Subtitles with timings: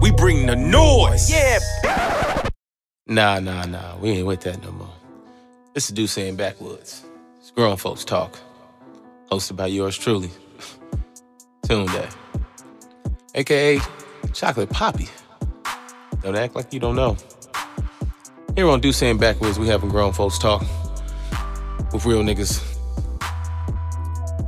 [0.00, 1.30] We bring the noise.
[1.30, 1.58] Yeah.
[3.06, 3.98] Nah, nah, nah.
[3.98, 4.94] We ain't with that no more.
[5.74, 7.04] This is Duce in Backwoods.
[7.38, 8.38] It's grown folks talk.
[9.30, 10.30] Hosted by yours truly.
[11.66, 12.10] Tunde.
[13.34, 13.80] AKA
[14.32, 15.08] Chocolate Poppy.
[16.22, 17.16] Don't act like you don't know.
[18.56, 20.62] Here on Duce saying Backwoods, we having grown folks talk
[21.92, 22.64] with real niggas.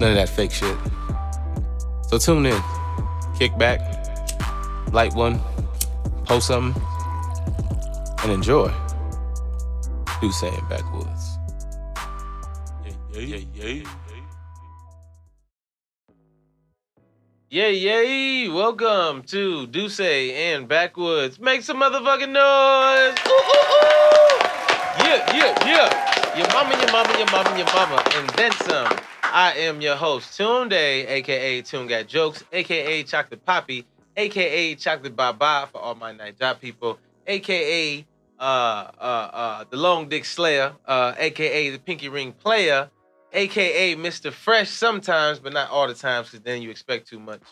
[0.00, 0.76] None of that fake shit.
[2.08, 2.62] So tune in.
[3.38, 3.91] Kick back.
[4.92, 5.40] Light one.
[6.26, 6.82] Post something
[8.22, 8.70] and enjoy.
[10.20, 11.38] Do say in backwoods.
[13.14, 13.88] Yeah, yeah, yeah, yeah.
[17.48, 18.54] Yeah, yeah.
[18.54, 21.40] Welcome to Duce and Backwoods.
[21.40, 23.18] Make some motherfucking noise.
[23.26, 24.38] Ooh, ooh, ooh.
[24.98, 26.36] Yeah, yeah, yeah.
[26.36, 28.94] Your mama, your mama, your mama, your mama, and then some.
[29.22, 35.68] I am your host, Tunde, aka Tune Got Jokes, aka Chocolate Poppy, aka Chocolate Baba
[35.70, 38.04] for all my night job people, aka
[38.38, 42.90] uh, uh, uh, the Long Dick Slayer, uh, aka the Pinky Ring Player,
[43.32, 44.32] aka Mr.
[44.32, 47.42] Fresh sometimes, but not all the times, because then you expect too much.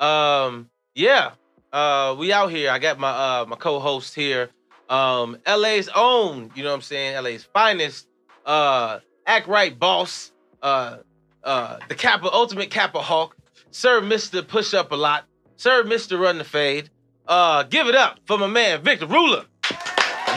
[0.00, 1.32] Um, yeah,
[1.72, 2.70] uh, we out here.
[2.70, 4.50] I got my uh my co-host here,
[4.88, 8.06] um, LA's own, you know what I'm saying, LA's finest,
[8.44, 10.98] uh, act right boss, uh,
[11.42, 13.36] uh, the Kappa ultimate Kappa Hawk,
[13.70, 14.46] Sir Mr.
[14.46, 15.24] Push Up a Lot,
[15.64, 16.20] Sir Mr.
[16.20, 16.90] Run the Fade.
[17.26, 19.46] Uh, give it up for my man Victor Ruler.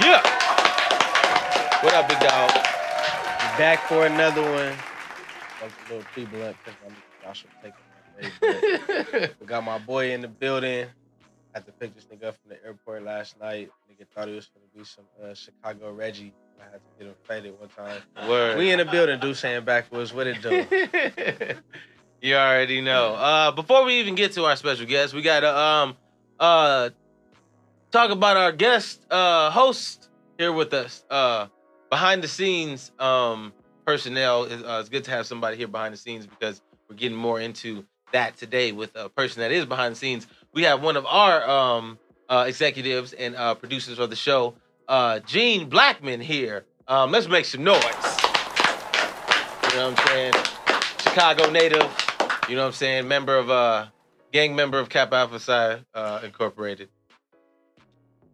[0.02, 0.22] Yeah.
[1.82, 2.50] What up, big dog?
[3.58, 4.74] Back for another one.
[5.62, 10.22] A little pre blunt because my nigga Joshua taking my We got my boy in
[10.22, 10.88] the building.
[11.54, 13.70] Had to pick this nigga up from the airport last night.
[13.92, 16.34] Nigga thought he was gonna be some uh, Chicago Reggie.
[16.58, 18.02] I had to get him faded one time.
[18.30, 18.58] Word.
[18.58, 20.14] We in the building, do saying backwards.
[20.14, 21.58] What it do?
[22.22, 23.14] you already know.
[23.16, 25.98] Uh, before we even get to our special guest, we gotta um
[26.40, 26.90] uh
[27.92, 31.04] talk about our guest uh host here with us.
[31.10, 31.48] Uh,
[31.90, 33.54] behind the scenes um
[33.86, 34.44] personnel.
[34.46, 37.40] Is, uh, it's good to have somebody here behind the scenes because we're getting more
[37.40, 40.28] into that today with a person that is behind the scenes.
[40.54, 42.00] We have one of our um
[42.30, 44.54] uh, executives and uh, producers of the show,
[44.88, 46.66] uh, Gene Blackman here.
[46.88, 47.84] Um, let's make some noise.
[47.84, 50.34] You know what I'm saying?
[51.00, 52.07] Chicago native.
[52.48, 53.08] You know what I'm saying?
[53.08, 53.88] Member of uh
[54.32, 56.90] gang member of Kappa Alpha Psi uh, Incorporated.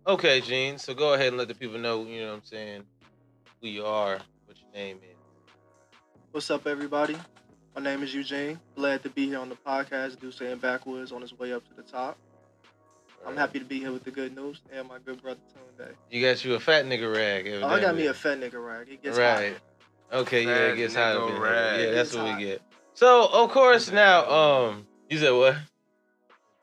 [0.05, 0.77] Okay, Gene.
[0.77, 2.05] So go ahead and let the people know.
[2.05, 2.83] You know what I'm saying?
[3.61, 5.17] Who you are, what your name is.
[6.31, 7.17] What's up, everybody?
[7.75, 8.59] My name is Eugene.
[8.75, 11.73] Glad to be here on the podcast, Do Saying Backwoods, on his way up to
[11.73, 12.17] the top.
[13.25, 15.39] I'm happy to be here with the good news and my good brother
[15.79, 15.87] Tunde.
[16.11, 17.47] You got you a fat nigga rag.
[17.63, 18.89] Oh, I got me a fat nigga rag.
[18.89, 19.55] It gets right.
[20.11, 21.15] Okay, yeah, it gets hot.
[21.15, 21.43] nigga up in here.
[21.43, 21.79] rag.
[21.79, 22.61] Yeah, that's what we get.
[22.95, 25.55] So of course now, um, you said what?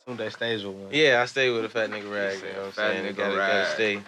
[0.07, 0.89] Tunde stays with one.
[0.93, 2.39] Yeah, I stay with a fat nigga rag.
[2.39, 3.05] You know what I'm saying?
[3.05, 4.01] nigga Gotta, gotta stay,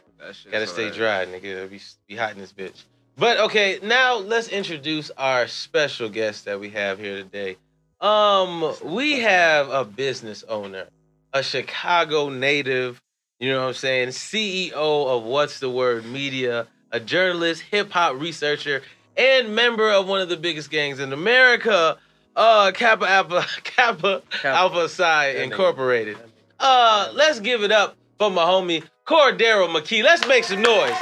[0.50, 0.96] gotta stay ass.
[0.96, 1.68] dry, nigga.
[1.70, 2.84] Be be hot in this bitch.
[3.16, 7.56] But okay, now let's introduce our special guest that we have here today.
[8.00, 10.86] Um, we have a business owner,
[11.32, 13.00] a Chicago native.
[13.38, 14.08] You know what I'm saying?
[14.08, 18.82] CEO of What's the Word Media, a journalist, hip hop researcher,
[19.16, 21.98] and member of one of the biggest gangs in America,
[22.36, 25.28] uh, Kappa Alpha Kappa Alpha Psi.
[25.42, 26.16] Incorporated.
[26.58, 30.02] Uh, let's give it up for my homie Cordero McKee.
[30.02, 30.94] Let's make some noise.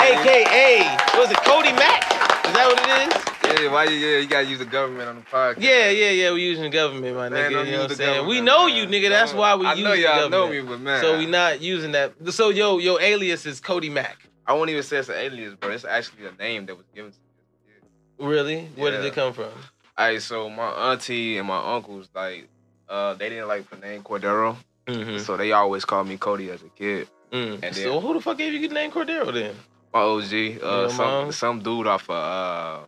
[0.00, 0.80] AKA,
[1.18, 2.02] was it Cody Mack?
[2.46, 3.62] Is that what it is?
[3.62, 3.96] Yeah, why you?
[3.96, 5.56] Yeah, you gotta use the government on the podcast.
[5.62, 6.30] Yeah, yeah, yeah.
[6.30, 7.66] We're using the government, my Man, nigga.
[7.66, 8.26] You know what I'm saying?
[8.26, 8.76] We know man.
[8.76, 9.10] you, nigga.
[9.10, 10.64] That's why we I use know y'all know government.
[10.66, 12.12] me, but man, So we not using that.
[12.32, 14.28] So yo, your alias is Cody Mack.
[14.46, 15.70] I won't even say it's an alias, bro.
[15.70, 18.26] It's actually a name that was given to me.
[18.28, 18.68] Really?
[18.76, 19.50] Where did it come from?
[19.98, 22.48] Alright, so my auntie and my uncles, like,
[22.88, 24.56] uh, they didn't like the name Cordero,
[24.86, 25.18] Mm-hmm.
[25.18, 27.08] so they always called me Cody as a kid.
[27.32, 27.60] Mm.
[27.62, 29.54] And so then- who the fuck gave you the name Cordero then?
[29.94, 31.32] My OG, uh, some mom.
[31.32, 32.80] some dude off of uh,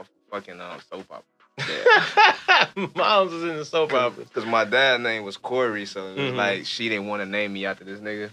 [0.00, 1.22] off fucking uh, soap opera.
[1.58, 2.66] Yeah.
[2.96, 4.24] Mom's was in the soap opera.
[4.34, 6.36] Cause my dad's name was Corey, so it was Mhm.
[6.36, 8.30] like she didn't want to name me after this nigga.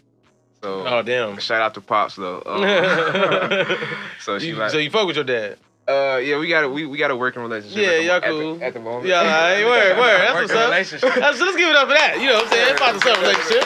[0.63, 1.37] So Oh damn.
[1.37, 2.41] shout out to pops though.
[2.45, 3.77] Um,
[4.19, 5.57] so she You- like, so you fuck with your dad?
[5.87, 7.77] Uh, yeah, we got a we, we got a working relationship.
[7.77, 8.63] Yeah, at the, y'all at the- cool.
[8.63, 9.07] at the moment.
[9.07, 10.19] Yeah, right, word, word.
[10.19, 10.51] That's
[10.91, 11.15] what's up.
[11.15, 12.17] That's, let's give it up for that.
[12.19, 12.77] You know what I'm saying?
[12.77, 13.63] Father son relationship.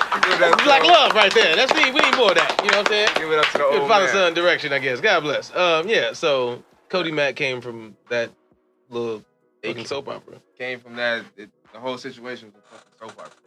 [0.57, 1.55] It's like love right there.
[1.55, 1.85] That's me.
[1.91, 2.61] We need more of that.
[2.63, 3.09] You know what I'm saying?
[3.15, 5.01] Give it up to the old father son direction, I guess.
[5.01, 5.55] God bless.
[5.55, 6.13] Um, yeah.
[6.13, 8.29] So Cody Mack came from that
[8.89, 9.23] little
[9.63, 10.37] fucking soap opera.
[10.57, 11.23] Came from that.
[11.37, 13.40] It, the whole situation was a fucking soap opera.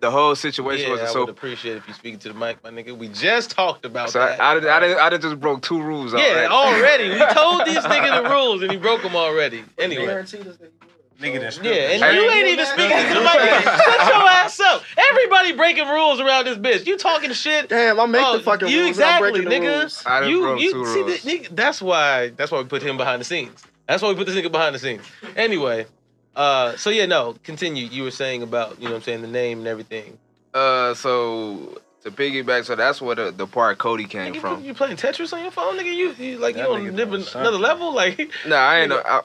[0.00, 2.62] The whole situation yeah, was a I would appreciate if you speak to the mic,
[2.62, 2.96] my nigga.
[2.96, 4.40] We just talked about So that.
[4.40, 6.12] I, I, did, I, did, I did just broke two rules.
[6.12, 7.08] yeah, already.
[7.08, 7.08] already.
[7.10, 9.64] We told this nigga the rules and he broke them already.
[9.78, 10.04] Anyway.
[10.06, 10.70] Guaranteed us that
[11.18, 13.30] he Nigga done So- Yeah, and the you ain't even speaking to the mic.
[13.64, 14.82] Shut your ass up.
[15.10, 16.86] Everybody breaking rules around this bitch.
[16.86, 17.68] You talking shit.
[17.68, 18.98] Damn, I make Oh, the fucking you rules.
[18.98, 19.78] and I'm exactly, breaking the nigga.
[19.80, 20.02] rules.
[20.04, 21.22] I you, broke you two see, rules.
[21.22, 23.62] the, nigga, that's why that's why we put him behind the scenes.
[23.86, 25.02] That's why we put this nigga behind the scenes.
[25.36, 25.86] Anyway,
[26.36, 27.86] uh, so yeah, no, continue.
[27.86, 30.18] You were saying about you know what I'm saying the name and everything.
[30.52, 34.60] Uh, so to piggyback, so that's where the, the part Cody came Nigga, from.
[34.60, 35.92] you, you playing Tetris on your phone, nigga?
[35.94, 37.40] You, you like That you nigga on doing something.
[37.40, 37.92] another level?
[37.94, 39.02] Like Nah, I ain't know.
[39.04, 39.22] I,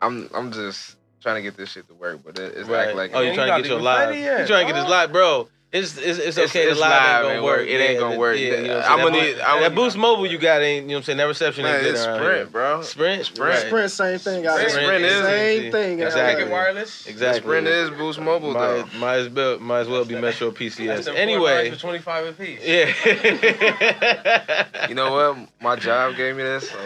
[0.00, 2.88] I'm I'm just trying to get this shit to work, but it, it's right?
[2.88, 4.14] act like oh, you you trying to get your even live?
[4.14, 4.90] You trying to get this Oh.
[4.90, 5.48] live, bro?
[5.70, 6.44] It's it's, it's okay.
[6.44, 7.58] It's- the it's live ain't gonna ain't work.
[7.58, 7.68] work.
[7.68, 8.38] It ain't Yeah, gonna work.
[8.38, 10.84] Yeah, you know I'm I'm gonna need- That, I'm that boost mobile you got ain't
[10.84, 11.18] you know what I'm saying?
[11.18, 12.46] That reception ain't Man, good it's Sprint, here.
[12.46, 12.82] bro.
[12.82, 13.54] Sprint, Sprint.
[13.54, 13.66] right.
[13.66, 14.42] Sprint, same thing.
[14.44, 14.70] guys.
[14.72, 16.00] Sprint- Sprint is- same thing.
[16.00, 16.44] Exactly.
[16.44, 17.06] Take wireless.
[17.06, 17.40] Exactly.
[17.42, 18.82] Sprint is Boost Mobile though.
[18.86, 21.06] Might, might as well might as well be Metro PCS.
[21.14, 22.60] Anyway, lines for 25 apiece.
[22.64, 24.88] yeah.
[24.88, 25.36] You know what?
[25.60, 26.70] My job gave me this.
[26.70, 26.78] So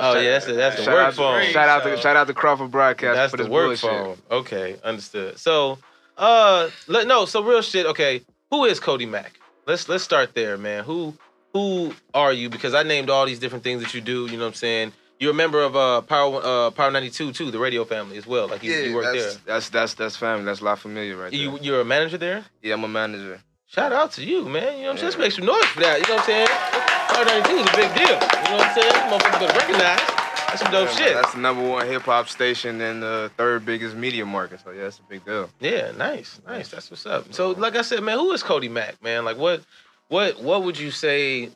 [0.00, 1.44] Oh yeah, that's the, that's the shout work out, phone.
[1.50, 3.90] Shout out to shout out to Crawford Broadcast That's for the this work bullshit.
[3.90, 4.16] phone.
[4.30, 5.40] Okay, understood.
[5.40, 5.78] So,
[6.18, 7.86] uh, let, no, so real shit.
[7.86, 9.32] Okay, who is Cody Mack?
[9.66, 10.84] Let's let's start there, man.
[10.84, 11.14] Who
[11.52, 12.48] who are you?
[12.50, 14.26] Because I named all these different things that you do.
[14.26, 14.92] You know what I'm saying?
[15.20, 18.48] You're a member of uh Power uh Power 92 too, the radio family as well.
[18.48, 19.42] Like you, Yeah, you work that's, there.
[19.46, 20.44] that's that's that's family.
[20.44, 21.40] That's a lot familiar right there.
[21.40, 22.44] You you're a manager there.
[22.62, 23.40] yeah, I'm a manager.
[23.66, 24.78] Shout out to you, man.
[24.78, 24.98] You know what I'm saying?
[24.98, 25.04] Yeah.
[25.04, 26.00] Let's make some noise for that.
[26.00, 26.48] You know what I'm saying?
[26.48, 28.08] Power 92 is a big deal.
[28.08, 28.92] You know what I'm saying?
[29.12, 30.17] Motherfuckers better recognize.
[30.48, 31.14] That's some dope Yeah, shit.
[31.14, 34.60] That's the number one hip hop station and the third biggest media market.
[34.64, 35.50] So yeah, it's a big deal.
[35.60, 36.70] Yeah, nice, nice.
[36.70, 37.32] That's what's up.
[37.34, 39.24] So, like I said, man, who is Cody Mack, man?
[39.24, 39.60] Like, what,
[40.08, 41.50] what, what would you say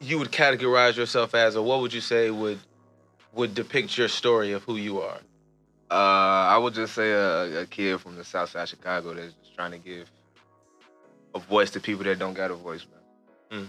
[0.00, 2.58] you would categorize yourself as, or what would you say would
[3.32, 5.20] would depict your story of who you are?
[5.90, 9.34] Uh, I would just say a, a kid from the South Side of Chicago that's
[9.34, 10.10] just trying to give
[11.34, 12.84] a voice to people that don't got a voice,
[13.50, 13.60] man.
[13.60, 13.66] Mm.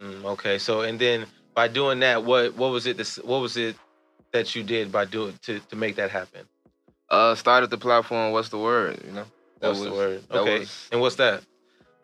[0.00, 1.26] Mm, okay, so and then
[1.58, 2.96] by doing that, what what was it?
[2.96, 3.74] This, what was it
[4.32, 6.42] that you did by doing to to make that happen?
[7.10, 8.30] Uh, started the platform.
[8.30, 9.02] What's the word?
[9.04, 9.24] You know,
[9.58, 10.22] That What's the word?
[10.30, 11.42] Okay, was- and what's that?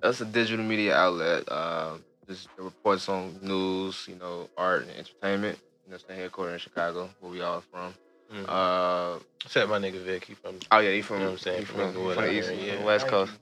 [0.02, 1.44] that's a digital media outlet.
[1.48, 5.56] Uh, just reports on news, you know, art and entertainment.
[5.84, 7.94] You know, it's the headquarters in Chicago, where we all from.
[8.34, 8.44] Mm.
[8.48, 11.38] Uh, Except my nigga Vic, he from oh yeah, he from, You know what I'm
[11.38, 11.58] saying?
[11.60, 12.78] he From from, from the east, yeah.
[12.80, 13.32] the west coast.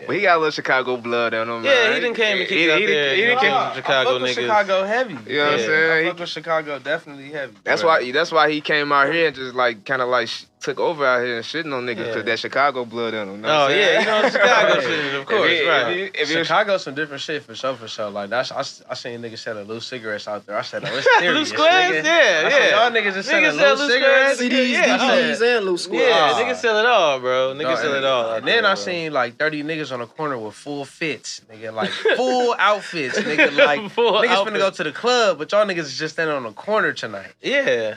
[0.00, 0.06] Yeah.
[0.06, 1.64] But he got a little Chicago blood on him.
[1.64, 1.94] Yeah, man.
[1.94, 4.10] he done came and kicked he, out he, there, He, you done know, came- Chicago
[4.10, 4.34] I with niggas.
[4.34, 5.12] Chicago heavy.
[5.30, 5.64] You know what I'm Yeah.
[5.64, 6.08] I saying?
[6.08, 7.54] fuck with Chicago definitely heavy.
[7.64, 8.10] That's why.
[8.12, 11.06] That's why he came out here and just like kind of like sh- took over
[11.06, 12.04] out here and shitting on niggas Yeah.
[12.08, 14.00] because that Chicago blood in know Oh what I'm yeah, saying?
[14.00, 15.96] you know Chicago shit, of If course, if right?
[15.96, 18.10] he- if he was- Chicago some different shit for sure, for sure.
[18.10, 18.60] Like that's I,
[18.90, 20.56] I seen niggas selling loose cigarettes out there.
[20.58, 21.38] I said, oh, it's serious.
[21.38, 22.04] Loose squares, nigga.
[22.04, 22.70] yeah, I yeah.
[22.82, 24.40] Y'all niggas is selling Niggas loose loose cigarettes.
[24.42, 26.08] CDs, Yeah, DVDs, and loose squares.
[26.08, 26.40] Yeah, Ah.
[26.42, 27.54] niggas sell it all, bro.
[27.54, 28.34] Niggas No, sell it all.
[28.34, 31.90] And then I seen like 30 niggas on the corner with full fits, nigga, like
[31.90, 33.56] full outfits, nigga.
[33.56, 36.42] Like Full niggas finna go to the club, but y'all niggas is just standing on
[36.42, 37.32] the corner tonight.
[37.40, 37.94] Yeah,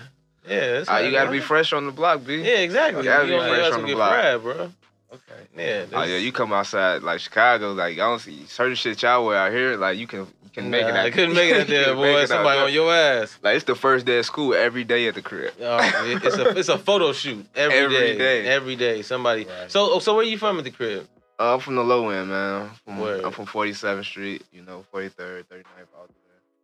[0.48, 0.84] yeah.
[0.88, 2.38] Ah, you gotta be fresh on the block, b.
[2.38, 3.04] Yeah, exactly.
[3.04, 4.12] You gotta you be fresh on the block.
[4.14, 4.72] fried, bro.
[5.14, 5.42] Okay.
[5.56, 5.86] Yeah.
[5.94, 9.38] Oh yeah, you come outside like Chicago, like I don't see certain shit y'all wear
[9.38, 9.78] out here.
[9.78, 10.92] Like you can you can make it.
[10.94, 12.26] Nah, I couldn't make it out there, boy.
[12.26, 13.38] Somebody on your ass.
[13.44, 15.54] Like it's the first day of school every day at the crib.
[15.62, 18.18] Oh, it- it's a it's a photo shoot every Every day.
[18.18, 18.48] day.
[18.48, 19.02] Every day.
[19.04, 19.46] Somebody.
[19.46, 19.70] Right.
[19.72, 21.08] So so where you from at the crib?
[21.40, 22.70] Uh, I'm from the low end, man.
[22.88, 26.10] I'm from, I'm from 47th Street, you know, 43rd, 39th out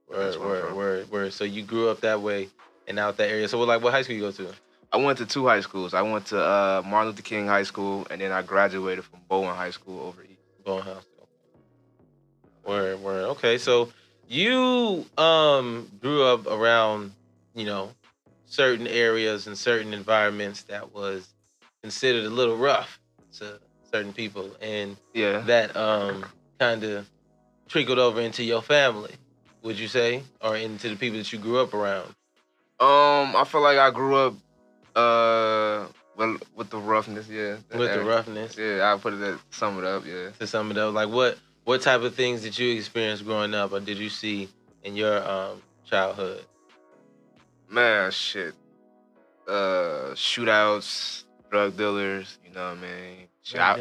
[0.08, 0.18] there.
[0.18, 1.34] Word, where word, word, word.
[1.34, 2.50] So you grew up that way
[2.90, 3.48] and out that area.
[3.48, 4.50] So what like what high school you go to?
[4.92, 5.94] I went to two high schools.
[5.94, 9.56] I went to uh, Martin Luther King High School, and then I graduated from Bowen
[9.56, 10.40] High School over east.
[10.66, 11.30] High School.
[12.66, 13.24] Word, word.
[13.30, 13.90] Okay, so
[14.28, 17.14] you um grew up around,
[17.56, 17.92] you know,
[18.46, 21.28] certain areas and certain environments that was
[21.82, 23.00] considered a little rough
[23.40, 23.60] to
[23.92, 25.40] certain people, and Yeah.
[25.42, 26.26] that um
[26.60, 27.10] kind of
[27.68, 29.14] trickled over into your family.
[29.64, 32.14] Would you say, or into the people that you grew up around?
[32.80, 34.34] Um, I feel like I grew up
[34.96, 37.58] uh well with the roughness, yeah.
[37.76, 40.30] With the roughness, Yeah, I put it at sum it up, yeah.
[40.40, 43.74] to some of those, like what what type of things did you experience growing up,
[43.74, 44.50] or did you see
[44.84, 46.46] in your um childhood?
[47.70, 48.54] Man, shit.
[49.48, 53.28] Uh shootouts, drug dealers, you know what I mean?
[53.44, 53.76] Shit, I,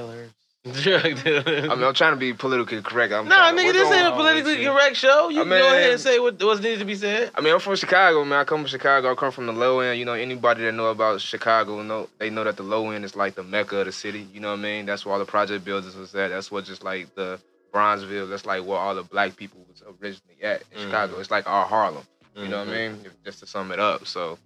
[0.72, 1.04] Drug.
[1.26, 3.12] I mean, I'm trying to be politically correct.
[3.12, 5.28] I'm Nah, nigga, this ain't a politically correct show.
[5.28, 7.30] You I can go ahead and say what what's needed to be said.
[7.34, 8.40] I mean, I'm from Chicago, man.
[8.40, 9.12] I come from Chicago.
[9.12, 9.98] I come from the low end.
[9.98, 13.16] You know, anybody that know about Chicago know they know that the low end is
[13.16, 14.26] like the mecca of the city.
[14.32, 14.86] You know what I mean?
[14.86, 16.28] That's where all the project builders was at.
[16.30, 17.40] That's what just like the
[17.72, 18.28] Bronzeville.
[18.30, 20.84] That's like where all the black people was originally at in Mhm.
[20.84, 21.18] Chicago.
[21.20, 22.04] It's like our Harlem.
[22.36, 23.04] You know what I mean?
[23.24, 24.06] Just to sum it up.
[24.06, 24.38] So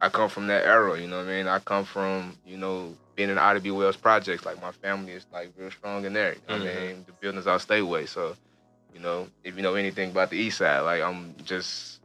[0.00, 1.00] I come from that era.
[1.00, 1.46] You know what I mean?
[1.46, 3.70] I come from you know being in Ida B.
[3.70, 4.44] Wells projects.
[4.44, 6.34] Like my family is like real strong in there.
[6.34, 6.86] You know what I mm-hmm.
[6.86, 7.04] mean?
[7.06, 8.08] The buildings out Stateway.
[8.08, 8.36] So
[8.94, 12.00] you know if you know anything about the East Side, like I'm just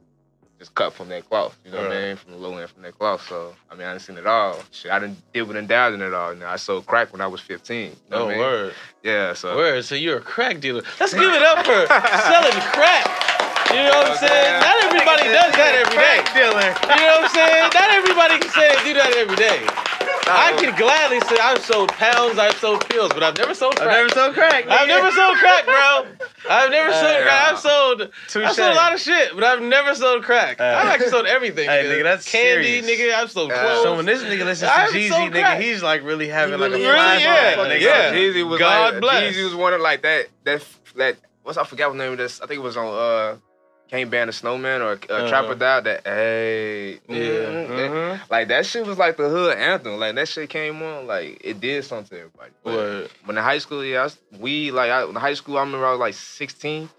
[0.60, 1.58] just cut from that cloth.
[1.64, 2.16] You know what I mean?
[2.16, 3.28] From the low end from that cloth.
[3.28, 4.60] So I mean, I done seen it all.
[4.72, 6.34] Shit, I didn't and dabbled in it all.
[6.34, 7.92] You know, I sold crack when I was 15.
[7.92, 8.40] You know Oh, I mean?
[8.40, 8.74] word.
[9.04, 9.34] Yeah.
[9.34, 9.86] So Word.
[9.86, 10.82] So you're a crack dealer.
[11.00, 13.27] Let's give it up for selling crack.
[13.74, 14.54] You know what I'm saying?
[14.62, 16.20] Not everybody does that every day.
[16.34, 16.70] dealer.
[16.72, 17.70] You know what I'm saying?
[17.74, 19.60] Not everybody can say they do that every day.
[20.30, 23.88] I can gladly say I've sold pounds, I've sold pills, but I've never sold crack.
[23.88, 23.98] I've crack.
[23.98, 24.68] never sold crack.
[24.68, 26.06] I've never sold crack, bro.
[26.50, 27.54] I've never sold crack.
[27.54, 28.46] I've sold, Touche.
[28.46, 30.58] I've sold a lot of shit, but I've never sold crack.
[30.58, 30.66] Hey.
[30.70, 31.70] I've actually sold everything.
[31.70, 32.00] Hey, nigga.
[32.00, 32.86] nigga, that's candy, serious.
[33.14, 33.14] nigga.
[33.16, 33.62] I've sold Yeah.
[33.62, 33.84] clothes.
[33.84, 35.62] So when this nigga listens to Jeezy, nigga, crack.
[35.62, 37.80] he's like really having like a really Really, flashback, yeah, nigga.
[37.82, 38.12] yeah.
[38.14, 39.34] Jeezy was God like bless.
[39.34, 40.66] Jeezy was one of like that that
[40.98, 42.42] that what's I forgot what the name of this.
[42.42, 43.38] I think it was on uh
[43.90, 45.28] Can't Ban the Snowman or uh, Uh-huh.
[45.30, 46.98] Trap or Die that hey yeah.
[47.08, 48.20] mm, that- mhm.
[48.30, 49.98] like that shit was like the hood anthem.
[49.98, 52.52] Like that shit came on, like it did something to everybody.
[52.64, 55.58] But when in high school, yeah, I we like I, in high school.
[55.58, 56.90] I remember I was like 16.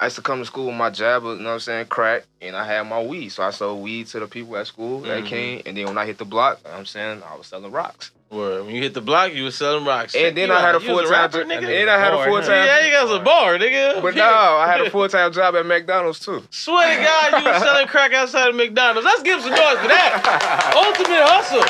[0.00, 2.24] I used to come to school with my jab, you know what I'm saying, crack,
[2.42, 3.28] and I had my weed.
[3.28, 5.06] So I sold weed to the people at school Mhm.
[5.06, 7.36] that came, and then when I hit the block, you know what I'm saying, I
[7.36, 8.10] was selling rocks.
[8.34, 8.66] Word.
[8.66, 10.14] When you hit the block, you was selling rocks.
[10.14, 11.66] And then I had a you was full time, rapper, and nigga.
[11.66, 12.66] then I had a full time.
[12.66, 14.02] Yeah, you got a bar, nigga.
[14.02, 16.42] But no, I had a full time job at McDonald's too.
[16.50, 19.04] Swear to God, you was selling crack outside of McDonald's.
[19.06, 20.72] Let's give some noise for that.
[20.76, 21.62] Ultimate hustle.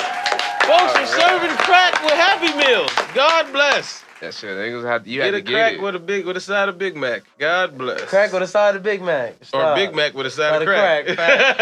[0.65, 2.91] Folks Oh, are serving crack with Happy Meals.
[3.15, 4.04] God bless.
[4.25, 5.83] That shit, niggas had you Get had a to get crack it.
[5.83, 7.23] with a big with a side of Big Mac.
[7.39, 8.01] God bless.
[8.03, 9.35] Crack with a side of Big Mac.
[9.53, 11.07] or Big Mac with a side, Side of of crack.
[11.07, 11.57] crack,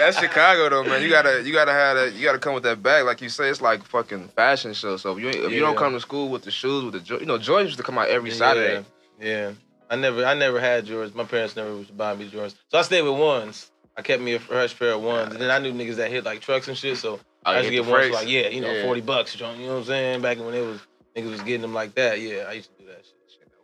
[0.00, 1.02] That's Chicago though, man.
[1.02, 2.14] You gotta, you gotta have that.
[2.14, 3.48] You gotta come with that bag, like you say.
[3.48, 4.96] It's like fucking fashion show.
[4.96, 7.00] So if you, ain't- if you don't come to school with the shoes, with the,
[7.00, 8.84] jo- you know, Jordans used to come out every Saturday.
[9.20, 9.26] Yeah.
[9.28, 9.52] yeah.
[9.90, 11.14] I never I never had Jordans.
[11.14, 12.54] My parents never used to buy me Jordans.
[12.68, 13.70] So I stayed with ones.
[13.96, 15.32] I kept me a fresh pair of ones.
[15.32, 16.96] And then I knew niggas that hit like trucks and shit.
[16.98, 18.82] So Oh, I used to get the ones for like, yeah, you know, Yeah.
[18.84, 20.20] 40 bucks, you know what I'm saying?
[20.22, 20.80] Back when it was
[21.18, 22.20] niggas was getting them like that.
[22.20, 23.14] Yeah, I used to do that shit.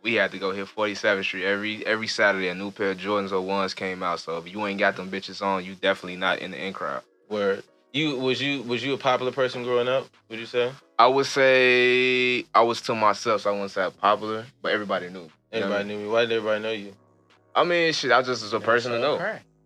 [0.01, 2.49] We had to go hit 47th Street every every Saturday.
[2.49, 4.19] A new pair of Jordans or ones came out.
[4.19, 7.01] So if you ain't got them bitches on, you definitely not in the in crowd.
[7.27, 7.63] Word.
[7.91, 10.07] You was you was you a popular person growing up?
[10.29, 10.71] Would you say?
[10.99, 15.21] I would say I was to myself, so I wouldn't say popular, but everybody knew.
[15.21, 15.97] You know I Everybody mean?
[15.97, 16.11] knew me.
[16.11, 16.93] Why did everybody know you?
[17.55, 19.17] I mean, shit, I just was a person to know.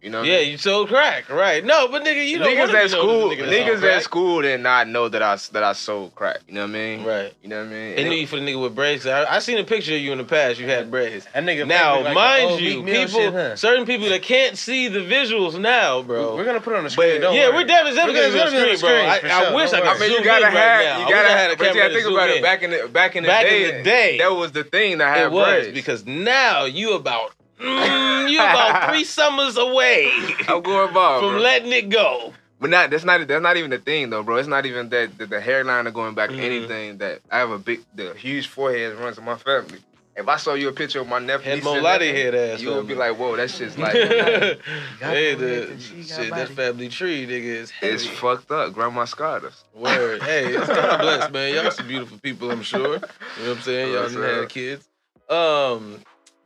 [0.02, 0.20] You know?
[0.20, 0.52] what I Yeah, mean?
[0.52, 1.64] you sold crack, right?
[1.66, 3.96] No, but nigga, you don't niggas at known school, nigga that sold niggas crack.
[3.98, 6.38] at school did not know that I that I sold crack.
[6.48, 7.04] You know what I mean?
[7.04, 7.34] Right.
[7.44, 7.96] You know what I mean?
[7.96, 9.06] They And knew you for the nigga with braids.
[9.06, 10.58] I, I seen a picture of you in the past.
[10.58, 11.28] You had braids.
[11.34, 13.56] That nigga Now, like mind you, people, shit, huh?
[13.58, 16.34] certain people that can't see the visuals now, bro.
[16.36, 17.16] We're gonna put it on the screen.
[17.16, 17.56] But- don't yeah, worry.
[17.58, 19.06] we're definitely We're gonna- definitely we're on gonna the do screen, bro.
[19.10, 20.86] I, screens, I wish I don't could I mean, zoom you gotta in have, right
[20.86, 21.00] now.
[21.00, 22.42] you I gotta I had a But you camera gotta to think about it.
[22.44, 25.18] Back in the back in the day, in the day, that was the thing that
[25.18, 25.74] had was braids.
[25.74, 31.40] because now you about mm, you about three summers away I'm going bald, from bro.
[31.42, 32.34] letting it go.
[32.60, 34.36] But not that's not that's not even the thing though, bro.
[34.38, 36.40] It's not even that the, the hairline are going back Mhm.
[36.40, 39.80] anything that I have a big the huge forehead runs in my family.
[40.16, 42.60] If I saw you a picture of my nephew, and Molati head ass.
[42.60, 43.94] you would be like, whoa, that shit's like
[45.00, 47.94] hey, the, bread and she got shit, that family tree, nigga, is heavy.
[47.94, 48.74] it's fucked up.
[48.74, 49.64] Grandma scarred us.
[49.74, 50.22] Word.
[50.22, 51.54] Hey, it's God bless, man.
[51.54, 52.96] Y'all some beautiful people, I'm sure.
[52.96, 53.00] You know
[53.36, 53.94] what I'm saying?
[53.94, 54.50] Y'all had up?
[54.50, 54.90] kids.
[55.30, 56.00] Um,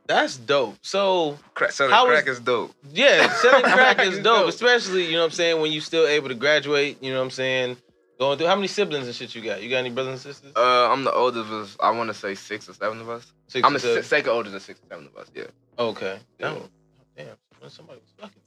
[0.06, 0.76] that's dope.
[0.82, 2.72] So Crack, selling How crack is- is dope.
[2.92, 4.48] yeah, selling crack is dope, dope.
[4.48, 7.24] especially, you know what I'm saying, when you still able to graduate, you know what
[7.24, 7.76] I'm saying?
[8.18, 9.60] Going through how many siblings and shit you got?
[9.62, 10.52] You got any brothers and sisters?
[10.54, 11.76] Uh, I'm the oldest of us.
[11.82, 13.32] I want to say six or seven of us.
[13.48, 14.02] Six I'm the seven?
[14.04, 15.28] second oldest of six or seven of us.
[15.34, 15.44] Yeah.
[15.78, 16.18] Okay.
[16.38, 16.54] Yeah.
[17.16, 17.26] Damn.
[17.60, 17.70] Damn.
[17.70, 18.40] Somebody was fucking.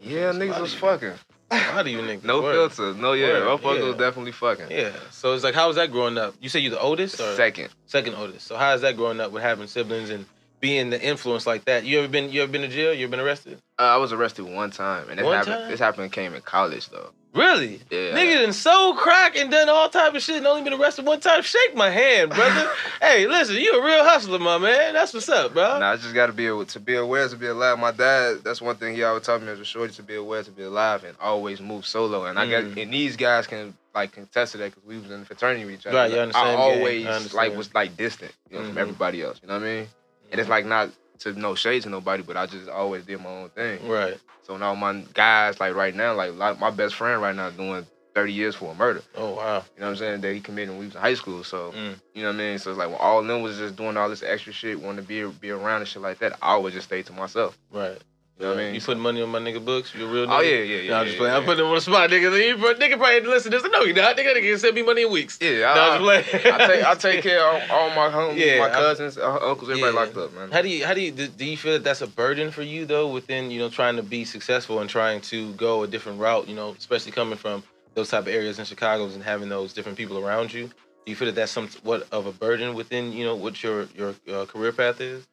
[0.00, 1.12] Yeah, niggas was fucking.
[1.50, 2.24] Lot of you niggas.
[2.24, 2.72] No Word.
[2.72, 2.94] filter.
[3.00, 3.26] No, yeah.
[3.28, 3.84] Word, Motherfuckers yeah.
[3.84, 4.70] was definitely fucking.
[4.70, 4.92] Yeah.
[5.10, 6.34] So it's like, how was that growing up?
[6.40, 7.68] You say you're the oldest or Second.
[7.86, 8.46] second oldest?
[8.46, 10.26] So how is that growing up with having siblings and
[10.60, 11.84] being the influence like that?
[11.84, 12.92] You ever been you ever been to jail?
[12.94, 13.60] You ever been arrested?
[13.78, 15.54] Uh, I was arrested one time, and this One happened.
[15.56, 15.70] time?
[15.70, 17.10] This happened came in college though.
[17.34, 17.80] Really?
[17.90, 18.12] Yeah.
[18.16, 21.18] Nigga done sold crack and done all type of shit and only been arrested one
[21.18, 21.42] time.
[21.42, 22.70] Shake my hand, brother.
[23.02, 24.94] hey, listen, you a real hustler, my man.
[24.94, 25.80] That's what's up, bro.
[25.80, 27.78] Nah, I just gotta be able to be aware to be alive.
[27.78, 30.44] My dad, that's one thing he always taught me as a shorty to be aware
[30.44, 32.24] to be alive and always move solo.
[32.26, 32.50] And I Mm.
[32.74, 35.64] got and these guys can like contest to that because we was in the fraternity
[35.64, 35.96] with each other.
[35.96, 37.34] Right, on the I always I understand.
[37.34, 38.68] like was like distant, you know, Mhm.
[38.68, 39.40] from everybody else.
[39.42, 39.88] You know what I mean?
[40.30, 40.90] And it's like not
[41.20, 43.86] to no shade to nobody, but I just always did my own thing.
[43.88, 44.18] Right.
[44.42, 47.86] So now my guys like right now, like, like my best friend right now doing
[48.14, 49.02] 30 years for a murder.
[49.16, 49.64] Oh wow.
[49.76, 50.20] You know what I'm saying?
[50.20, 51.42] That he committed when we was in high school.
[51.44, 51.96] So Mm.
[52.14, 52.58] you know what I mean?
[52.58, 55.02] So it's like when all of them was just doing all this extra shit, wanting
[55.04, 57.56] to be be around and shit like that, I always just stay to myself.
[57.72, 57.98] Right.
[58.38, 58.74] You know what I mean?
[58.74, 59.94] You putting money on my nigga books?
[59.94, 60.38] You a real nigga?
[60.38, 60.90] Oh yeah, yeah, yeah.
[60.90, 61.32] No, I'm just playing.
[61.32, 61.38] yeah.
[61.38, 62.46] I'm putting him on the spot, nigga.
[62.48, 63.70] You, nigga probably listen to this.
[63.70, 64.16] No, you not.
[64.16, 65.38] Nigga, nigga send me money in weeks.
[65.40, 66.54] Yeah, No, I, I'm just playing.
[66.54, 69.94] I, take I take care of all, my homies, Yeah, my cousins, uh, uncles, everybody
[69.94, 70.00] Yeah.
[70.00, 70.50] locked up, man.
[70.50, 72.62] How do you how do you do, do you feel that that's a burden for
[72.62, 76.18] you though within you know trying to be successful and trying to go a different
[76.18, 77.62] route you know especially coming from
[77.94, 80.72] those type of areas in Chicago and having those different people around you do
[81.10, 84.44] you feel that that's somewhat of a burden within you know what your your uh,
[84.46, 85.24] career path is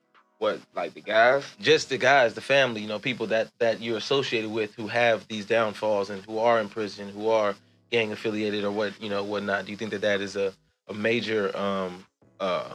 [0.42, 1.46] What like the guys?
[1.62, 5.28] just the guys, the family, you know, people that that you're associated with who have
[5.28, 7.54] these downfalls and who are in prison, who are
[7.92, 9.66] gang affiliated or what you know whatnot.
[9.66, 10.52] Do you think that that is a
[10.88, 12.04] a major um
[12.40, 12.74] uh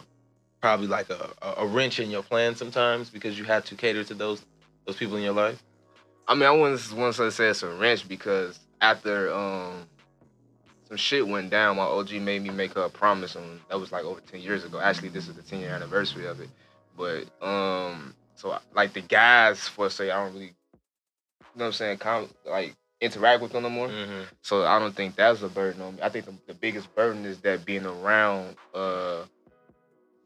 [0.62, 4.14] probably like a a- wrench in your plan sometimes because you have to cater to
[4.14, 4.44] those
[4.86, 5.60] those people in your life?
[6.28, 9.88] I mean, I wouldn't want to say it's a wrench because after um
[10.86, 13.90] some shit went down, my OG made me make her a promise and that was
[13.90, 14.78] like over ten years ago.
[14.78, 16.48] Actually, this is the ten year anniversary of it.
[16.96, 20.52] But um, so like the guys for say I don't really, you
[21.56, 23.88] know what I'm saying, com- like interact with them no more.
[23.88, 24.22] Mm-hmm.
[24.42, 26.02] So I don't think that's a burden on me.
[26.02, 29.22] I think the, the biggest burden is that being around, uh,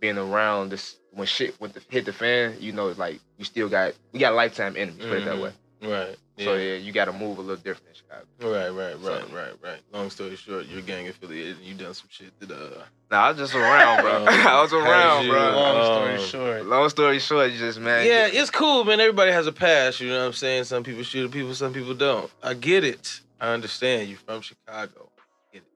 [0.00, 2.56] being around this when shit went to hit the fan.
[2.60, 5.04] You know, like you still got we got lifetime enemies.
[5.04, 5.42] Put it that Mhm.
[5.42, 5.52] way.
[5.82, 6.16] Right.
[6.44, 8.26] So yeah, you got to move a little different in Chicago.
[8.40, 9.80] Right, right, right, So- right, right.
[9.92, 13.28] Long story short, you're gang affiliated and you done some shit that uh Nah, I
[13.30, 14.24] was just around, bro.
[14.28, 15.40] I was around, you- bro.
[15.52, 18.06] Long story Um, short, Long story short, you just man.
[18.06, 19.00] Yeah, it's cool, man.
[19.00, 20.64] Everybody has a past, you know what I'm saying?
[20.64, 22.30] Some people shoot at people, some people don't.
[22.42, 23.20] I get it.
[23.40, 24.08] I understand.
[24.08, 25.10] You're from Chicago.
[25.18, 25.68] I get it.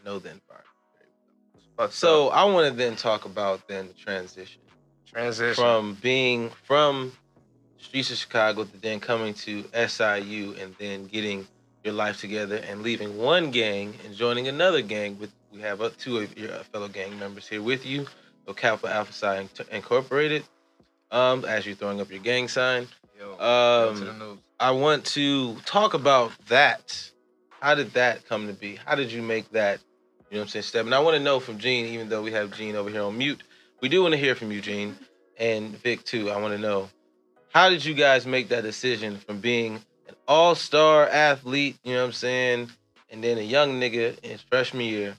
[0.00, 0.66] I know the environment.
[0.96, 1.90] very well.
[1.90, 4.60] So I want to then talk about then the transition
[5.06, 5.54] transition.
[5.54, 7.12] from being from
[7.78, 11.46] streets of Chicago to then coming to SIU and then getting
[11.84, 15.90] your life together and leaving one gang and joining another gang with we have uh,
[15.98, 18.06] two of your fellow gang members here with you,
[18.46, 20.44] so Kappa Alpha Psi Inc- Incorporated.
[21.10, 22.86] Um, as you're throwing up your gang sign,
[23.18, 24.38] Yo, go to the um.
[24.60, 27.10] I want to talk about that.
[27.60, 28.76] How did that come to be?
[28.76, 29.80] How did you make that?
[30.30, 30.84] You know what I'm saying, step?
[30.84, 33.16] And I want to know from Gene, even though we have Gene over here on
[33.16, 33.42] mute,
[33.80, 34.96] we do want to hear from you, Gene,
[35.38, 36.30] and Vic too.
[36.30, 36.90] I want to know
[37.52, 39.76] how did you guys make that decision from being
[40.08, 42.70] an all-star athlete, you know what I'm saying,
[43.10, 45.14] and then a young nigga in his freshman year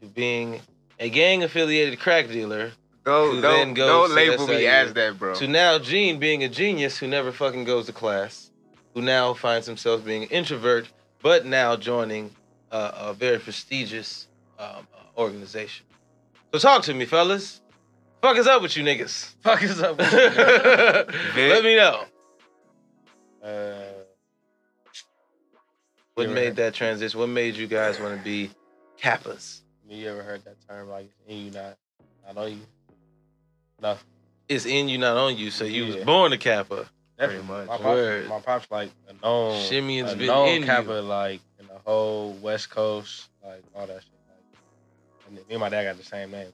[0.00, 0.60] to being
[0.98, 2.72] a gang-affiliated crack dealer
[3.04, 5.34] who Don't, then don't, goes don't to label me as that, bro.
[5.34, 8.50] to now Gene being a genius who never fucking goes to class,
[8.94, 10.88] who now finds himself being an introvert,
[11.22, 12.30] but now joining
[12.72, 15.84] uh, a very prestigious um, uh, organization.
[16.52, 17.60] So talk to me, fellas.
[18.24, 19.34] Fuck is up with you niggas?
[19.42, 19.98] fuck is up.
[19.98, 20.18] with you?
[21.50, 22.04] Let me know.
[23.44, 23.74] uh,
[26.14, 26.56] What made right.
[26.56, 27.20] that transition?
[27.20, 28.50] What made you guys want to be
[28.98, 29.60] Kappas?
[29.90, 31.76] you ever heard that term like in you not
[32.26, 32.60] not on you?
[33.82, 33.98] No.
[34.48, 35.50] It's in you, not on you.
[35.50, 36.88] So you was born a Kappa.
[37.18, 37.68] Pretty much.
[37.68, 41.00] My pops, my pops like a known, Shimmying's a been known in you.
[41.02, 44.12] Like in the whole West Coast, like all that shit.
[44.30, 44.58] Like,
[45.26, 46.46] and me and my dad got the same name.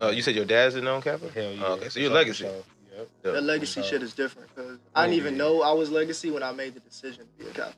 [0.00, 0.06] Too.
[0.06, 1.30] Oh, you said your dad's a known Kappa?
[1.30, 1.62] Hell yeah.
[1.64, 2.44] Oh, okay, so your For legacy.
[2.44, 2.52] sure.
[2.96, 3.08] Yep.
[3.22, 3.34] Dope.
[3.34, 5.38] The legacy So- shit is different because I didn't Oh, even yeah.
[5.38, 7.74] know I was legacy when I made the decision to be a Kappa.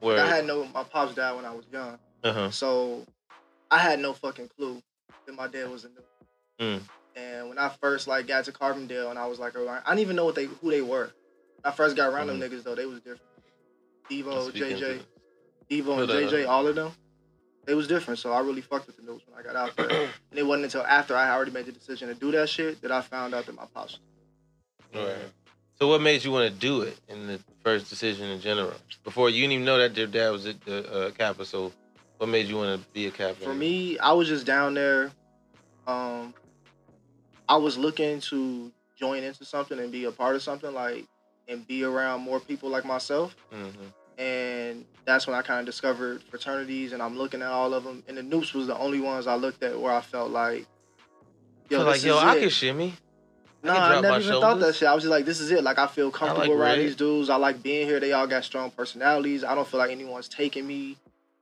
[0.00, 0.18] Word.
[0.20, 0.64] I had no.
[0.66, 2.50] My pops died when I was young, uh-huh.
[2.52, 3.04] so
[3.70, 4.80] I had no fucking clue
[5.26, 6.04] that my dad was a Nupe.
[6.60, 6.80] Mm.
[7.16, 10.00] And when I first like got to Carbondale and I was like around, I didn't
[10.00, 11.10] even know what they who they were.
[11.62, 13.22] When I first got around them niggas though, they was different.
[14.08, 15.00] Devo, JJ.
[15.68, 16.92] Devo and uh, JJ, all of them.
[17.68, 19.90] They was different, so I really fucked with the Nupes when I got out there.
[20.30, 22.90] and it wasn't until after I already made the decision to do that shit that
[22.90, 23.98] I found out that my pops.
[24.94, 25.16] Right.
[25.78, 28.72] So what made you want to do it in the first decision in general?
[29.04, 31.44] Before you didn't even know that your dad was a, a, a Kappa.
[31.44, 31.70] So
[32.16, 33.44] what made you want to be a Kappa?
[33.44, 35.10] For me, I was just down there.
[35.86, 36.32] Um,
[37.50, 41.04] I was looking to join into something and be a part of something, like
[41.48, 43.36] and be around more people like myself.
[43.52, 43.68] hmm
[44.18, 48.02] And that's when I kind of discovered fraternities, and I'm looking at all of them.
[48.08, 50.66] And the Nupes was the only ones I looked at where I felt like,
[51.70, 52.40] Yo, yo, like this yo, is I it.
[52.40, 52.94] can shimmy.
[53.62, 54.88] No, can I drop never my even thought that shit.
[54.88, 55.62] I was just like, this is it.
[55.62, 56.84] Like I feel comfortable like around Ray.
[56.86, 57.28] these dudes.
[57.30, 58.00] I like being here.
[58.00, 59.44] They all got strong personalities.
[59.44, 60.96] I don't feel like anyone's taking me,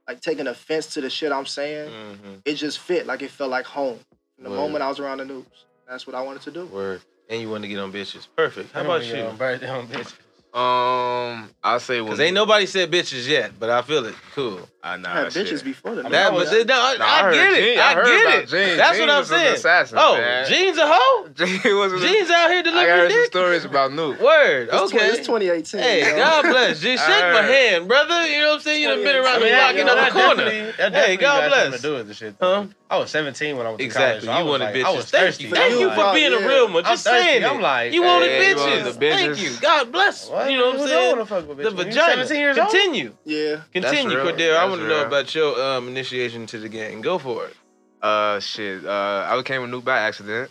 [0.09, 1.93] like taking offense to the shit I'm saying.
[1.93, 3.07] hmm It just fit.
[3.07, 3.99] Like it felt like home.
[4.37, 4.57] From the Word.
[4.57, 5.45] moment I was around the Nupes,
[5.89, 6.67] that's what I wanted to do.
[6.67, 7.01] Word.
[7.29, 8.27] And you want to get on bitches.
[8.37, 8.73] Perfect.
[8.73, 9.17] How about you?
[9.23, 10.15] on birthday on bitches.
[10.55, 14.15] Um, I'll say Because ain't nobody said bitches yet, but I feel it.
[14.35, 14.69] Cool.
[14.87, 15.65] I I nah, had bitches shit.
[15.65, 16.67] before the I That was was- it.
[16.69, 17.57] No, I, Nah, I heard get it.
[17.75, 18.49] Gene- I, heard get about it.
[18.49, 18.77] Gene.
[18.77, 19.55] That's Gene what I'm saying.
[19.55, 20.47] assassin, oh, man.
[20.49, 21.29] Gene's a hoe.
[21.35, 22.93] Gene was a- Gene's out here delivering.
[22.93, 23.27] I delivering heard some dick.
[23.33, 24.21] stories about Nupe.
[24.21, 24.69] Word.
[24.73, 24.99] It's, Okay.
[24.99, 25.81] 20, it's 2018.
[25.81, 26.17] Hey, yo.
[26.17, 26.81] God bless.
[26.81, 28.27] Just shake my hand, brother.
[28.31, 28.83] You know what I'm saying?
[28.83, 30.29] You done been around I the mean, block that- in you know, the that corner.
[30.45, 31.63] definitely- that Hey, definitely God got bless.
[31.65, 32.35] something to do with the shit.
[32.41, 32.65] Huh?
[32.89, 34.21] I was 17 when I went Exactly.
[34.21, 34.39] to college.
[34.39, 34.85] so you wanted like, bitches.
[34.85, 35.45] I was Thank thirsty.
[35.45, 35.51] you.
[35.51, 36.87] Thank you for Like, being a real one.
[36.87, 37.57] I'm Just saying thirsty.
[37.57, 38.95] I'm like, you wanted hey, you bitches.
[39.01, 39.51] Thank you.
[39.61, 40.29] God bless.
[40.31, 40.49] What?
[40.53, 41.01] You know what I'm saying?
[41.01, 41.71] don't wanna fuck with The bitches?
[41.79, 42.27] You vagina.
[42.27, 42.71] 17 years old?
[42.71, 43.13] Continue.
[43.25, 43.57] Yeah.
[43.73, 44.27] Continue, real.
[44.27, 44.57] Cordero.
[44.57, 47.01] I That's want to know about your um, initiation to the gang.
[47.01, 47.57] Go for it.
[48.03, 48.85] Uh, shit.
[48.85, 50.51] Uh, I became a Nupe by accident.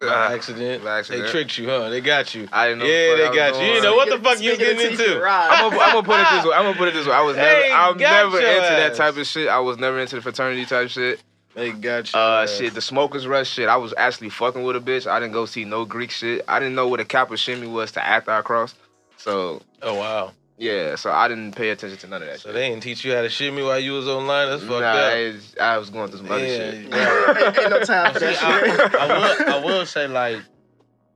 [0.00, 0.84] By Uh, accident.
[0.84, 1.24] by accident.
[1.24, 1.88] They tricked you, huh?
[1.88, 2.48] They got you.
[2.52, 2.84] I didn't know.
[2.86, 3.66] Yeah, what the they fuck I got was you.
[3.66, 3.82] You doing.
[3.84, 5.20] know what the fuck you was getting into.
[5.20, 5.48] right.
[5.50, 6.54] I'm gonna, I'm gonna put it this way.
[6.56, 7.12] I'm gonna put it this way.
[7.14, 9.48] I was never, I'm never your into that type of shit.
[9.48, 11.22] I was never into the fraternity type shit.
[11.54, 12.18] They got you.
[12.18, 13.68] Uh, shit, the smokers rush shit.
[13.68, 15.06] I was actually fucking with a bitch.
[15.06, 16.44] I didn't go see no Greek shit.
[16.48, 18.76] I didn't know what a kappa shimmy was to after I crossed.
[19.18, 20.32] So Oh wow.
[20.62, 22.54] Yeah, so I didn't pay attention to none of that So shit.
[22.54, 24.48] they didn't teach you how to shoot me while you was online.
[24.48, 25.12] That's fucked Nah, up.
[25.16, 26.88] it's- I was going through some other Yeah, shit.
[26.88, 27.34] yeah.
[27.46, 28.94] ain't, ain't no time for that I, shit.
[28.94, 29.48] I will.
[29.54, 30.38] I will say like,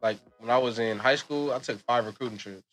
[0.03, 2.65] like when I was in high school, I took five recruiting trips.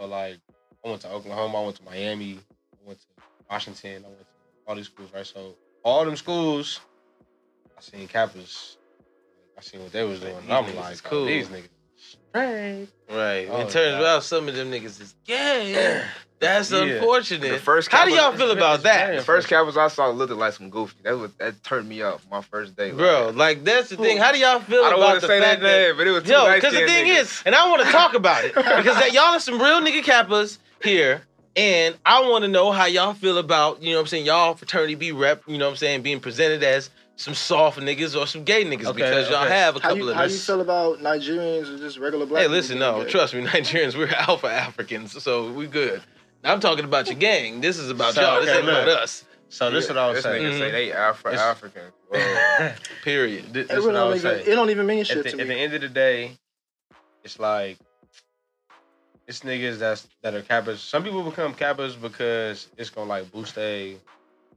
[0.00, 0.38] So like,
[0.84, 3.06] I went to Oklahoma, I went to Miami, I went to
[3.48, 4.26] Washington, I went to
[4.66, 5.24] all these schools, right?
[5.26, 6.80] So all them schools,
[7.78, 8.76] I seen Kappas.
[9.56, 10.34] I seen what they was doing.
[10.38, 11.18] And I'm like, oh, cool.
[11.20, 11.26] cool.
[11.26, 11.68] these niggas
[12.30, 12.88] straight.
[13.08, 13.48] Right.
[13.50, 14.04] Oh, it turns God.
[14.04, 16.02] out some of them niggas is gay.
[16.38, 16.84] That's Yeah.
[16.84, 17.50] unfortunate.
[17.50, 19.14] The first How do y'all feel about that?
[19.16, 20.96] The first Kappas I saw looked like some goofy.
[21.02, 22.92] That was that turned me off my first day.
[22.92, 24.16] Bro, like that's the thing.
[24.16, 25.96] How do y'all feel I don't about want the to say that fact that name,
[25.98, 28.14] but it was two Yo, light because the thing is, and I want to talk
[28.14, 31.20] about it because that y'all are some real nigga kappas here,
[31.56, 34.54] and I want to know how y'all feel about you know what I'm saying y'all
[34.54, 36.88] fraternity B rep you know what I'm saying being presented as
[37.20, 39.54] some soft niggas or some gay niggas Okay, because y'all okay.
[39.54, 42.42] have a How couple you, of how you feel about Nigerians or just regular black
[42.42, 43.10] Hey, listen, being no, gay?
[43.10, 46.00] trust me, Nigerians, we're alpha Africans, so we good.
[46.42, 47.60] I'm talking about your gang.
[47.60, 48.40] This is about So, y'all.
[48.40, 49.24] This okay, ain't about us.
[49.50, 50.42] So this is what I was this saying.
[50.44, 51.82] nigga say they Afro It's- African.
[53.02, 53.52] Period.
[53.52, 54.48] This, It, this what I don't was even, saying.
[54.50, 55.42] it don't even mean at shit the, to me.
[55.42, 56.32] at the end of the day,
[57.22, 57.76] it's like
[59.26, 60.78] it's niggas that's that are Kappas.
[60.78, 63.96] Some people become Kappas because it's gonna like boost they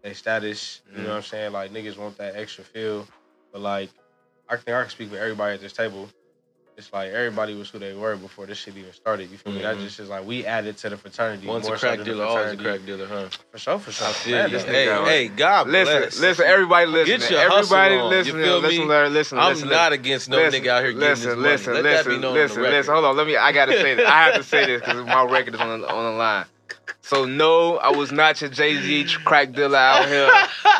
[0.04, 0.82] they status.
[0.96, 1.52] You know what I'm saying?
[1.54, 3.08] Like niggas want that extra feel.
[3.52, 3.90] But like
[4.50, 6.10] I think I can speak for everybody at this table.
[6.76, 9.30] It's like everybody was who they were before this shit even started.
[9.30, 9.62] You feel me?
[9.62, 9.82] That Mhm.
[9.82, 11.46] just is like we added to the fraternity.
[11.46, 13.30] Once a so crack the dealer, always a crack dealer, huh?
[13.52, 14.08] For sure, for sure.
[14.08, 14.58] I feel Man, you.
[14.58, 16.20] Hey, hey, God listen, bless.
[16.20, 17.20] listen, everybody listen.
[17.20, 18.86] Get your hustle everybody on, you listen, feel listen, me?
[18.88, 21.50] listen, listen, I'm listen, not against no listen, nigga out here getting listen, this money.
[21.52, 22.78] listen, Let listen, that be known listen, on the record.
[22.78, 22.94] listen.
[22.96, 23.38] Hold on, let me.
[23.38, 24.10] I gotta say this.
[24.10, 26.46] I have to say this because my record is on on the line.
[27.06, 30.26] So no, I was not your Jay Z crack dealer out here.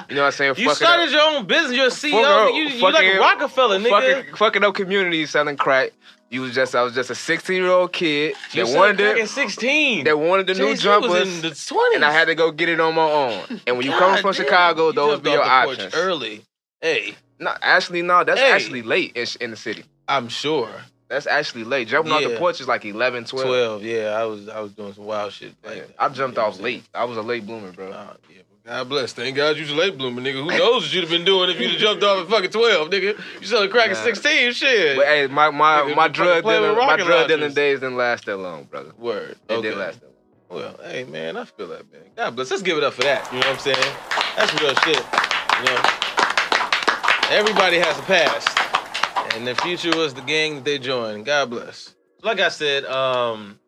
[0.10, 0.56] You know what I'm saying?
[0.58, 1.74] You Fucking started up, your own business.
[1.76, 2.12] You're a CEO.
[2.22, 2.56] Fuck up, nigga.
[2.56, 3.90] you, you like a Rockefeller, nigga.
[3.90, 5.92] fucking, fucking up communities selling crack.
[6.30, 9.30] You was just, I was just a 16 year old kid you that wanted it,
[9.30, 10.06] 16.
[10.06, 11.96] that wanted the new Jay-Z was jumpers, in the 20s.
[11.96, 13.62] and I had to go get it on my own.
[13.68, 15.96] And when you come from Chicago, you those be your off the porch options.
[16.04, 16.42] Early.
[16.82, 18.52] Hey, No, actually, no, that's Hey.
[18.52, 19.84] actually late in, in the city.
[20.08, 20.70] I'm sure.
[21.14, 21.88] That's actually late.
[21.88, 23.46] Jumping off the porch is like 11, 12.
[23.46, 23.84] 12.
[23.84, 25.54] Yeah, I was I was doing some wild shit.
[25.64, 25.84] Like Yeah.
[26.00, 26.84] I jumped know off late.
[26.94, 27.92] I was a late bloomer, bro.
[27.92, 29.14] Nah, yeah, God bless.
[29.14, 30.44] Thank God you was a late bloomer, nigga.
[30.44, 32.90] Who knows what you'd have been doing if you'd have jumped off at fucking 12,
[32.90, 33.24] nigga?
[33.42, 34.04] You selling crack at Nah.
[34.04, 34.98] 16, shit.
[34.98, 38.38] But hey, my my, Nigga, my drug dealing my drug dealing days didn't last that
[38.38, 38.92] long, brother.
[38.98, 39.38] Word.
[39.50, 39.62] It okay.
[39.62, 40.62] didn't last that long.
[40.62, 42.02] Well, hey man, I feel that man.
[42.16, 42.50] God bless.
[42.50, 43.26] Let's give it up for that.
[43.32, 43.96] You know what I'm saying?
[44.36, 45.04] That's real shit.
[45.60, 45.82] You know,
[47.30, 48.58] everybody has a past,
[49.16, 51.26] and the future was the gang that they joined.
[51.26, 51.96] God bless.
[52.22, 53.60] Like I said, um,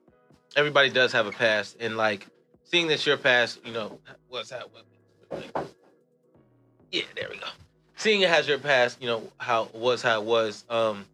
[0.56, 2.28] everybody does have a past, and like
[2.64, 4.68] seeing that your past, you know, what's that?
[4.72, 4.86] What,
[6.92, 7.48] yeah, there we go.
[7.98, 10.64] Seeing it has your past, you know, how was how it was.
[10.70, 11.06] Um,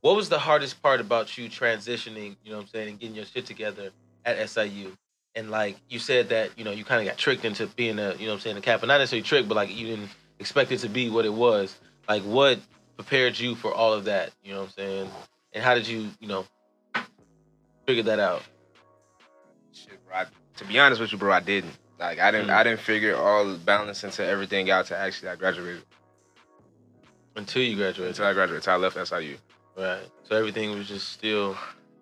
[0.00, 2.36] what was the hardest part about you transitioning?
[2.42, 3.90] You know what I'm saying, and getting your shit together
[4.24, 4.96] at SIU?
[5.34, 8.14] And like you said that, you know, you kind of got tricked into being a,
[8.14, 8.86] you know what I'm saying, a Kappa.
[8.86, 11.76] Not necessarily tricked, but like you didn't expect it to be what it was.
[12.08, 12.58] Like what
[13.00, 14.30] prepared you for all of that?
[14.44, 15.10] You know what I'm saying?
[15.54, 16.44] And how did you, you know,
[17.86, 18.42] figure that out?
[19.72, 20.18] Shit, bro.
[20.18, 21.72] I, to be honest with you, bro, I didn't.
[21.98, 22.54] Like I didn't Mm.
[22.54, 25.82] I didn't figure all the balance into everything out to actually I graduated.
[27.36, 28.08] Until you graduated.
[28.10, 29.36] Until I graduated, until I left SIU.
[29.76, 30.02] Right.
[30.24, 31.56] So everything was just still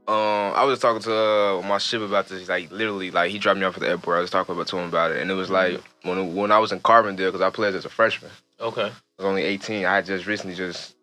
[0.08, 2.48] Um, I was talking to uh, my ship about this.
[2.48, 4.18] Like literally, like he dropped me off at the airport.
[4.18, 6.58] I was talking about to him about it, and it was like when when I
[6.58, 8.32] was in Carbondale because I played as a freshman.
[8.60, 8.82] Okay.
[8.82, 9.84] I was only 18.
[9.84, 10.94] I just recently just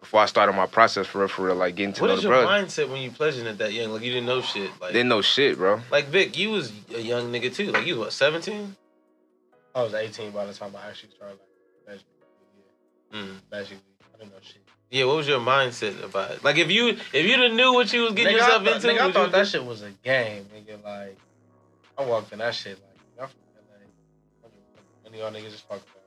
[0.00, 2.22] before I started my process for real, for real, like getting to What know is
[2.22, 3.92] the your mindset when you pledging at that young?
[3.92, 4.70] Like you didn't know shit.
[4.80, 5.80] Like Didn't know shit, bro.
[5.90, 7.70] like Vic, you was a young nigga too.
[7.72, 8.76] Like you was what, 17?
[9.74, 11.38] I was 18 by the time I actually started
[11.86, 12.08] like basically,
[13.14, 13.26] Mm.
[13.26, 13.78] yeah, basically
[14.14, 14.56] I didn't know shit.
[14.90, 16.44] Yeah, what was your mindset about it?
[16.44, 18.74] Like if you if you done knew what you was getting Nigga, yourself I thought,
[18.74, 20.82] into, nigga, I thought you that shit was a game, nigga.
[20.84, 21.16] Like,
[21.96, 23.38] I walked in that shit like, y'all from
[24.44, 24.48] LA.
[25.04, 26.01] None of y'all niggas just fucked up.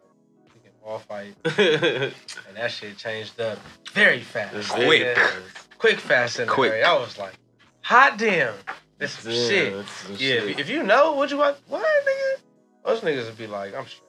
[0.86, 2.14] All fight, and
[2.56, 3.58] that shit changed up
[3.94, 4.70] very fast.
[4.70, 5.18] Quick.
[5.80, 6.84] quick, fast, and Quick.
[6.84, 7.34] I was like,
[7.82, 8.54] hot damn,
[9.00, 9.88] this some Yeah, shit.
[9.88, 10.60] some Yeah, shit.
[10.60, 12.42] if- you know what you want, what nigga?
[12.86, 14.04] Those niggas would be like, I'm straight.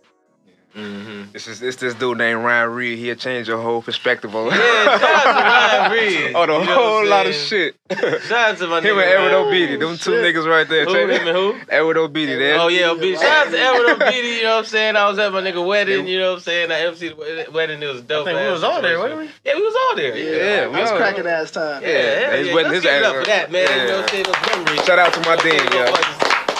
[0.74, 1.32] Mhm.
[1.32, 2.98] This is it's this dude named Ryan Reed.
[2.98, 4.56] He'll change your whole perspective on Yeah,
[4.98, 6.34] shout out to Ryan Reed.
[6.36, 7.76] on a You know whole I'm lot of shit.
[7.90, 8.90] Shout out to my Him nigga.
[8.90, 9.34] and Edward Ryan.
[9.46, 10.34] O'Beatty, them two shit.
[10.36, 10.84] niggas right there.
[10.84, 11.56] Who, him and who?
[11.70, 12.58] Edward O'Beatty, there.
[12.60, 13.16] Oh yeah, O'Beatty.
[13.16, 14.96] Shout out to Edward O'Beatty, you know what I'm saying?
[14.96, 16.70] I was at my nigga wedding, you know what I'm saying?
[16.70, 18.26] I MC the wedding, it was I dope.
[18.26, 19.16] think we was all there, situation.
[19.18, 19.50] wasn't we?
[19.50, 20.16] Yeah, we was all there.
[20.16, 21.82] Yeah, Yeah, that was cracking ass time.
[21.82, 22.54] Yeah, Yeah, yeah, his yeah.
[22.54, 23.62] wedding- Let's his give up ass- for that, man.
[23.80, 24.24] You know what I'm saying?
[24.24, 24.84] Those memories.
[24.84, 25.92] Shout out to my Okay, dean, go yo.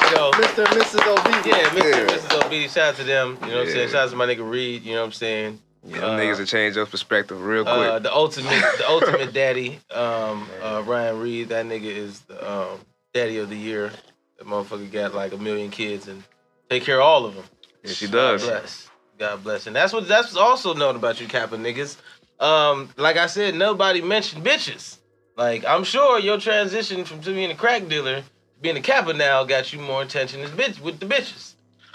[0.06, 0.58] Fuck- You know, Mr.
[0.58, 1.18] and Mrs.
[1.18, 1.46] Obedience.
[1.46, 1.90] yeah, Mr.
[1.90, 2.00] Yeah.
[2.00, 2.44] and Mrs.
[2.46, 3.38] O'Beatty, shout out to them.
[3.42, 3.78] You know what I'm saying?
[3.88, 3.92] Yeah.
[3.92, 5.60] Shout out to my nigga Reed, you know what I'm saying?
[5.84, 7.74] Yeah, them Uh, niggas will change your perspective real quick.
[7.76, 11.48] Uh, the ultimate, the ultimate daddy, um, uh, Ryan Reed.
[11.50, 12.80] That nigga is the um,
[13.14, 13.92] daddy of the year.
[14.38, 16.22] That motherfucker got like a million kids and
[16.68, 17.44] take care of all of them.
[17.84, 18.42] yes, he God does.
[18.44, 18.90] bless.
[19.18, 19.66] God bless.
[19.66, 21.96] And that's what that's what's also known about you, Kappa niggas.
[22.40, 24.98] Um, like I said, nobody mentioned bitches.
[25.36, 28.26] Like I'm sure your transition from to being a crack dealer to
[28.60, 31.54] being a Kappa now got you more attention as bitch with the bitches.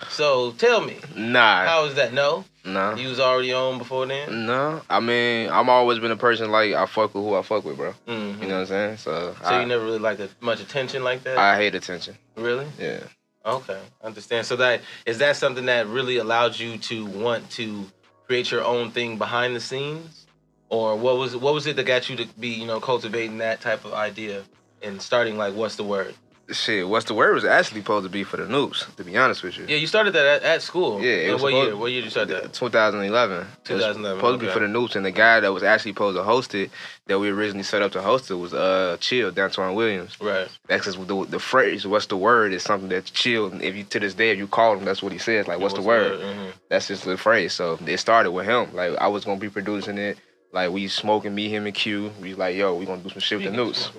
[0.10, 2.12] So tell me, Nah, how is that?
[2.12, 2.96] No, nah.
[2.96, 4.48] you was already on before then.
[4.48, 7.64] No, I mean, I'm always been a person like I fuck with who I fuck
[7.66, 7.94] with, bro.
[8.08, 8.42] Mhm.
[8.42, 8.98] You know what I'm saying?
[8.98, 11.38] So, So I, you never really liked that much attention like that?
[11.38, 12.18] I hate attention.
[12.36, 12.66] really?
[12.80, 13.00] Yeah.
[13.46, 14.46] Okay, I understand.
[14.48, 17.86] So that is that something that really allowed you to want to
[18.28, 20.26] create your own thing behind the scenes,
[20.70, 23.62] or what was what was it that got you to be you know cultivating that
[23.62, 24.44] type of idea
[24.84, 26.16] and starting like what's the word?
[26.52, 29.42] Shit, what's the word was actually supposed to be for the news, to be honest
[29.44, 29.66] with you.
[29.68, 31.02] Yeah, you started that at, at school.
[31.02, 31.78] Yeah, it was what supposed- year?
[31.78, 32.54] What year did you start that?
[32.54, 33.38] 2011.
[33.38, 35.92] It was 2011, supposed to be for the news, and the guy that was actually
[35.92, 36.70] supposed to host it,
[37.08, 40.18] that we originally set up to host it, was uh Chill, Danton Williams.
[40.20, 40.48] Right.
[40.68, 43.54] That's just the, the phrase, what's the word, is something that's chill.
[43.62, 45.48] If you to this day, if you call him, that's what he says.
[45.48, 46.20] Like, what's, the word?
[46.20, 46.52] Mhm.
[46.70, 47.54] That's just the phrase.
[47.54, 48.74] So it started with him.
[48.76, 50.18] Like, I was gonna be producing it.
[50.54, 52.12] Like, we smoking, me, him, and Q.
[52.22, 53.90] We like, yo, we gonna do some shit with the news.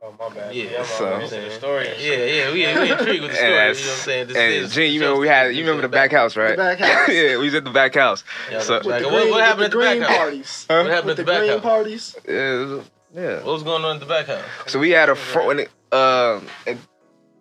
[0.00, 0.54] Oh my bad.
[0.54, 1.88] Yeah, I'm so- already the story.
[1.88, 2.34] and Yeah, shit.
[2.36, 3.52] yeah, we we intrigued with the story.
[3.52, 4.26] And you know what I'm saying?
[4.28, 6.50] This And is- Gene, you remember we had, you remember the back house, right?
[6.52, 7.08] The back house.
[7.08, 8.22] yeah, we was at the back house.
[8.50, 10.08] Yeah, So- the With back- the what, green, what happened at the the green back
[10.08, 10.18] house?
[10.18, 10.66] parties.
[10.70, 10.76] Huh?
[10.82, 11.60] What happened With at the the back green house?
[11.62, 12.16] parties.
[12.28, 12.80] Yeah,
[13.14, 13.34] yeah.
[13.38, 14.44] What was going on at the back house?
[14.66, 16.78] So we had a front when it, um in,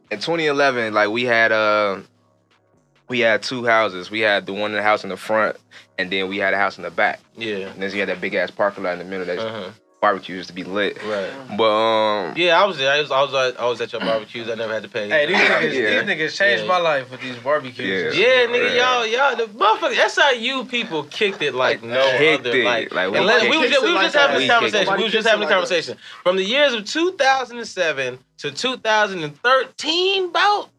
[0.10, 2.00] in 2011, like we had uh
[3.08, 4.10] we had two houses.
[4.10, 5.58] We had the one in the house in the front,
[6.00, 7.20] and then we had a house in the back.
[7.38, 7.67] Yeah.
[7.67, 9.70] And then you had that big ass parking lot in the middle that Uh-huh.
[10.00, 11.02] Barbecue used to be lit.
[11.04, 11.32] Right.
[11.58, 12.92] But um, Yeah, I was there.
[12.92, 14.48] I was, I was, at, I was at your barbecues.
[14.50, 15.10] I never had to pay.
[15.10, 16.04] Hey, these niggas, Yeah.
[16.04, 16.68] these niggas changed Yeah.
[16.68, 18.16] my life with these barbecues.
[18.16, 18.28] Yeah.
[18.28, 19.06] Yeah, nigga, Yeah.
[19.06, 22.58] y'all, y'all, the motherfucker SIU people kicked it like no Kicked other.
[22.58, 22.64] it.
[22.66, 24.22] Like, Like, we and let- we, was just, we was just that.
[24.30, 24.98] having We this conversation.
[24.98, 28.52] We was just having a Nobody kicked it conversation from the years of 2007 to
[28.52, 30.26] 2013.
[30.26, 30.70] About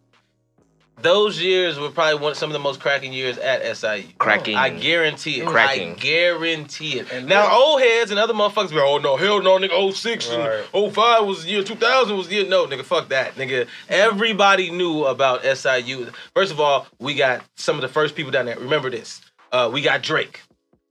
[1.03, 4.05] those years were probably one some of the most cracking years at SIU.
[4.19, 4.57] Cracking.
[4.57, 5.47] I guarantee it.
[5.47, 5.93] Cracking.
[5.93, 7.13] I guarantee it.
[7.13, 10.29] And now look- old heads and other motherfuckers be, oh no, hell no, nigga, 06
[10.31, 10.65] Right.
[10.75, 12.47] and 05 was the year 2000 was the year.
[12.49, 13.67] No, nigga, fuck that, nigga.
[13.89, 16.11] Everybody knew about SIU.
[16.35, 18.59] First of all, we got some of the first people down there.
[18.59, 19.21] Remember this.
[19.53, 20.41] Uh, we got Drake.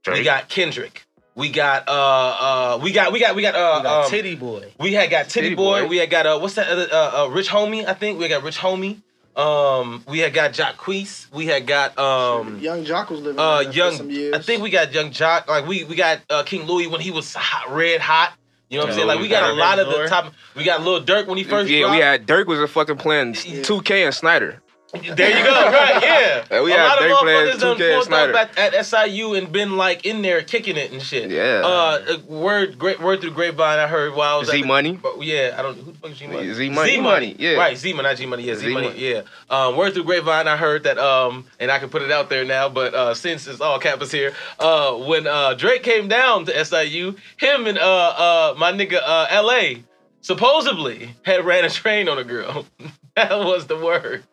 [0.04, 0.18] Drake.
[0.18, 1.04] We got Kendrick.
[1.34, 4.34] We got uh uh we got we got we got uh We got um, Titty
[4.34, 4.72] Boy.
[4.80, 5.82] we had got Titty, Titty Boy.
[5.82, 5.86] Boy.
[5.88, 8.18] We had got uh what's that other uh, uh Rich Homie, I think.
[8.18, 9.02] We had got Rich Homie.
[9.38, 11.30] Um we had got Jacquees.
[11.32, 14.34] We had got um Yung Joc was living uh there young for some years.
[14.34, 15.46] I think we got Yung Joc.
[15.46, 18.32] Like we we got uh, King Louie when he was hot, red hot.
[18.68, 19.08] You know what I'm Yeah, saying?
[19.08, 20.34] Like we got a lot of the top.
[20.56, 21.94] We got Lil Durk when he first yeah, dropped.
[21.94, 23.62] we had Durk was a fucking playing Yeah.
[23.62, 24.60] 2K and Snyder.
[24.92, 25.70] There you go.
[25.70, 26.02] Right?
[26.02, 26.44] Yeah.
[26.62, 29.76] We a had lot of motherfuckers done 2K pulled up at, at SIU and been
[29.76, 31.30] like in there kicking it and shit.
[31.30, 31.60] Yeah.
[31.62, 31.68] Uh,
[32.14, 33.78] uh, word, great word through the grapevine.
[33.78, 34.92] I heard while I was at Z the- Money.
[34.96, 35.76] But yeah, I don't.
[35.76, 36.52] Who the fuck is G Money?
[36.54, 36.90] Z Money.
[36.90, 37.52] Z Money, yeah.
[37.54, 38.42] Right, Z Money, not G Money.
[38.44, 38.94] Yeah, Z, Z Money.
[38.96, 39.22] Yeah.
[39.50, 40.98] Um, word through the grapevine, I heard that.
[40.98, 42.68] Um, and I can put it out there now.
[42.70, 47.14] But uh, since it's all campus here, uh, when uh Drake came down to SIU,
[47.36, 49.84] him and uh uh my nigga uh L.A.
[50.22, 52.64] supposedly had ran a train on a girl.
[53.16, 54.24] that was the word.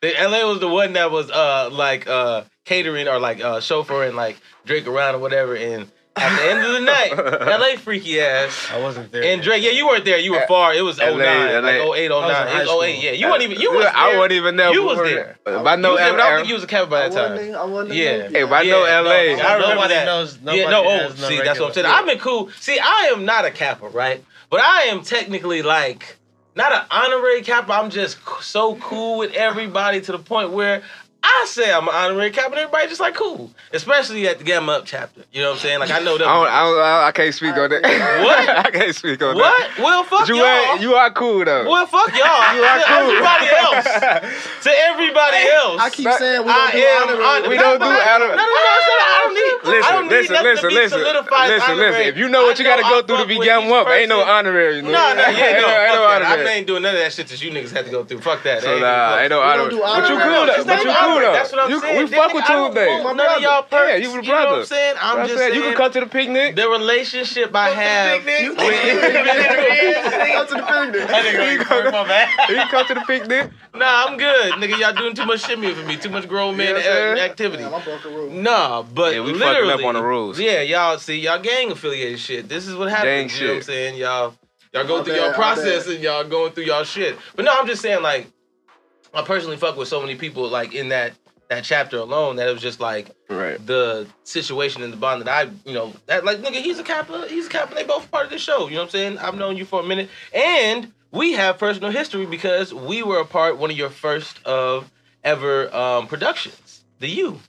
[0.00, 4.14] The LA was the one that was uh like uh catering or like uh chauffeuring
[4.14, 7.12] like Drake around or whatever and at the end of the night,
[7.74, 8.68] LA freaky ass.
[8.70, 9.24] I wasn't there.
[9.24, 10.18] And Drake, yeah, you weren't there.
[10.18, 10.74] You were far.
[10.74, 11.60] It was 09, LA.
[11.60, 12.10] like 08, 09.
[12.10, 12.84] Was It was 08, school.
[12.84, 13.10] yeah.
[13.12, 13.96] You weren't even, you was there.
[13.96, 14.72] I wasn't even there.
[14.74, 15.38] You was there.
[15.46, 17.04] If I know you was there, but I don't think you was a Kappa by
[17.04, 17.60] I that wasn't, time.
[17.62, 18.28] I wasn't Yeah.
[18.28, 18.92] Hey, if I know LA.
[18.92, 20.04] no, I remember Nobody that.
[20.04, 21.84] knows- yeah, no, oh, has no see, that's what I'm saying.
[21.86, 22.50] regular- I've been cool.
[22.60, 24.22] See, I am not a Kappa, right?
[24.50, 26.18] But I am technically like
[26.54, 27.72] not an honorary Kappa.
[27.72, 30.82] I'm just so cool with everybody to the point where
[31.24, 33.50] I say I'm an honorary Kappa, and everybody just like cool.
[33.72, 35.22] Especially at the Gamma Up chapter.
[35.32, 35.78] You know what I'm saying?
[35.80, 36.26] Like I know I, them.
[36.26, 37.82] don't, I, don't, I, I can't speak on that.
[37.82, 38.48] What?
[38.66, 39.44] I can't speak on what?
[39.58, 39.78] that.
[39.78, 39.84] What?
[39.84, 40.46] Well, fuck You, y'all.
[40.46, 41.68] ain't, you are cool though.
[41.70, 42.42] well, fuck y'all.
[42.56, 43.12] You are cool.
[43.14, 44.64] to everybody else.
[44.66, 45.80] To everybody else.
[45.80, 47.48] I keep But saying we don't do am honorary.
[47.48, 49.82] We No, don't do I- honor- No, no, no, no, I don't need.
[49.82, 51.90] I don't need listen, listen, to be listen, listen, honorary.
[51.92, 52.06] listen.
[52.12, 53.88] If you know what you got to go through to be with getting each up,
[53.88, 54.82] ain't no honorary.
[54.82, 56.46] No, no, yeah, no, ain't no fuck that.
[56.46, 58.20] I ain't doing none of that shit that you niggas had to go through.
[58.20, 58.62] Fuck that.
[58.62, 59.70] So nah, ain't no honorary.
[59.78, 60.64] But you cool though.
[60.66, 61.11] But you cool honorary.
[61.20, 61.32] Though.
[61.32, 61.98] That's what I'm You- saying.
[61.98, 62.88] We Then fuck with I don't Tuesday.
[63.02, 63.86] want My None of y'all brother.
[63.86, 64.02] Yeah, perks.
[64.02, 64.60] you the You know what brother.
[64.60, 64.94] I'm saying?
[65.00, 65.62] I'm I'm just saying saying.
[65.62, 66.56] you can come to the picnic.
[66.56, 68.58] the relationship I have picnic?
[68.58, 69.72] with
[70.32, 71.32] Come to the picnic.
[71.32, 73.50] You can come- you can come to the picnic.
[73.74, 74.78] Nah, I'm good, nigga.
[74.78, 75.96] Y'all doing too much shimmy for me.
[75.96, 77.64] Too much grown man You know I'm activity.
[77.64, 78.30] Broke a rule.
[78.30, 80.38] Nah, but Yeah, we fucking literally, up on the rules.
[80.38, 82.48] Yeah, y'all see, y'all gang affiliated shit.
[82.48, 82.96] This is what Gang
[83.28, 83.40] happens.
[83.40, 83.94] You know what I'm saying?
[83.96, 84.34] Y'all,
[84.74, 87.16] y'all go through y'all process and y'all going through y'all shit.
[87.34, 88.26] But no, I'm just saying, like,
[89.14, 91.12] I personally fuck with so many people, like in that
[91.48, 93.64] that chapter alone that it was just like Right.
[93.66, 97.26] the situation and the bond that I, you know, that like nigga, he's a Kappa,
[97.28, 97.74] he's a Kappa.
[97.74, 98.68] They both part of this show.
[98.68, 99.18] You know what I'm saying?
[99.18, 103.26] I've known you for a minute, and we have personal history because we were a
[103.26, 104.90] part one of your first of
[105.22, 107.40] ever um, productions, the U.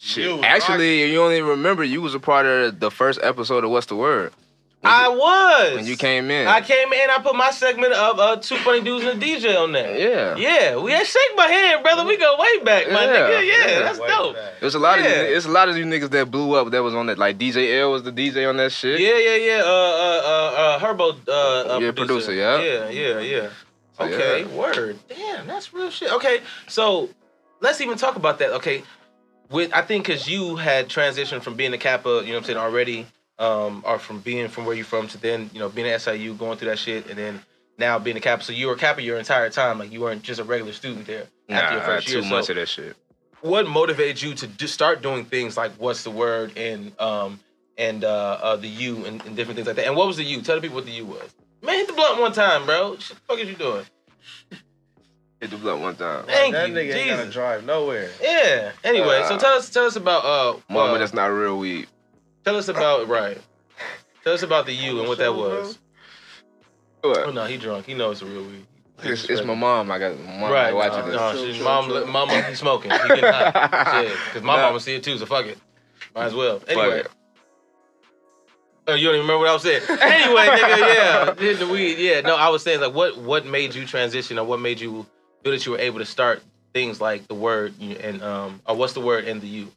[0.00, 0.24] Shit.
[0.24, 3.64] You was Actually, you don't even remember you was a part of the first episode
[3.64, 4.32] of What's the Word?
[4.80, 6.46] When I you, was when you came in.
[6.46, 7.10] I came in.
[7.10, 9.98] I put my segment of uh, two funny dudes and a DJ on there.
[9.98, 10.36] Yeah.
[10.36, 12.04] Yeah, we had shake my hand, brother.
[12.04, 13.30] We go way back, my Yeah, nigga.
[13.30, 13.78] Yeah, yeah.
[13.80, 14.36] that's Way dope.
[14.36, 14.52] back.
[14.60, 15.24] There's a lot of Yeah.
[15.24, 17.38] these, it's a lot of these niggas that blew up that was on that like
[17.38, 19.00] DJ L was the DJ on that shit.
[19.00, 19.62] Yeah, yeah, yeah.
[19.64, 21.16] Uh, uh, uh, uh Herbo.
[21.26, 22.60] Uh, uh, Yeah, producer, yeah.
[22.60, 23.48] Yeah, yeah, yeah.
[23.98, 24.56] So, Okay, yeah.
[24.56, 24.98] word.
[25.08, 26.12] Damn, that's real shit.
[26.12, 27.08] Okay, so
[27.60, 28.50] let's even talk about that.
[28.52, 28.84] Okay,
[29.50, 32.44] with I think because you had transitioned from being a Kappa, you know what I'm
[32.44, 33.06] saying, already,
[33.38, 36.34] um, or from being from where you from to then, you know, being at SIU,
[36.34, 37.40] going through that shit, and then
[37.78, 38.42] now being a Kappa.
[38.42, 41.06] So you were a Kappa your entire time, like you weren't just a regular student
[41.06, 42.20] there Nah, after your I had year.
[42.20, 42.96] too So much of that shit.
[43.40, 47.38] what motivated you to just start doing things like what's the word and um
[47.76, 49.86] and uh, uh the U and, and different things like that?
[49.86, 50.42] And what was the U?
[50.42, 51.30] Tell the people what the U was.
[51.62, 52.90] Man, hit the blunt one time, bro.
[52.90, 53.84] What the fuck is you doing?
[55.40, 56.24] Hit the blunt one time.
[56.26, 57.32] Thank that you, nigga ain't gotta Jesus.
[57.34, 58.10] drive nowhere.
[58.20, 58.72] Yeah.
[58.82, 61.86] Anyway, so Uh, tell us tell us about uh, Mama, uh that's not real weed.
[62.48, 63.38] Tell us about right.
[64.24, 65.60] Tell us about the U and what that Show, bro.
[65.60, 65.78] was.
[67.04, 67.86] Oh no, he drunk.
[67.86, 68.66] He knows it's a real weed.
[69.02, 69.90] It's, it's my mom.
[69.92, 71.40] I got my mom Right, like, no, watching no, this.
[71.40, 72.90] Chill, shit, chill, mom, mama, he's smoking.
[72.90, 73.92] He getting hot.
[73.92, 74.62] Shit, because my Nah.
[74.62, 75.58] mama see it too, so fuck it.
[76.16, 76.60] Might as well.
[76.66, 77.02] Anyway.
[78.88, 79.82] Oh, you don't even remember what I was saying.
[79.88, 81.98] Anyway, nigga, yeah, hitting the weed.
[81.98, 85.06] Yeah, no, I was saying like, what what made you transition, or what made you
[85.44, 88.94] feel that you were able to start things like the word and um, or what's
[88.94, 89.68] the word and the U?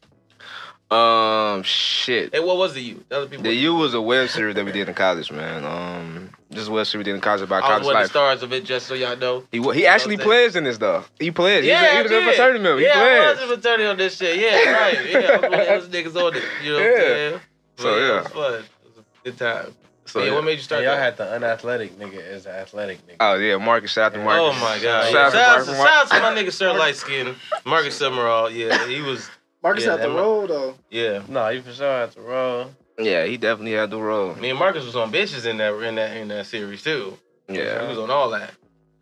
[0.92, 2.34] Um, shit.
[2.34, 3.04] Hey, what was the U?
[3.08, 3.44] Tell the people.
[3.44, 5.64] The U was a web series that we did in college, man.
[5.64, 8.08] Um, this web series we did in college about I was college one of the
[8.08, 9.44] stars of it, just so y'all know.
[9.50, 10.24] He he actually Okay.
[10.24, 11.04] plays in this though.
[11.18, 11.64] He plays.
[11.64, 12.24] Yeah, he's a, I he was a did.
[12.24, 12.80] fraternity member.
[12.80, 14.38] He yeah, I was a fraternity on this shit.
[14.38, 15.10] Yeah, right.
[15.10, 16.42] Yeah, I was one of those niggas on it.
[16.62, 16.98] You know what I'm Yeah.
[16.98, 17.40] saying?
[17.78, 18.04] So, yeah.
[18.18, 18.54] it was fun.
[18.54, 19.74] It was a good time.
[20.04, 20.34] So, yeah, yeah.
[20.34, 23.16] what made you start And y'all had the unathletic nigga as an athletic nigga.
[23.20, 23.92] Oh yeah, Marcus.
[23.92, 24.56] Shout out to Marcus.
[24.56, 25.10] Oh my god!
[25.10, 25.20] Shout Yeah.
[25.20, 25.76] out to Shout, out, Marcus.
[25.78, 28.50] shout out to my nigga Sir Light Skin, Marcus Summerall.
[28.50, 29.30] Yeah, he was.
[29.62, 30.74] Marcus Yeah, had the that- roll though.
[30.90, 32.70] Yeah, No, you for sure had to roll.
[32.98, 34.34] Yeah, he definitely had the role.
[34.34, 37.16] me and Marcus was on bitches in that in that in that series too.
[37.48, 37.82] Yeah.
[37.82, 38.52] He was on all that.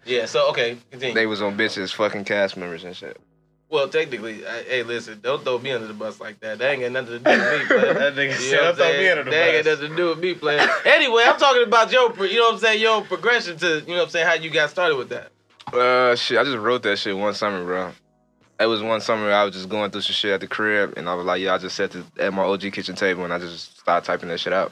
[0.04, 0.26] Yeah.
[0.26, 1.14] So okay, continue.
[1.14, 3.16] they was on bitches, fucking cast members and shit.
[3.68, 6.58] well, technically, I, hey, listen, don't throw me under the bus like that.
[6.58, 7.94] That ain't got nothing to do with me, player.
[8.00, 9.90] That nigga You said, know "Don't throw me under the That ain't got bus." nothing
[9.90, 10.68] to do with me, player.
[10.86, 13.94] Anyway, I'm talking about your, you know what I'm saying, your progression to, you know
[13.98, 15.30] what I'm saying, how you got started with that.
[15.72, 17.92] Uh, shit, I just wrote that shit one summer, bro.
[18.60, 21.08] It was one summer I was just going through some shit at the crib, and
[21.08, 23.78] I was like, yeah, I just sat at my OG kitchen table, and I just
[23.78, 24.70] started typing that shit out.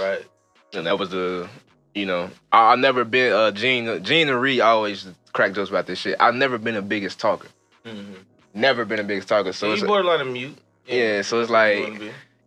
[0.00, 0.24] Right.
[0.72, 1.48] And that was the,
[1.94, 5.86] you know, I, I've never been, uh, Gene, Gene and Reed always crack jokes about
[5.86, 6.16] this shit.
[6.20, 7.48] I've never been the biggest talker.
[7.84, 8.14] Mm-hmm.
[8.54, 9.52] Never been the biggest talker.
[9.52, 10.56] So So it's, you borderline of mute.
[10.86, 11.78] yeah, so it's like,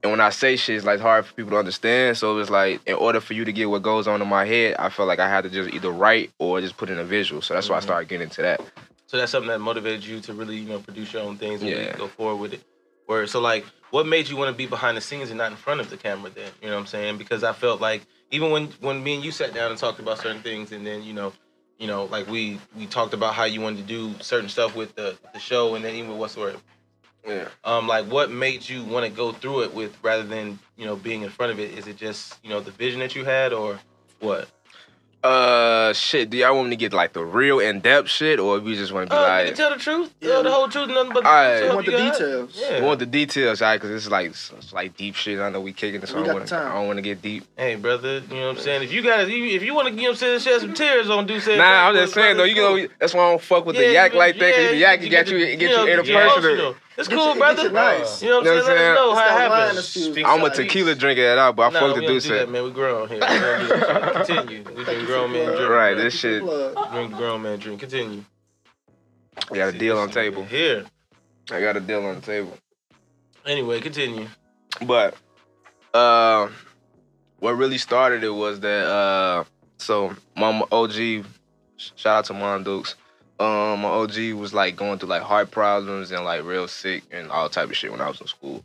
[0.02, 2.18] and when I say shit, it's like hard for people to understand.
[2.18, 4.76] So it's like, in order for you to get what goes on in my head,
[4.80, 7.42] I felt like I had to just either write or just put in a visual.
[7.42, 7.84] So that's why I Mhm.
[7.84, 8.62] started getting into that.
[9.10, 11.72] So that's something that motivated you to really, you know, produce your own things and
[11.72, 12.64] really go forward with it.
[13.08, 15.58] Where so like, what made you want to be behind the scenes and not in
[15.58, 16.30] front of the camera?
[16.30, 17.18] Then you know what I'm saying?
[17.18, 20.20] Because I felt like even when when me and you sat down and talked about
[20.20, 21.34] certain things, and then you know,
[21.80, 24.94] you know, like we we talked about how you wanted to do certain stuff with
[24.94, 26.58] the the show, and then even what's the word?
[27.28, 27.48] Yeah.
[27.64, 30.96] Um, like what made you want to go through it with rather than you know
[30.96, 31.76] being in front of it?
[31.76, 33.80] Is it just you know the vision that you had, or
[34.20, 34.50] what?
[35.22, 36.30] Uh, shit.
[36.30, 38.94] Do y'all want me to get like the real in depth shit, or we just
[38.94, 40.30] want to be Uh, like, nigga, tell the truth, Yeah.
[40.30, 41.58] tell the whole truth, nothing but the Alright.
[41.60, 41.70] truth.
[41.70, 42.52] We want the details.
[42.56, 42.80] Yeah.
[42.80, 43.76] we want the details, right?
[43.82, 45.38] Because it's like it's like deep shit.
[45.40, 46.12] I know we kicking this.
[46.12, 46.72] So We I got don't the wanna- time.
[46.72, 47.44] I don't want to get deep.
[47.58, 48.84] Hey, brother, you know what I'm saying?
[48.84, 50.62] If you got if you, if you want to, you know what I'm saying, shed
[50.62, 51.58] some tears on do say.
[51.58, 52.44] Nah, I'm just saying though.
[52.46, 54.56] You know, that's why I don't fuck with the yak like that.
[54.56, 56.76] Cause the yak you got you get you interpersonal.
[56.98, 57.64] It's Get cool, you- brother.
[57.64, 58.22] get nice.
[58.22, 58.58] You know what I'm saying?
[58.58, 60.18] what Let us know how it that line happens.
[60.26, 62.50] I'm a tequila drinker at all, but I Nah, fuck the don't dude do that,
[62.50, 62.64] man.
[62.66, 63.18] We grown here.
[63.18, 64.38] We don't do that shit.
[64.46, 64.64] Continue.
[64.76, 65.70] We drink grown man the drink.
[65.72, 66.44] Right, this shit-
[66.92, 67.80] Drink grown man drink.
[67.80, 68.24] Continue.
[69.52, 70.44] I got a deal on table.
[70.44, 70.86] Here.
[71.52, 72.58] I got a deal on the table.
[73.46, 74.28] Anyway, continue.
[74.86, 75.16] But
[75.94, 76.50] uh,
[77.40, 79.44] what really started it was that uh,
[79.78, 81.26] so Mama OG,
[81.78, 82.96] shout out to Mom Dukes.
[83.40, 87.32] Um, my OG was like going through like heart problems and like real sick and
[87.32, 88.64] all type of shit when I was in school.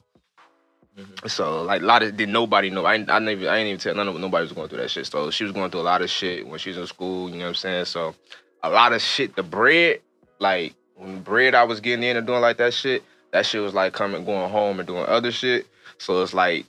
[0.99, 1.31] Mhm.
[1.31, 2.85] So like a lot of did nobody know.
[2.85, 5.07] I I never I ain't even tell none of nobody was going through that shit.
[5.07, 7.29] So she was going through a lot of shit when she was in school.
[7.29, 7.85] You know what I'm saying?
[7.87, 8.15] So
[8.63, 9.35] a lot of shit.
[9.37, 10.01] The bread,
[10.39, 13.03] like when bread I was getting in and doing like that shit.
[13.33, 15.67] That shit was like coming going home and doing other shit.
[15.99, 16.67] So it's like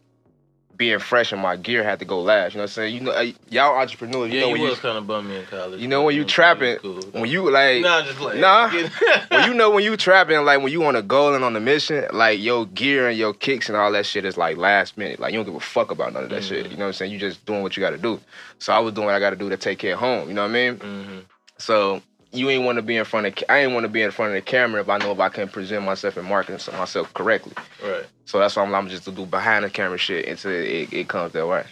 [0.78, 2.54] being fresh and my gear had to go last.
[2.54, 2.94] You know what I'm saying?
[2.96, 4.30] You know, uh, y'all entrepreneurs.
[4.32, 5.80] You yeah, know you when was you kind of bummy in college.
[5.82, 7.02] you know when you trapping, cool.
[7.12, 8.70] when you like Nah, just like Nah.
[9.30, 11.60] when you know when you trapping, like when you on a goal and on a
[11.60, 15.20] mission, like your gear and your kicks and all that shit is like last minute.
[15.20, 16.66] Like you don't give a fuck about none of that shit.
[16.66, 16.72] Mhm.
[16.72, 17.12] You know what I'm saying?
[17.12, 18.20] You just doing what you got to do.
[18.60, 20.28] So I was doing what I got to do to take care of home.
[20.28, 20.76] You know what I mean?
[20.78, 21.20] hmm
[21.58, 22.02] So
[22.36, 23.34] you ain't want to be in front of.
[23.50, 25.30] I ain't want to be in front of the camera if I know if I
[25.30, 27.54] can present myself and market myself correctly.
[27.84, 28.06] Right.
[28.26, 31.08] So that's why I'm, I'm just to do behind the camera shit until it, it
[31.08, 31.66] comes that way.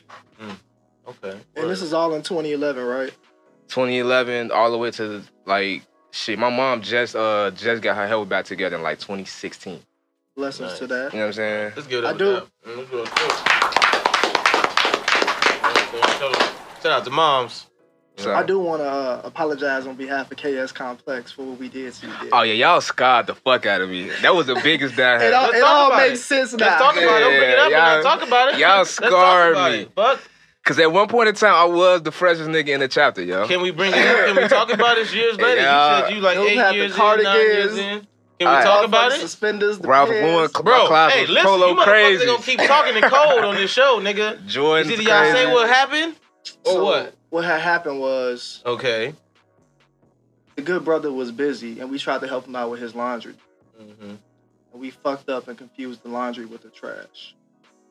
[1.07, 1.37] Okay.
[1.55, 3.11] And this is all in 2011, right?
[3.67, 6.39] 2011 all the way to like shit.
[6.39, 9.79] My mom just uh just got her health back together in like 2016.
[10.35, 10.79] Blessings Nice.
[10.79, 11.13] to that.
[11.13, 11.73] You know what I'm saying?
[11.75, 12.17] Let's give it I up.
[12.17, 12.41] do.
[12.65, 13.09] Let's do it.
[16.81, 17.67] Shout out to moms.
[18.17, 21.67] So- I do want to uh, apologize on behalf of KS Complex for what we
[21.67, 22.13] did to you.
[22.21, 22.29] Did.
[22.31, 24.09] Oh yeah, y'all scarred the fuck out of me.
[24.21, 25.33] That was the biggest that I it had.
[25.33, 26.23] all, Let's it talk all about makes it.
[26.23, 26.65] sense now.
[26.67, 27.19] Let's talk about it.
[27.21, 28.59] Don't bring it up Yeah, and talk about it.
[28.59, 29.87] y'all Let's talk scarred about me.
[29.95, 30.21] Fuck.
[30.63, 33.47] Cause at one point in time, I was the freshest nigga in the chapter, yo.
[33.47, 34.27] Can we bring it up?
[34.27, 35.59] Can we talk about it years later?
[35.61, 35.97] Yeah.
[35.97, 37.99] You said you like Those eight years in, nine years in.
[37.99, 38.07] Can
[38.39, 38.63] we Alright.
[38.63, 39.19] talk about it?
[39.19, 40.25] Suspenders, the Ralph pants.
[40.25, 42.25] Lauren, Bro, my closet hey, was listen, polo you motherfuckers crazy.
[42.25, 44.45] gonna keep talking in code on this show, nigga.
[44.47, 46.15] Jordan's It's either y'all say what happened
[46.65, 47.15] or So, what.
[47.33, 49.15] What had happened was Okay.
[50.55, 53.33] the good brother was busy, and we tried to help him out with his laundry.
[53.75, 54.19] hmm And
[54.75, 57.33] we fucked up and confused the laundry with the trash.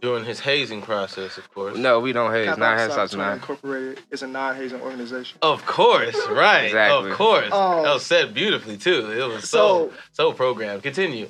[0.00, 1.76] During his hazing process, of course.
[1.76, 2.42] No, we don't hate.
[2.42, 3.32] It's Cap not Outside hand sauce Tour now.
[3.32, 5.38] Incorporated is a non-hazing organization.
[5.42, 6.66] Of course, right.
[6.66, 7.10] Exactly.
[7.10, 7.52] Of course.
[7.52, 9.10] Um, that was said beautifully too.
[9.10, 10.84] It was so So so programmed.
[10.84, 11.26] Continue.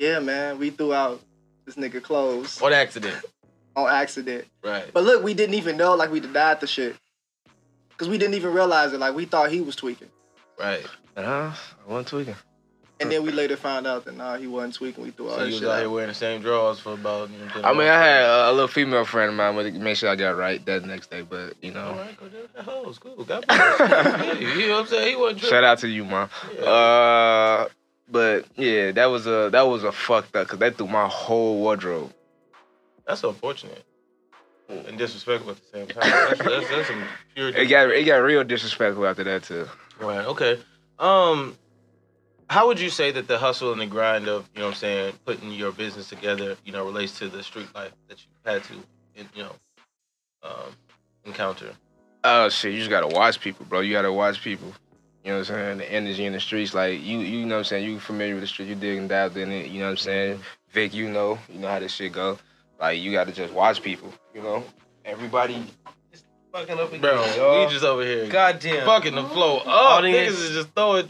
[0.00, 1.20] yeah, man, we threw out
[1.64, 3.24] this nigga clothes On accident.
[3.76, 4.46] on accident.
[4.64, 4.90] Right.
[4.92, 6.96] But look, we didn't even know like we denied the shit.
[7.96, 9.00] Cause we didn't even realize it.
[9.00, 10.08] Like we thought he was tweaking.
[10.58, 10.86] Right.
[11.16, 11.52] Uh,
[11.86, 12.36] I wasn't tweaking.
[12.98, 15.04] And then we later found out that nah, he wasn't tweaking.
[15.04, 16.94] We threw all So that you was shit out here wearing the same drawers for
[16.94, 17.30] about.
[17.30, 19.98] You know, I mean, I had a, a little female friend of mine, but make
[19.98, 21.20] sure I got right that next day.
[21.20, 22.64] But you know, right, go do that.
[22.64, 23.22] Hoes, cool.
[23.24, 24.40] God bless.
[24.40, 25.08] you You know what I'm saying?
[25.08, 26.30] He wasn't shout out to you, mom.
[26.58, 26.64] Yeah.
[26.64, 27.68] Uh,
[28.08, 31.58] but yeah, that was a that was a fucked up because that threw my whole
[31.58, 32.14] wardrobe.
[33.06, 33.84] That's unfortunate
[34.68, 36.10] and disrespectful at the same time.
[36.10, 37.04] That's, that's, that's some
[37.34, 37.48] pure.
[37.48, 39.68] It got it got real disrespectful after that too.
[40.00, 40.26] Right.
[40.26, 40.58] Okay.
[40.98, 41.56] Um,
[42.48, 44.78] how would you say that the hustle and the grind of you know what I'm
[44.78, 48.62] saying putting your business together you know relates to the street life that you had
[48.64, 48.74] to
[49.14, 49.52] you know
[50.42, 50.72] um,
[51.24, 51.72] encounter?
[52.24, 53.80] Oh shit, you just gotta watch people, bro.
[53.80, 54.72] You gotta watch people.
[55.24, 55.78] You know what I'm saying?
[55.78, 57.84] The energy in the streets, like you, you know what I'm saying.
[57.84, 58.68] You familiar with the street?
[58.68, 59.70] You dig and dabbed in it.
[59.70, 60.40] You know what I'm saying?
[60.70, 62.38] Vic, you know, you know how this shit go.
[62.80, 64.12] Like you gotta just watch people.
[64.36, 64.64] You know,
[65.02, 65.64] everybody.
[66.52, 67.64] Fucking up again, Bro, y'all.
[67.66, 68.84] we just over here Goddamn.
[68.84, 69.66] fucking the flow up.
[69.66, 70.36] Audience.
[70.36, 71.08] Niggas is just throwing.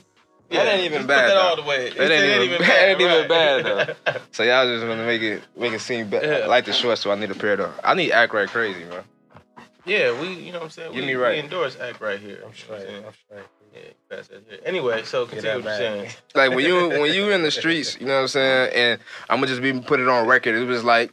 [0.50, 1.40] That ain't even just bad, Put that though.
[1.40, 1.90] all the way.
[1.90, 2.68] That ain't even- bad.
[2.68, 3.64] that ain't even bad.
[4.06, 4.20] Though.
[4.30, 6.24] so y'all just wanna make it make it seem better.
[6.38, 6.44] Yeah.
[6.44, 7.72] I like the short, so I need a pair though.
[7.82, 9.02] I need act right crazy, man.
[9.84, 10.92] yeah, we, you know what I'm saying.
[10.92, 11.34] Get we, me right.
[11.34, 12.38] We endorse act right here.
[12.44, 12.88] I'm You straight.
[12.88, 13.44] know I'm straight.
[13.74, 13.80] Yeah,
[14.16, 14.60] pass that here.
[14.64, 16.10] Anyway, so continue what you're saying.
[16.36, 19.38] like when you when you in the streets, you know what I'm saying, and I'm
[19.38, 20.54] gonna just be put it on record.
[20.54, 21.10] It was like,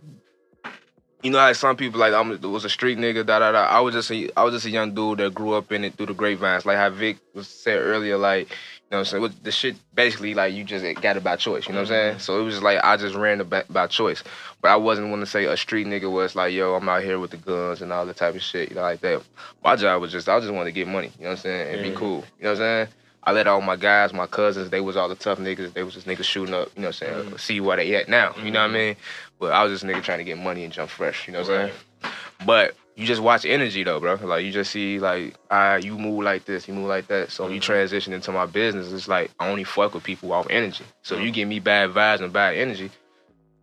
[1.24, 3.64] you know, how some people like I'm was a street nigga, da da da.
[3.64, 5.96] I was just a I was just a young dude that grew up in it
[5.96, 8.50] through the grapevines, like how Vic was said earlier, like.
[8.92, 9.24] You know what I'm saying?
[9.24, 11.96] With the shit basically like you just got it by choice, you know what I'm
[11.96, 12.20] saying?
[12.20, 14.24] So it was just like I just ran it by, by choice.
[14.62, 17.18] But I wasn't want to say a street nigga was like, yo, I'm out here
[17.18, 19.24] with the guns and all the type of shit, you know, like that.
[19.64, 21.74] My job was just I just wanted to get money, you know what I'm saying,
[21.74, 21.90] and Yeah.
[21.92, 22.24] be cool.
[22.38, 22.88] You know what I'm saying?
[23.24, 25.74] I let all my guys, my cousins, they was all the tough niggas.
[25.74, 27.32] They was just niggas shooting up, you know what I'm saying?
[27.32, 27.40] Mhm.
[27.40, 28.74] See where they at now, you know what I Mhm.
[28.74, 28.96] mean?
[29.44, 31.42] But I was just a nigga trying to get money and jump fresh, you know
[31.42, 32.14] what I'm saying?
[32.46, 34.16] But you just watch energy though, bro.
[34.16, 37.30] Like you just see like, ah, you move like this, you move like that.
[37.30, 37.64] So you Mhm.
[37.64, 38.94] transition into my business.
[38.94, 40.86] It's like I only fuck with people off energy.
[41.02, 42.90] So you give me bad vibes and bad energy,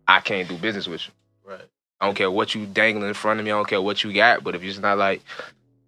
[0.07, 1.13] I can't do business with you.
[1.51, 1.65] Right.
[1.99, 3.51] I don't care what you dangling in front of me.
[3.51, 4.43] I don't care what you got.
[4.43, 5.23] But if you're just not like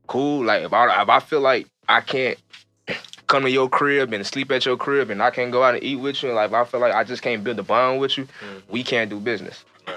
[0.08, 2.40] cool, like if I if I feel like I can't
[3.28, 5.84] come to your crib and sleep at your crib and I can't go out and
[5.84, 8.00] eat with you, and like if I feel like I just can't build a bond
[8.00, 8.62] with you, Mhm.
[8.70, 9.64] we can't do business.
[9.88, 9.94] So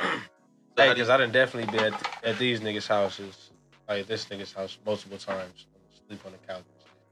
[0.77, 3.51] Hey, because I done definitely been at, at these niggas' houses,
[3.89, 5.67] like this nigga's house, multiple times.
[6.07, 6.65] Sleep on the couch.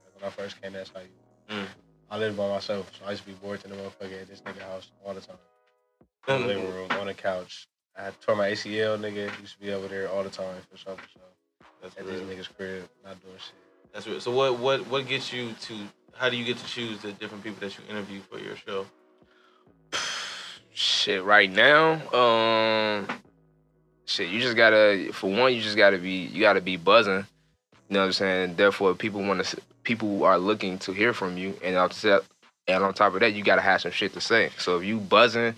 [0.05, 1.57] Like when I first came, that's you.
[1.57, 1.67] Mm.
[2.11, 4.43] I lived by myself, so I used to be bored to the motherfucker at this
[4.43, 5.37] nigga house all the time.
[6.29, 7.67] In the living room, on the couch.
[7.97, 9.31] I had tore my ACL, nigga.
[9.41, 10.97] Used to be over there all the time for for sure.
[11.83, 12.21] That's At real.
[12.21, 13.55] niggas' crib, not doing shit.
[13.93, 14.21] That's real.
[14.21, 15.75] So what what what gets you to?
[16.15, 18.87] How do you get to choose the different people that you interview for your show?
[20.75, 23.07] Shit, right now, um,
[24.07, 25.11] shit, you just gotta.
[25.13, 26.27] For one, you just gotta be.
[26.27, 27.27] You gotta be buzzing.
[27.89, 28.57] You know what I'm saying?
[28.57, 29.61] Therefore, people want to.
[29.85, 32.25] People are looking to hear from you, and top,
[32.67, 34.51] and on top of that, you gotta have some shit to say.
[34.59, 35.55] So if you buzzing,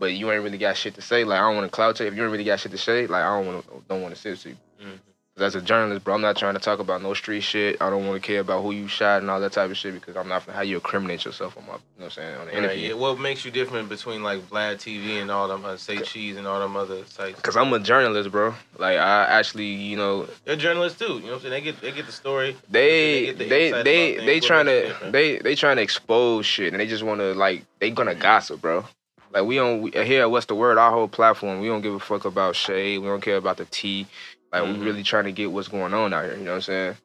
[0.00, 1.22] but you ain't really got shit to say.
[1.22, 2.08] Like I don't want to cloud check.
[2.08, 4.14] If you ain't really got shit to say, like I don't want to don't want
[4.14, 4.56] to sit to you.
[4.82, 4.98] Mhm.
[5.40, 7.80] As a journalist, bro, I'm not trying to talk about no street shit.
[7.80, 9.94] I don't want to care about who you shot and all that type of shit
[9.94, 12.46] because I'm not how you incriminate yourself on my, you know what I'm saying, on
[12.46, 12.88] the Right, interview.
[12.88, 12.94] yeah.
[12.94, 16.46] What makes you different between like Vlad TV and all them, uh, Say Cheese and
[16.46, 17.40] all them other sites?
[17.40, 18.54] Cause I'm a journalist, bro.
[18.78, 21.04] Like I actually, you know, They're journalists too.
[21.14, 21.50] You know what I'm saying?
[21.52, 22.56] They get they get the story.
[22.68, 25.12] they get the they they they trying to different.
[25.12, 28.60] they they trying to expose shit and they just want to like they gonna gossip,
[28.60, 28.84] bro.
[29.32, 31.94] Like we don't we, here at What's the Word, our whole platform, we don't give
[31.94, 32.98] a fuck about shade.
[32.98, 34.06] We don't care about the tea.
[34.52, 34.78] Like Mhm.
[34.78, 36.34] we really trying to get what's going on out here.
[36.36, 36.96] You know what I'm saying?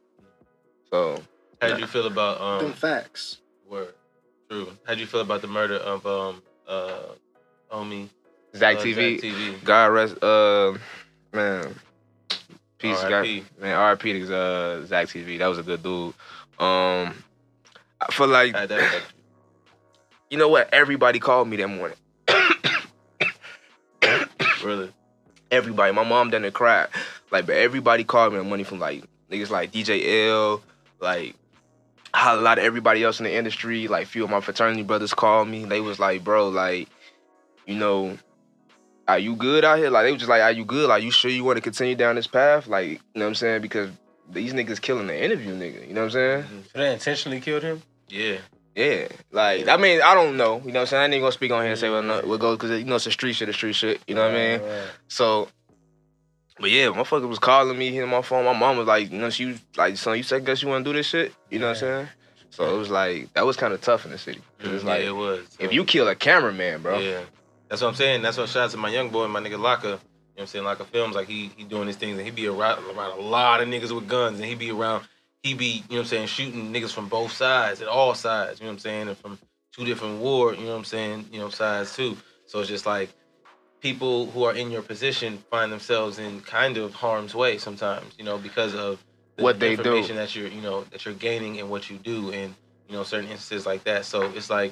[0.92, 1.24] So
[1.62, 3.38] How did you feel about Them um facts.
[3.68, 3.94] word?
[4.50, 4.66] True.
[4.86, 7.00] How would you feel about the murder of um uh
[7.72, 8.10] homie
[8.56, 9.64] Zack uh, TV, Zack TV.
[9.64, 10.78] God rest, uh,
[11.34, 11.74] man,
[12.78, 13.44] peace, God, R.I.P..
[13.60, 14.14] man, R.I.P.
[14.14, 15.40] to uh, Zack TV.
[15.40, 16.14] That was a good dude.
[16.60, 17.16] Um,
[18.00, 19.24] I feel like How'd that affect you?
[20.30, 20.72] you know what?
[20.72, 21.98] Everybody called me that morning.
[24.64, 24.94] Really?
[25.52, 25.92] everybody.
[25.94, 26.88] My mom done it cried.
[27.34, 30.62] Like, but everybody called me the money from like niggas like DJ L,
[31.02, 31.36] like
[32.14, 33.88] a lot of everybody else in the industry.
[33.88, 35.66] Like, few of my fraternity brothers called me.
[35.66, 36.90] They was like, bro, like,
[37.66, 38.20] you know,
[39.08, 39.90] are you good out here?
[39.90, 40.88] Like, they was just like, are you good?
[40.88, 42.68] Like, you sure you want to continue down this path?
[42.68, 43.64] Like, you know what I'm saying?
[43.64, 43.90] Because
[44.30, 45.88] these niggas killing the interview nigga.
[45.88, 46.44] You know what I'm saying?
[46.44, 46.60] Mm-hmm.
[46.72, 47.82] So they intentionally killed him.
[48.10, 48.38] Yeah.
[48.76, 50.60] Yeah, like I mean, I don't know.
[50.66, 51.12] You know what I'm saying?
[51.12, 52.96] I ain't gonna speak on here and say what no, what goes because you know
[52.96, 54.02] it's a street shit, a street shit.
[54.08, 54.62] You know what I mean?
[54.62, 54.88] Right, right.
[55.10, 55.48] So,
[56.60, 58.46] but yeah, motherfucker was calling me, hitting my phone.
[58.46, 60.86] My mom was like, you know, she was like, son, you second guess you want
[60.86, 61.34] to do this shit?
[61.50, 62.08] You know what I'm saying?
[62.50, 64.42] So it was like that was kind of tough in the city.
[64.60, 65.46] It's mm, yeah, like it was.
[65.60, 67.00] if you kill a cameraman, bro.
[67.00, 67.22] Yeah.
[67.70, 68.22] That's what I'm saying.
[68.22, 69.84] That's what shout out to my young boy, my nigga Laka.
[69.84, 70.00] You know
[70.36, 70.66] what I'm saying?
[70.66, 73.62] Laka Films, like he he doing his things and he be around, around a lot
[73.62, 75.04] of niggas with guns and he be around
[75.44, 78.60] he be, you know what I'm saying, shooting niggas from both sides, at all sides,
[78.60, 79.38] you know what I'm saying, and from
[79.76, 82.18] two different war, you know what I'm saying, you know, sides too.
[82.48, 83.10] So it's just like
[83.84, 88.24] people who are in your position find themselves in kind of harm's way sometimes, you
[88.24, 89.04] know, because of
[89.36, 89.82] the What they do.
[89.82, 92.56] information that you're, you know, that you're gaining and what you do and,
[92.88, 94.06] you know, certain instances like that.
[94.06, 94.72] So it's like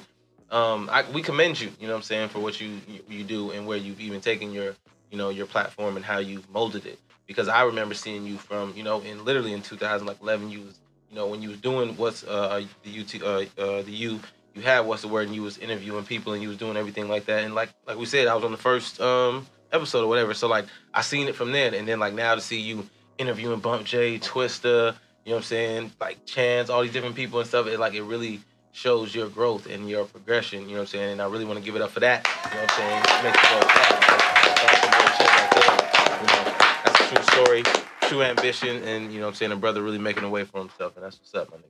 [0.50, 3.24] um, I, we commend you, you know what I'm saying, for what you, you you
[3.24, 4.74] do and where you've even taken your,
[5.10, 6.98] you know, your platform and how you've molded it.
[7.26, 10.78] Because I remember seeing you from, you know, in literally in 2011, you was,
[11.10, 14.20] you know, when you was doing what's uh the UT uh, uh the U,
[14.54, 17.08] you had what's the word, and you was interviewing people and you was doing everything
[17.08, 17.44] like that.
[17.44, 20.34] And like like we said, I was on the first um episode or whatever.
[20.34, 22.88] So like I seen it from then, and then like now to see you
[23.18, 24.94] interviewing Bump J, Twista,
[25.24, 27.66] you know what I'm saying, like Chance, all these different people and stuff.
[27.66, 28.40] It like it really
[28.72, 31.12] shows your growth and your progression, you know what I'm saying?
[31.12, 32.26] And I really want to give it up for that.
[32.44, 33.02] You know what I'm saying?
[33.02, 34.22] It makes you
[34.62, 36.44] that's some good shit right there." You know,
[36.84, 37.62] that's a true story,
[38.02, 40.58] true ambition, and you know what I'm saying, a brother really making a way for
[40.58, 41.68] himself, and that's what's up, my nigga.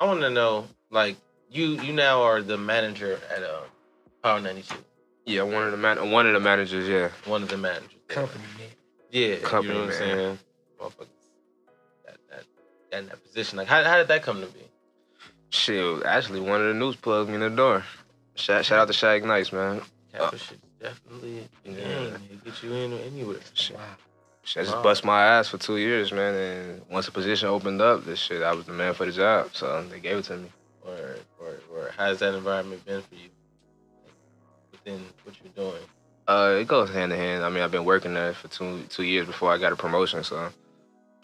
[0.00, 1.16] I want to know, like,
[1.50, 3.64] you you now are the manager at um,
[4.22, 4.74] Power 92,
[5.26, 6.88] Yeah, one of the man, one of the managers.
[6.88, 7.90] Yeah, one of the managers.
[8.08, 8.68] Company man.
[9.10, 10.16] Yeah, Company, you know what I'm man.
[10.16, 10.38] saying?
[10.80, 11.06] Motherfuckers,
[12.06, 12.44] that, that,
[12.90, 13.58] that in that position.
[13.58, 14.60] Like, how, how did that come to be?
[15.50, 16.04] shit.
[16.04, 17.84] Actually, one of the news plugged me in the door.
[18.34, 19.80] Shout, shout out to Shag Nice, man.
[20.12, 21.72] Kappa shit definitely Yeah.
[21.72, 22.14] game.
[22.30, 23.38] It get you in anywhere.
[23.54, 23.76] Shit.
[23.76, 23.82] Wow.
[24.44, 24.82] Shit, I just Wow.
[24.82, 26.34] bust my ass for two years, man.
[26.34, 29.50] And once the position opened up, this shit, I was the man for the job.
[29.54, 30.52] So they gave it to me.
[30.88, 33.28] Or, or, or how's that environment been for you?
[34.72, 35.82] Within what you're doing.
[36.26, 37.44] Uh, it goes hand in hand.
[37.44, 40.22] I mean, I've been working there for two two years before I got a promotion.
[40.24, 40.50] So,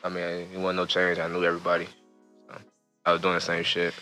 [0.02, 1.18] I mean, it wasn't no change.
[1.18, 1.86] I knew everybody.
[2.48, 2.56] So,
[3.04, 3.94] I was doing the same shit.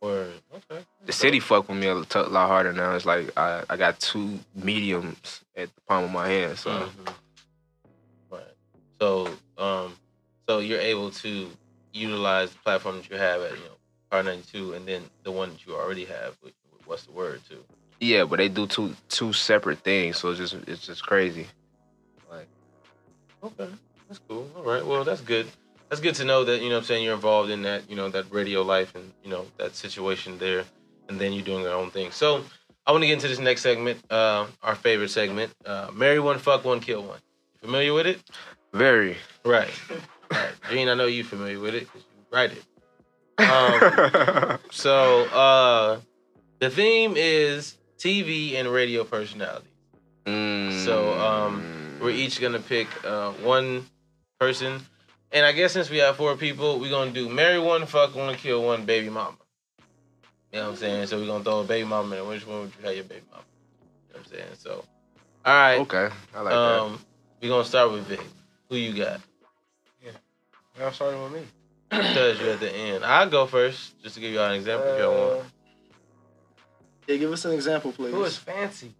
[0.00, 0.84] Or okay.
[1.06, 2.94] The city fuck with me a lot harder now.
[2.94, 6.56] It's like I, I got two mediums at the palm of my hand.
[6.56, 7.14] So Mhm.
[8.30, 8.42] Right.
[9.00, 9.28] So,
[9.58, 9.96] um,
[10.48, 11.50] so you're able to
[11.92, 13.77] utilize the platform that you have at you know
[14.10, 16.36] Power 92, and then the one that you already have.
[16.42, 17.62] With, with what's the word too?
[18.00, 20.18] yeah, but they do two two separate things.
[20.18, 21.46] So it's just it's just crazy.
[22.30, 22.46] Like
[23.42, 23.68] Okay,
[24.08, 24.50] that's cool.
[24.56, 25.46] All right, well, that's good.
[25.88, 27.96] That's good to know that you know what I'm saying you're involved in that you
[27.96, 30.64] know that radio life and you know that situation there,
[31.08, 32.10] and then you're doing your own thing.
[32.10, 32.44] So
[32.86, 36.38] I want to get into this next segment, uh, our favorite segment, uh, marry one,
[36.38, 37.20] fuck one, kill one.
[37.54, 38.20] You familiar with it?
[38.72, 39.16] Very.
[39.44, 39.70] Right.
[40.30, 40.52] right.
[40.70, 42.64] Gene, I know you're familiar with it because you write it.
[43.38, 46.00] Um, so uh,
[46.58, 49.68] the theme is TV and radio personality.
[50.26, 50.84] Mm.
[50.84, 53.86] So, um, We're each gonna pick uh, one
[54.38, 54.80] person,
[55.32, 58.34] and I guess since we have four people, we're gonna do marry one, fuck one,
[58.36, 59.36] kill one, baby mama.
[60.52, 61.06] You know what I'm saying?
[61.06, 62.26] So we're gonna throw a baby mama in.
[62.26, 63.42] Which one would you have your baby mama?
[64.08, 64.54] You know what I'm saying?
[64.58, 64.84] So,
[65.44, 65.80] all right.
[65.80, 66.98] Okay, I like um,
[67.42, 68.20] we're gonna start with Vic.
[68.68, 69.20] Who you got?
[70.04, 70.12] Yeah,
[70.78, 71.40] y'all starting with me.
[71.90, 73.04] Because you're at the end.
[73.04, 75.40] I'll go first, just to give y'all an example if y'all want.
[75.40, 75.44] Uh,
[77.06, 78.12] Yeah, give us an example, please.
[78.12, 78.94] who is fancy?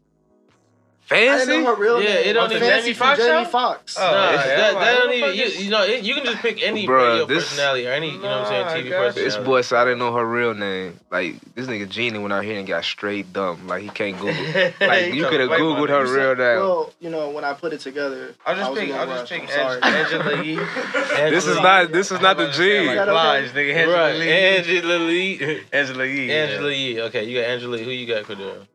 [1.11, 1.59] I didn't Fancy?
[1.61, 2.27] know her real Yeah, name.
[2.29, 3.51] it don't even- Fancy Jamie Foxx Jamie show?
[3.51, 3.97] Fox.
[3.99, 5.35] Oh, Nah, yeah, that, I'm that don't even.
[5.35, 8.11] You, you know, it, you can just pick any Bruh, radio this- personality or any,
[8.11, 9.25] you know what I'm saying, TV got you.
[9.25, 11.01] This boy said I didn't know her real name.
[11.11, 13.67] Like this nigga Genie went out here and got straight dumb.
[13.67, 14.35] Like he can't Google.
[14.81, 16.59] Like you could have googled her real name.
[16.61, 18.91] Well, you know, when I put it together, I'll just I was pick.
[18.93, 19.43] I'll just rushed.
[19.43, 19.83] pick sorry.
[19.83, 20.57] Angela Yee.
[21.31, 21.91] This is not.
[21.93, 22.87] This is not the I'm about to say, G.
[22.87, 23.13] like, Is that okay?
[23.13, 23.75] Blige, nigga.
[23.75, 24.31] Angela right, Lee.
[24.33, 25.61] Angela Lee.
[25.73, 26.31] Angela Yee.
[26.33, 26.73] Angela.
[26.73, 27.01] Yee.
[27.03, 27.85] Okay, you got Angela Lee.
[27.85, 28.67] Who you got, for Cordero?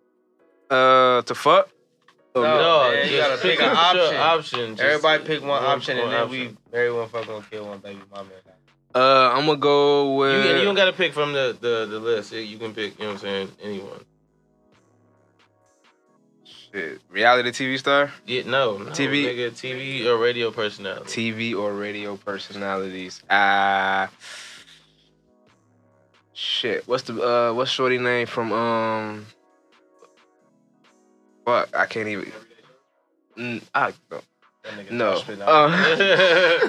[0.70, 1.70] Uh, to fuck.
[2.36, 4.16] No, man, you gotta pick an option.
[4.18, 4.70] option.
[4.76, 6.40] Just Everybody pick one option, and then option.
[6.40, 8.30] we marry one fuck gonna kill one baby mama.
[8.96, 10.46] Uh, I'm gonna go with.
[10.46, 12.32] and you don't got to pick from the, the, the list.
[12.32, 14.06] You can pick, you know what I'm saying, anyone.
[16.44, 17.02] Shit.
[17.10, 19.26] Reality TV star, Yeah, no, no, TV.
[19.26, 21.32] nigga, TV or radio personality.
[21.32, 23.22] TV or radio personalities.
[23.30, 24.10] Ah.
[26.34, 26.88] shit.
[26.88, 27.54] What's the uh?
[27.54, 29.26] What's Shorty name from um?
[31.46, 32.32] Fuck, I can't even.
[33.38, 34.22] Mm, I no.
[34.64, 35.12] That nigga No.
[35.46, 35.68] Uh,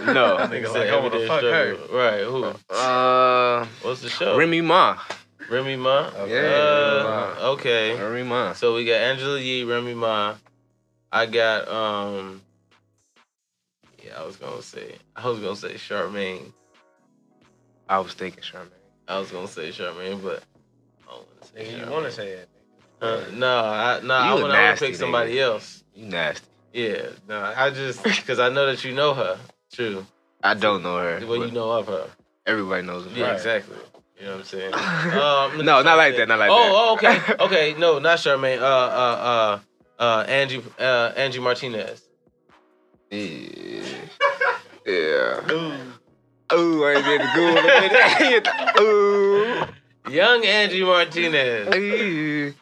[0.12, 0.38] No.
[0.38, 1.76] That nigga like, I wanna fuck her.
[1.92, 2.44] Right, who?
[2.74, 4.36] uh, What's the show?
[4.36, 4.98] Remy Ma.
[5.48, 6.10] Remy Ma?
[6.16, 6.32] Okay.
[6.32, 7.06] Yeah.
[7.40, 8.00] Uh, okay.
[8.00, 8.52] Remy Ma.
[8.54, 10.34] So we got Angela Yee, Remy Ma.
[11.12, 12.40] I got um.
[14.04, 14.96] Yeah, I was gonna say.
[15.14, 16.52] I was gonna say Charmaine.
[17.88, 18.70] I was thinking Charmaine.
[19.06, 20.42] I was gonna say Charmaine, but
[21.06, 21.54] I don't want to say.
[21.64, 21.90] Nigga, you Charmaine.
[21.90, 22.48] wanna say it?
[23.04, 25.40] Uh, no, I, no, I You a want to nasty pick somebody nigga.
[25.42, 25.84] else.
[25.94, 26.46] You nasty.
[26.72, 29.38] Yeah, no, I just because I know that you know her.
[29.72, 30.06] True.
[30.42, 31.24] I don't know her.
[31.26, 32.08] Well, you know of her.
[32.46, 33.10] Everybody knows her.
[33.16, 33.34] Yeah, Right.
[33.34, 33.76] exactly.
[34.18, 34.74] You know what I'm saying?
[34.74, 36.28] Um, no, not like that.
[36.28, 37.08] Not like oh, that.
[37.08, 37.74] oh, okay, okay.
[37.78, 38.60] No, not Charmaine.
[38.60, 39.58] Uh, uh,
[39.98, 42.02] uh, uh, Angie, uh, Angie Martinez.
[43.10, 43.84] Yeah.
[44.86, 45.40] Yeah.
[46.52, 48.84] Ooh, I ain't to Google.
[48.84, 49.64] Ooh.
[50.10, 52.54] Young Angie Martinez.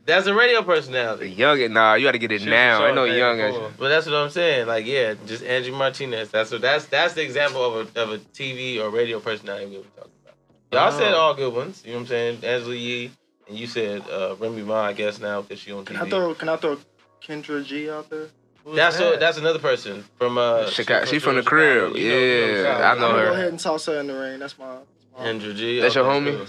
[0.00, 0.06] Ooh.
[0.06, 1.30] That's a radio personality.
[1.30, 2.84] young, nah, you gotta get it She now.
[2.84, 3.36] I know short young.
[3.38, 3.70] baby as- fool.
[3.78, 4.66] But that's what I'm saying.
[4.66, 6.30] Like, yeah, just Angie Martinez.
[6.30, 9.76] That's what that's that's the example of a of a TV or radio personality we
[9.78, 10.34] were talking about.
[10.72, 11.18] Y'all said Oh.
[11.18, 11.82] all good ones.
[11.84, 12.44] You know what I'm saying?
[12.44, 13.10] Angela Yee,
[13.48, 14.82] and you said uh, Remy Ma.
[14.86, 16.10] I guess now because she on Can I TV.
[16.10, 16.78] throw Can I throw
[17.22, 18.26] Kendra G out there?
[18.64, 19.14] Who's That's that?
[19.14, 21.04] a, that's another person from uh Chicago.
[21.06, 21.90] She she's from the Chicago.
[21.90, 21.96] crib.
[21.96, 23.26] You know- you know Yeah, I know her.
[23.26, 24.38] go ahead and toss her in the rain.
[24.40, 24.66] That's my.
[24.66, 25.80] That's my Kendra G.
[25.80, 26.36] That's your okay, homie?
[26.38, 26.46] cool.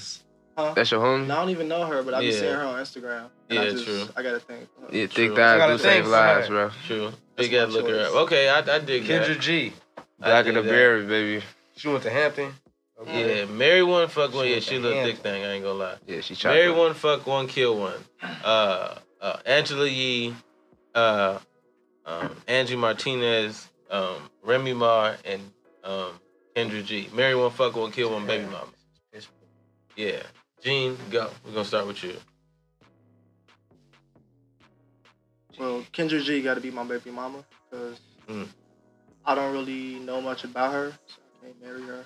[0.58, 0.74] Huh?
[0.76, 1.28] That's your homie.
[1.28, 2.32] No, I don't even know her, but I be Yeah.
[2.39, 3.30] seeing her on Instagram.
[3.49, 4.04] And I Yeah, just, true.
[4.16, 4.68] I gotta think.
[4.91, 5.28] Yeah, True.
[5.28, 6.72] thick thighs do save lives, bro.
[6.88, 7.12] True.
[7.36, 8.08] That's Big ass my looker choice.
[8.08, 8.16] up.
[8.24, 9.39] Okay, I, I dig Kendra that.
[9.39, 9.74] G.
[9.97, 10.70] I Black in the that.
[10.70, 11.43] berry, baby.
[11.76, 12.54] She went to Hampton.
[13.08, 14.45] Yeah, marry one, fuck one.
[14.45, 15.12] She Yeah, she the little hand.
[15.12, 15.43] thick thing.
[15.43, 15.95] I ain't gonna lie.
[16.06, 16.54] Yeah, she tried.
[16.54, 17.97] Marry one, fuck one, kill one.
[18.43, 20.36] Uh, uh, Angela Yee,
[20.93, 21.39] uh,
[22.06, 25.41] um, Angie Martinez, um, Remy Ma, and
[25.84, 26.12] um,
[26.56, 27.10] Kendra G.
[27.14, 28.68] Marry one, fuck one, kill one, baby mama.
[29.95, 30.22] Yeah.
[30.62, 31.30] Gene, go.
[31.45, 32.16] We're gonna start with you.
[35.59, 38.47] Well, Kendra G got to be my baby mama because Mm.
[39.26, 42.05] I don't really know much about her, so I can't marry her.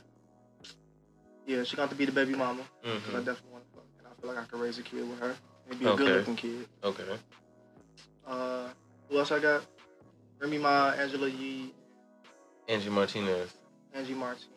[1.45, 2.64] Yeah, she got to be the baby mama.
[2.82, 4.84] 'cause I hmm definitely want to fuck, and I feel like I could raise a
[4.84, 5.36] kid with her.
[5.70, 6.03] And be a Okay.
[6.03, 6.68] good-looking kid.
[6.84, 7.20] Okay.
[8.26, 8.70] Uh,
[9.10, 9.64] who else I got?
[10.39, 11.74] Remy Ma, Angela Yee,
[12.68, 13.51] Angie Martinez.
[13.93, 14.49] Angie Martinez.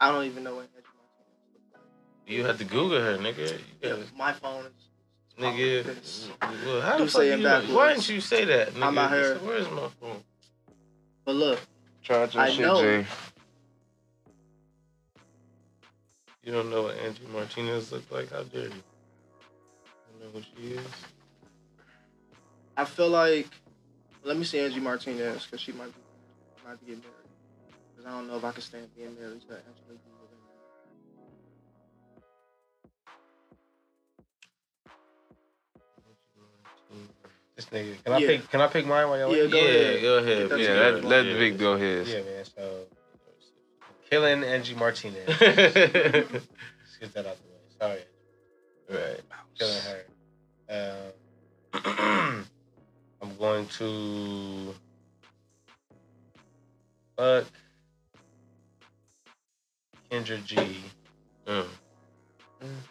[0.00, 0.68] I don't even know what
[2.28, 3.58] You have to Google her, nigga.
[3.82, 5.40] Yeah, my phone is.
[5.40, 5.96] nigga.
[6.66, 7.62] Well, how the fuck say you know?
[7.70, 8.82] Why didn't you say that, nigga?
[8.82, 9.36] I'm out here.
[9.38, 10.22] Where's my phone?
[11.24, 11.60] But look,
[12.02, 12.82] Charge I shit, know.
[12.82, 13.06] Jay.
[16.44, 18.30] You don't know what Angie Martinez looks like?
[18.30, 18.68] How dare you?
[18.68, 20.86] You know who she is?
[22.76, 23.48] I feel like.
[24.24, 26.00] Let me see Angie Martinez because she might be
[26.66, 27.14] might be getting married.
[27.96, 29.98] Because I don't know if I can stand being married to Angela
[37.58, 38.04] This nigga.
[38.04, 38.26] Can I Yeah.
[38.28, 38.50] pick?
[38.52, 39.34] Can I pick mine while y'all?
[39.34, 39.50] Yeah, waiting?
[39.50, 40.00] go yeah, ahead.
[40.02, 40.48] go ahead.
[40.48, 41.04] That's Yeah, good.
[41.04, 42.08] let, let Vic go his.
[42.08, 42.44] Yeah, man.
[42.56, 42.86] So,
[44.08, 45.26] killing Angie Martinez.
[45.40, 45.40] Let's
[47.00, 47.98] get that out the way.
[48.88, 49.20] Sorry, right.
[49.58, 49.82] killing
[50.68, 51.12] her.
[51.74, 52.46] Um,
[53.22, 54.74] I'm going to
[57.16, 57.44] fuck
[60.12, 60.56] Kendra G.
[61.48, 61.66] Mm.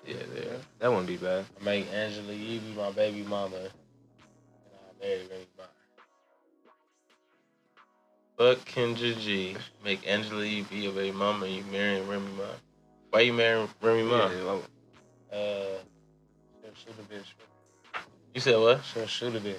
[0.06, 0.58] Yeah, there.
[0.80, 1.46] That wouldn't be bad.
[1.62, 3.70] I make Angela Yee be my baby mama,
[5.02, 5.64] and marry Remy Ma.
[8.38, 9.56] Fuck Kendra G.
[9.84, 12.44] Make Angela Yee be your baby mama and you marrying Remy Ma.
[13.10, 14.30] Why you marrying Remy Ma?
[14.30, 15.66] Yeah, Uh,
[16.62, 18.04] she'll shoot a bitch.
[18.34, 18.82] You said what?
[18.94, 19.56] She'll shoot a bitch.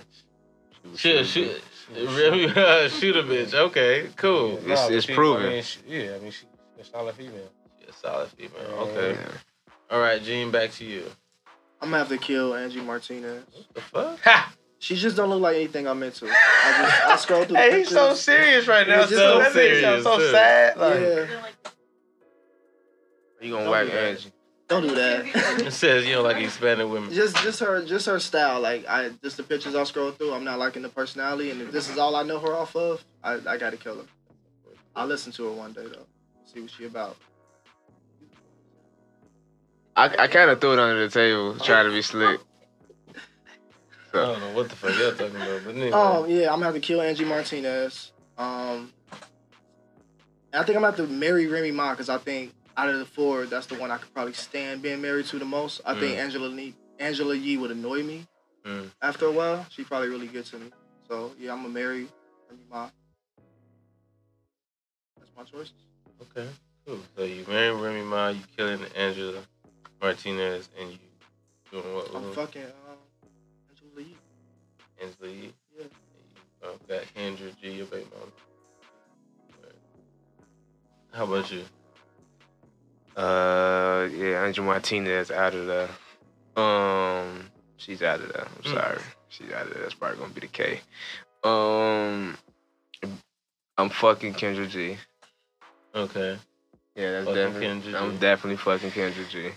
[0.97, 1.61] Shoot, shoot,
[1.93, 2.49] She'll Remy,
[2.91, 3.53] shoot a bitch.
[3.55, 4.51] Okay, cool.
[4.53, 5.47] Yeah, It's- but it's she- proven.
[5.47, 6.47] I mean, she, yeah, I mean, she's
[6.81, 7.51] a solid female.
[7.81, 8.61] Yeah, solid female.
[8.63, 9.13] Okay.
[9.19, 9.29] yeah.
[9.91, 11.05] All right, Gene, back to you.
[11.81, 13.45] I'm gonna have to kill Angie Martinez.
[13.53, 14.21] What the fuck?
[14.21, 14.53] Ha!
[14.81, 16.27] She just don't look like anything I'm into.
[16.27, 17.57] I just I scroll through.
[17.57, 19.01] the Hey, he's so serious right now.
[19.01, 19.81] Just So so serious.
[19.83, 20.31] serious, so too.
[20.31, 20.77] sad.
[20.77, 21.27] Like, Yeah,
[23.41, 23.93] You gonna Don't whack do.
[23.93, 24.33] Angie?
[24.69, 25.25] don't do that.
[25.67, 27.11] It says you know like Hispanic women.
[27.13, 28.61] just just her just her style.
[28.61, 30.33] Like I just the pictures I scroll through.
[30.35, 33.03] I'm not liking the personality, and if this is all I know her off of,
[33.25, 34.05] I I gotta kill her.
[34.95, 36.07] I'll listen to her one day though.
[36.45, 37.17] See what she about.
[39.97, 42.39] I, I kind of threw it under the table, trying to be slick.
[44.15, 45.91] I don't know what the fuck you're talking about, but anyway.
[45.93, 48.13] Oh yeah, I'm gonna have to kill Angie Martinez.
[48.37, 48.93] Um,
[50.53, 53.05] I think I'm gonna have to marry Remy Ma because I think out of the
[53.05, 55.81] four, that's the one I could probably stand being married to the most.
[55.85, 56.21] I think Mm.
[56.21, 58.27] Angela Lee, Angela Yee would annoy me
[58.65, 58.91] Mm.
[59.03, 59.67] after a while.
[59.71, 60.71] She probably really good to me.
[61.09, 62.09] So yeah, I'm gonna marry
[62.49, 62.89] Remy Ma.
[65.19, 65.73] That's my choice.
[66.23, 66.49] Okay,
[66.87, 66.99] cool.
[67.17, 69.43] So you marry Remy Ma, you killing Angela
[70.01, 70.99] Martinez, and you
[71.71, 72.11] doing what?
[72.15, 72.88] I'm fucking Angela Yee.
[75.01, 75.53] Yee?
[75.77, 75.85] Yeah.
[76.63, 78.33] Uh, got Kendra G, your baby mama.
[81.13, 81.63] How about you?
[83.17, 86.61] uh, yeah, Angie Martinez out of the.
[86.61, 88.47] Um, she's out of there.
[88.47, 88.75] I'm Mm.
[88.75, 89.83] sorry, she's out of there.
[89.83, 90.81] That's probably gonna be the K.
[91.45, 92.37] Um,
[93.77, 94.97] I'm fucking Kendra G.
[95.95, 96.39] Okay.
[96.95, 97.93] Yeah, that's Fucking definitely.
[97.93, 99.51] Kendra I'm definitely fucking Kendra G.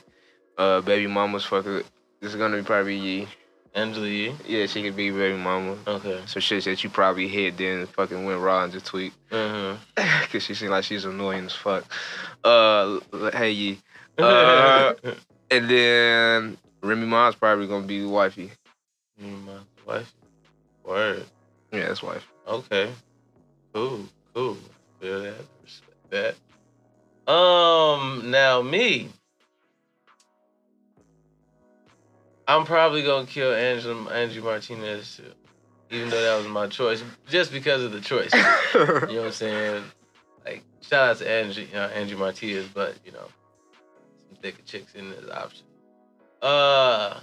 [0.58, 1.84] Uh, baby mama's fucking.
[2.22, 3.28] This is gonna be probably Yee.
[3.74, 4.36] Angela Yee?
[4.48, 5.78] Yeah, she could be baby mama.
[5.88, 6.22] Okay.
[6.26, 9.14] So shit that you probably hit then fucking went raw and just tweet.
[9.32, 9.78] Uh-huh.
[10.32, 11.86] Cause she seems like she's annoying as fuck.
[12.44, 13.00] Uh,
[13.34, 13.80] hey Yee.
[14.18, 14.94] Uh,
[15.50, 18.52] and then Remy Ma's probably gonna be wifey.
[19.18, 19.54] you my
[19.88, 20.14] wife?
[20.84, 21.26] Word.
[21.72, 22.28] Yeah, that's wife.
[22.48, 22.92] Okay.
[23.74, 24.06] Cool.
[24.36, 24.58] Cool.
[25.00, 25.36] Feel that.
[25.64, 26.36] Respect
[27.28, 27.32] that.
[27.34, 28.30] Um.
[28.30, 29.10] Now me.
[32.48, 35.32] I'm probably gonna kill Angela Angie Martinez too,
[35.96, 38.32] even though that was my choice, just because of the choice.
[38.74, 39.84] You know what I'm saying?
[40.46, 43.28] Like shout out to Angie uh, Angie Martinez, but you know,
[44.28, 45.66] some thicker chicks in this option.
[46.42, 47.20] Uh,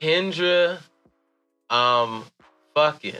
[0.00, 0.78] Kendra,
[1.70, 2.24] um,
[2.74, 3.14] fucking.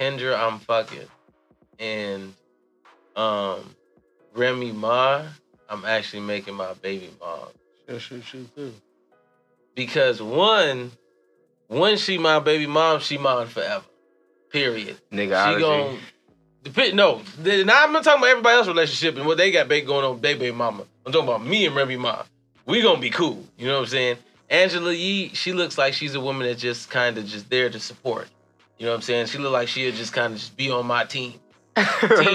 [0.00, 1.08] Kendra, I'm fucking.
[1.78, 2.34] And
[3.16, 3.74] um
[4.34, 5.22] Remy Ma,
[5.68, 7.48] I'm actually making my baby mom.
[7.98, 8.72] Sure, sure, sure, too.
[9.74, 10.92] Because one,
[11.68, 13.84] when she my baby mom, she mine forever.
[14.50, 14.96] Period.
[15.10, 15.98] Nigga, she Nigga, gon'
[16.62, 17.22] depend no.
[17.38, 20.04] the- Now I'm not talking about everybody else's relationship and what they got big going
[20.04, 20.84] on with their baby mama.
[21.06, 22.22] I'm talking about me and Remy Ma.
[22.66, 23.44] We gonna be cool.
[23.56, 24.16] You know what I'm saying?
[24.50, 27.80] Angela Yee, she looks like she's a woman that just kind of just there to
[27.80, 28.28] support.
[28.78, 29.26] You know what I'm saying?
[29.26, 31.32] She look like she'll just kind of just be on my team.
[31.76, 31.86] Team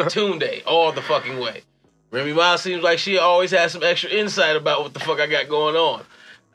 [0.09, 1.61] Tunde all the fucking way.
[2.11, 5.27] Remy Ma seems like she always has some extra insight about what the fuck I
[5.27, 6.03] got going on.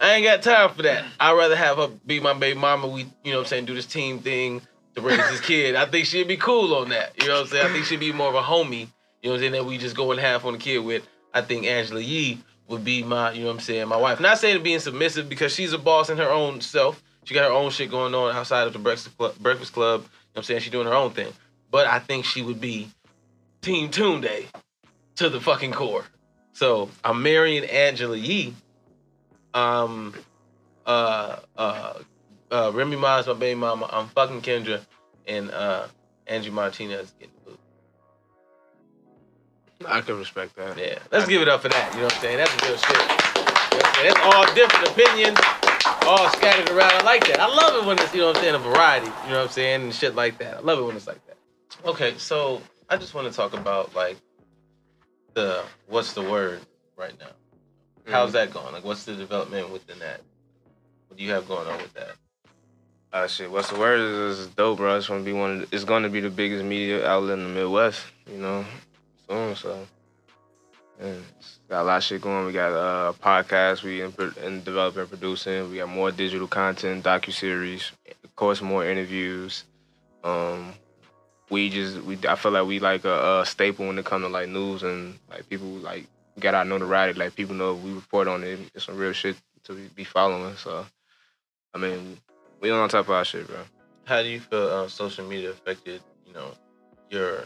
[0.01, 1.05] I ain't got time for that.
[1.21, 2.89] I'd rather have her be my baby mama.
[2.89, 4.63] We, you know what I'm saying, do this team thing
[4.95, 5.77] to raise this kid.
[5.77, 7.13] I think she'd be cool on that.
[7.21, 7.67] You know what I'm saying?
[7.67, 8.87] I think she'd be more of a homie, you
[9.25, 11.07] know what I'm saying, that we just go and have on the kid with.
[11.35, 14.21] I think Angela Yee would be my, you know what I'm saying, my wife.
[14.21, 17.03] Not saying being submissive because she's a boss in her own self.
[17.25, 19.39] She got her own shit going on outside of the Breakfast Club.
[19.39, 20.01] Breakfast Club.
[20.01, 20.61] You know what I'm saying?
[20.61, 21.33] She's doing her own thing.
[21.71, 22.89] But I think she would be
[23.61, 24.47] Team Tunde
[25.17, 26.05] to the fucking core.
[26.53, 28.55] So I'm marrying Angela Yee.
[29.55, 30.15] Um,
[30.87, 31.95] uh, uh,
[32.51, 33.89] uh, Remy Ma is my baby mama.
[33.91, 34.81] I'm fucking Kendra,
[35.27, 35.87] and uh,
[36.27, 37.61] Angie Martinez getting the boot.
[39.87, 40.79] I can respect that.
[40.79, 41.93] Yeah, let's give it up for that.
[41.95, 42.37] You know what I'm saying?
[42.39, 42.91] That's real shit.
[42.91, 44.15] You know what I'm saying?
[44.15, 45.39] That's all different opinions,
[46.07, 46.93] all scattered around.
[46.93, 47.41] I like that.
[47.41, 49.07] I love it when it's you know what I'm saying a variety.
[49.07, 50.59] You know what I'm saying and shit like that.
[50.59, 51.37] I love it when it's like that.
[51.85, 54.17] Okay, so I just want to talk about like
[55.35, 56.61] the what's the word
[56.97, 57.27] right now.
[58.07, 58.73] How's that going?
[58.73, 60.21] Like, what's the development within that?
[61.09, 62.13] What do you have going on with that?
[63.13, 64.97] Uh, shit, what's the word is, is dope, bro.
[64.97, 65.51] It's gonna be one.
[65.51, 68.03] Of the, it's gonna be the biggest media outlet in the Midwest.
[68.31, 68.65] You know,
[69.29, 69.55] soon.
[69.55, 69.87] So,
[71.01, 71.15] yeah,
[71.69, 72.47] got a lot of shit going.
[72.47, 75.71] We got uh, a podcast we in, in developing, producing.
[75.71, 77.93] We got more digital content, docu series,
[78.25, 79.65] of course, more interviews.
[80.25, 80.73] Um,
[81.53, 84.29] we just we I feel like we like a, a staple when it comes to
[84.29, 86.07] like news and like people like
[86.41, 87.19] got our notoriety.
[87.19, 88.59] Like people know we report on it.
[88.75, 90.57] It's some real shit to be- following.
[90.57, 90.87] So,
[91.75, 92.17] I mean,
[92.61, 93.59] we on top of our shit, bro.
[94.05, 96.53] How do you feel uh, social media affected, you know,
[97.11, 97.45] your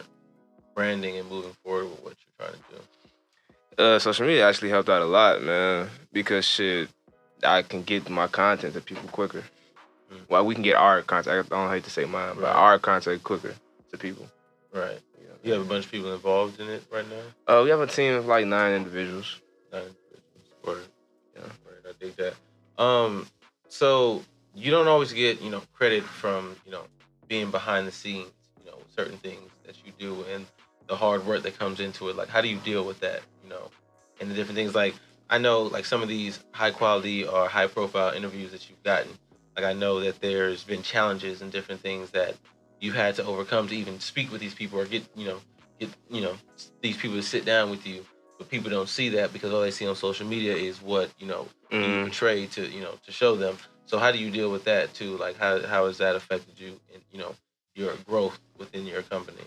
[0.75, 3.83] branding and moving forward with what you're trying to do?
[3.83, 5.89] Uh, social media actually helped out a lot, man.
[6.13, 6.89] Because shit,
[7.43, 9.43] I can get my content to people quicker.
[10.13, 10.21] Mm.
[10.29, 11.47] Well, we can get our content.
[11.53, 12.55] I don't hate to say mine, but Right.
[12.55, 13.55] our content quicker
[13.97, 14.29] to people.
[14.73, 14.99] Right.
[15.21, 15.35] You know?
[15.43, 17.55] You have a bunch of people involved in it right now.
[17.55, 19.41] Uh, we have a team of like nine individuals.
[19.73, 20.65] Nine individuals.
[20.65, 20.87] Word.
[21.35, 21.43] Yeah.
[21.65, 21.85] Word.
[21.89, 22.35] I dig that.
[22.83, 23.27] Um.
[23.69, 24.23] So
[24.55, 26.83] you don't always get you know credit from you know
[27.29, 28.33] being behind the scenes.
[28.65, 30.47] You know certain things that you do and
[30.87, 32.17] the hard work that comes into it.
[32.17, 33.23] Like how do you deal with that?
[33.43, 33.71] You know,
[34.21, 34.75] and the different things.
[34.75, 34.95] Like
[35.31, 39.11] I know like some of these high quality or high profile interviews that you've gotten.
[39.57, 42.35] Like I know that there's been challenges and different things that
[42.87, 45.39] you've had to overcome to even speak with these people or get you know
[45.81, 46.35] get you know
[46.81, 48.05] these people to sit down with you
[48.39, 51.27] but people don't see that because all they see on social media is what you
[51.27, 52.03] know you Mhm.
[52.07, 55.17] portray to you know to show them so how do you deal with that too
[55.19, 57.35] like how, how has that affected you and you know
[57.75, 59.45] your growth within your company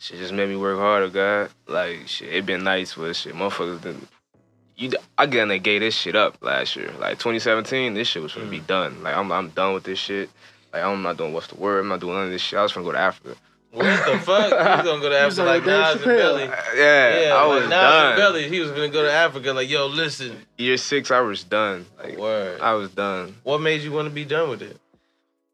[0.00, 1.50] she just made me work harder, God.
[1.66, 4.08] Like shit, it been nice, but shit, motherfuckers didn't.
[4.76, 6.92] You, I gotta gave this shit up last year.
[7.00, 9.02] Like 2017, this shit was gonna be done.
[9.02, 10.30] Like I'm, I'm done with this shit.
[10.72, 11.80] Like I'm not doing what's the word.
[11.80, 12.58] I'm not doing none of this shit.
[12.58, 13.36] I was gonna go to Africa.
[13.72, 16.44] what the fuck you gonna go to africa like like nas and belly
[16.74, 18.06] Yeah, yeah I like was nas done.
[18.12, 21.44] and belly he was gonna go to africa like yo listen Year six, I was
[21.44, 21.84] done.
[22.02, 23.36] Like word I was done.
[23.42, 24.78] what made you want to be done with it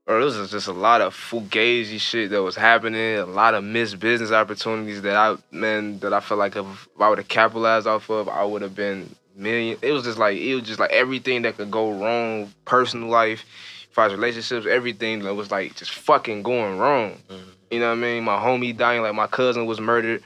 [0.06, 3.64] Bro, there was just a lot of fugazi shit that was happening, a lot of
[3.64, 6.66] missed business opportunities that I man that I felt like if
[7.00, 9.78] I would have capitalized off of, I would have been million.
[9.80, 13.46] It was just like it was just like everything that could go wrong, personal life,
[13.94, 17.12] far as relationships, everything that was like just fucking going wrong.
[17.28, 17.50] Mm-hmm.
[17.70, 18.24] You know what I mean?
[18.24, 20.22] My homie dying, like my cousin was murdered,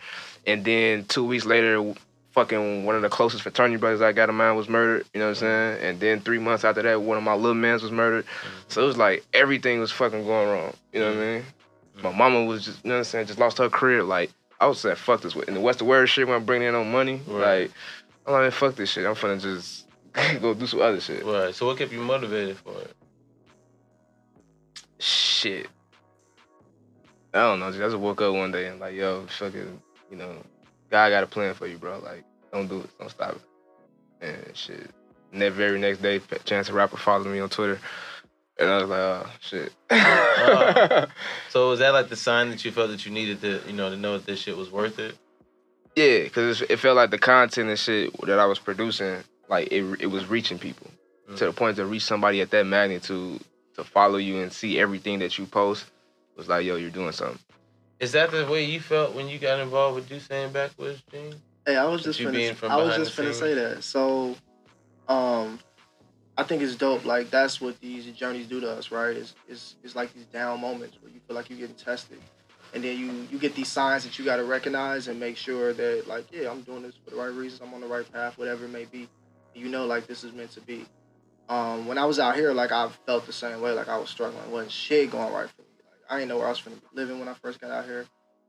[0.46, 1.94] and then two weeks later,
[2.32, 5.06] fucking one of the closest fraternity brothers I got of mine was murdered.
[5.12, 5.80] You know what I'm mm-hmm.
[5.80, 5.90] saying?
[5.90, 8.24] And then three months after that, one of my little mans was murdered.
[8.24, 8.56] Mm-hmm.
[8.68, 10.72] So it was like everything was fucking going wrong.
[10.92, 11.44] You know what I mean?
[12.02, 14.04] My mama was just, you know what I'm saying, just lost her career.
[14.04, 15.34] Like, I was saying, fuck this.
[15.34, 17.20] And the What's the Word shit when I'm bringing in no money.
[17.26, 17.62] Right.
[17.62, 17.70] Like,
[18.24, 19.04] I'm like, fuck this shit.
[19.04, 19.88] I'm finna just
[20.40, 21.24] go do some other shit.
[21.24, 22.94] right so what kept you motivated for it
[24.98, 25.68] Shit.
[27.34, 27.70] I don't know.
[27.70, 29.80] Just, I just woke up one day and like, yo, fucking,
[30.10, 30.36] you know,
[30.90, 31.98] God got a plan for you, bro.
[31.98, 32.90] Like, don't do it.
[32.98, 33.42] Don't stop it.
[34.20, 34.90] And shit.
[35.32, 37.78] And that very next day, Chance the Rapper followed me on Twitter.
[38.58, 39.72] And I was like, oh, shit.
[39.90, 41.06] Oh.
[41.50, 43.90] So was that like the sign that you felt that you needed to, you know,
[43.90, 45.16] to know that this shit was worth it?
[45.96, 49.18] Yeah, because it felt like the content and shit that I was producing,
[49.48, 50.90] like it, it was reaching people
[51.28, 51.36] mm.
[51.36, 53.40] to the point to reach somebody at that magnitude
[53.78, 55.86] to follow you and see everything that you post
[56.36, 57.38] was like, yo, you're doing something.
[58.00, 61.34] Is that the way you felt when you got involved with Do Saying Backwards, Gene?
[61.64, 63.84] Hey, I was just you being finna, from I was just the finna say that.
[63.84, 64.36] So,
[65.08, 65.58] um,
[66.36, 67.04] I think it's dope.
[67.04, 69.16] Like that's what these journeys do to us, right?
[69.16, 72.18] It's it's, it's like these down moments where you feel like you're getting tested,
[72.74, 75.72] and then you you get these signs that you got to recognize and make sure
[75.72, 77.62] that like yeah, I'm doing this for the right reasons.
[77.62, 79.08] I'm on the right path, whatever it may be.
[79.54, 80.86] You know, like this is meant to be.
[81.48, 83.72] Um, when I was out here, like I felt the same way.
[83.72, 85.68] Like I was struggling, wasn't shit going right for me.
[85.84, 87.84] Like I didn't know where I was finna be living when I first got out
[87.84, 88.06] here.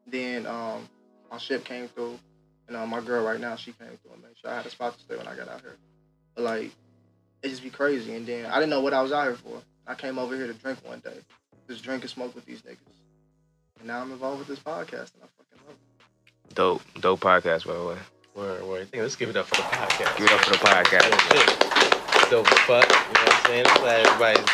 [0.08, 0.88] Then um,
[1.32, 2.20] my ship came through.
[2.68, 4.70] And uh, my girl right now, she came through and made sure I had a
[4.70, 5.76] spot to stay when I got out here.
[6.36, 6.72] But like,
[7.42, 8.14] it just be crazy.
[8.14, 9.60] And then I didn't know what I was out here for.
[9.88, 11.18] I came over here to drink one day,
[11.68, 12.78] just drink and smoke with these niggas.
[13.80, 16.54] And now I'm involved with this podcast, and I fucking love it.
[16.54, 17.98] Dope, dope podcast, by the way.
[18.36, 18.82] Word, word.
[18.82, 20.18] I think let's give it up for the podcast.
[20.18, 21.89] Give it up for the podcast.
[22.30, 22.88] Dope as fuck.
[22.88, 23.66] You know what I'm saying?
[23.68, 24.48] I'm glad everybody's,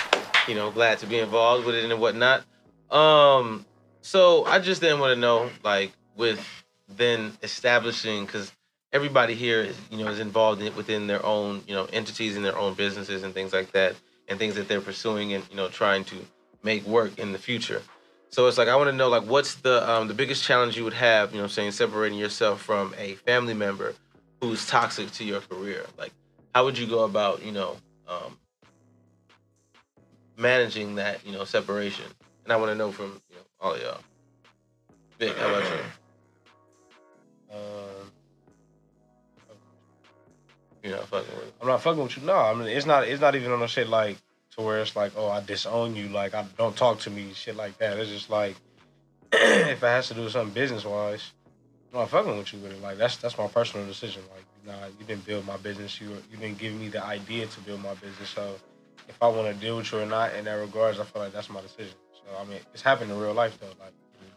[0.48, 2.44] you know, glad to be involved with it and whatnot.
[2.90, 3.66] Um,
[4.00, 6.46] so I just then want to know, like, with
[6.88, 8.54] then establishing, because
[8.94, 12.46] everybody here is, you know, is involved in, within their own, you know, entities and
[12.46, 13.96] their own businesses and things like that,
[14.30, 16.16] and things that they're pursuing and you know trying to
[16.64, 17.82] make work in the future.
[18.30, 20.86] So it's like I want to know, like, what's the um, the biggest challenge you
[20.86, 23.96] would have, you know, saying separating yourself from a family member
[24.40, 25.86] who's toxic to your career?
[25.98, 26.14] Like,
[26.56, 27.76] how would you go about, you know,
[28.08, 28.38] um,
[30.38, 32.06] managing that, you know, separation?
[32.46, 34.00] And I want to know from you know all of y'all.
[35.20, 35.80] Vic, how about you?
[37.54, 38.12] Um,
[40.84, 41.54] You're not fucking with.
[41.62, 42.24] I'm not fucking with you.
[42.24, 43.08] No, I mean it's not.
[43.08, 44.18] It's not even on no shit like
[44.58, 46.10] to where it's like, oh, I disown you.
[46.10, 47.32] Like I don't talk to me.
[47.34, 47.98] Shit like that.
[47.98, 48.58] It's just like
[49.32, 51.32] if it has to do with something business wise,
[51.94, 52.82] I'm not fucking with you with it.
[52.82, 54.24] Like that's that's my personal decision.
[54.36, 56.00] Like know, you didn't build my business.
[56.00, 58.30] You you didn't give me the idea to build my business.
[58.30, 58.56] So
[59.08, 61.34] if I want to deal with you or not in that regards, I feel like
[61.34, 61.96] that's my decision.
[62.14, 63.68] So I mean, it's happened in real life though.
[63.80, 63.94] Like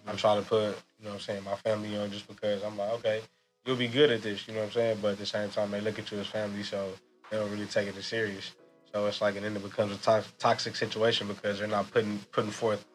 [0.06, 0.62] I'm trying to put,
[0.98, 3.20] you know what I'm saying, my family on just because I'm like, okay,
[3.66, 4.98] you'll be good at this, you know what I'm saying?
[5.02, 6.92] But at the same time, they look at you as family, so
[7.30, 8.54] they don't really take it as serious.
[8.92, 12.18] So it's like, and then it becomes a to- toxic situation because they're not putting
[12.32, 12.86] putting forth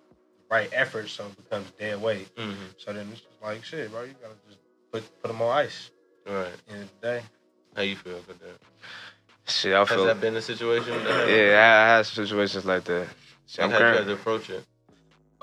[0.49, 2.33] right effort, so it becomes dead weight.
[2.35, 2.63] Mm-hmm.
[2.77, 4.59] So then it's just like, shit, bro, you gotta just
[4.91, 5.91] put put them on ice.
[6.27, 6.47] All right.
[6.69, 7.21] End of the day.
[7.75, 8.57] How you feel about that?
[9.47, 10.05] Shit, I Has feel.
[10.05, 10.91] that been the situation?
[11.03, 13.07] that- Yeah, I, I had situations like that.
[13.47, 14.07] Shit, Like, I'm how'd you have current.
[14.07, 14.65] to approach it?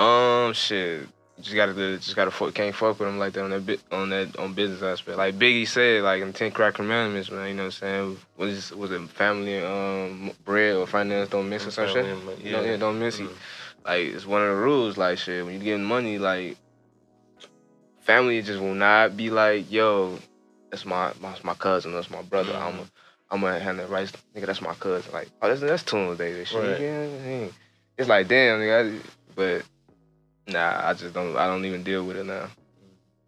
[0.02, 1.06] Um, shit.
[1.42, 4.08] just gotta just gotta fuck, can't fuck with them like that on that bit on
[4.10, 5.18] that on business aspect.
[5.18, 7.48] Like Biggie said, like in Ten Crack Commandments, man.
[7.48, 8.18] You know what I'm saying?
[8.38, 12.04] Was was it family, um, bread or finance don't miss or some shit?
[12.06, 13.24] Family, You know, yeah, don't miss it.
[13.28, 13.34] Mhm.
[13.84, 14.96] Like it's one of the rules.
[14.96, 16.56] Like shit, when you getting money, like
[18.00, 20.18] family just will not be like, yo,
[20.70, 22.52] that's my my, that's my cousin, that's my brother.
[22.54, 22.80] I'm mm-hmm.
[22.80, 22.90] a,
[23.30, 24.46] I'm gonna handle the rights, nigga.
[24.46, 25.12] That's my cousin.
[25.12, 26.46] Like, oh, that's that's Tunes David.
[26.46, 26.80] Shit, Right.
[26.80, 27.48] yeah, yeah.
[27.96, 28.96] It's like, damn, nigga.
[28.96, 29.62] I- But
[30.48, 31.36] nah, I just don't.
[31.36, 32.48] I don't even deal with it now.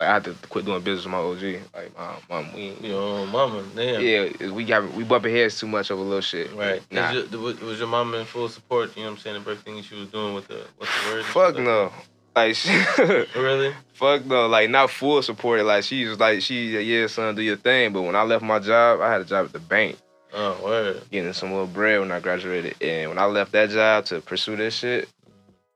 [0.01, 1.61] Like, I had to quit doing business with my OG.
[1.75, 2.73] Like, my mom, we.
[2.81, 4.01] You know, mama, damn.
[4.01, 6.53] Yeah, we got we bumping heads too much over little shit.
[6.55, 6.83] Right.
[6.91, 7.13] Nah.
[7.13, 8.97] Was, your, was- your mom in full support?
[8.97, 9.37] You know what I'm saying?
[9.37, 11.25] Of everything she was doing with the what's the word?
[11.27, 11.93] Fuck no.
[12.35, 12.57] Like,
[13.37, 13.75] Really?
[13.93, 14.47] fuck no.
[14.49, 15.65] Like, not full support.
[15.65, 17.93] Like, she was like, she, yeah, son, do your thing.
[17.93, 19.99] But when I left my job, I had a job at the bank.
[20.35, 21.03] Oh, word.
[21.11, 22.77] getting some little bread when I graduated.
[22.81, 25.09] And when I left that job to pursue this shit,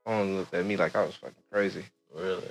[0.06, 1.84] on looked at me like I was fucking crazy.
[2.14, 2.48] Really?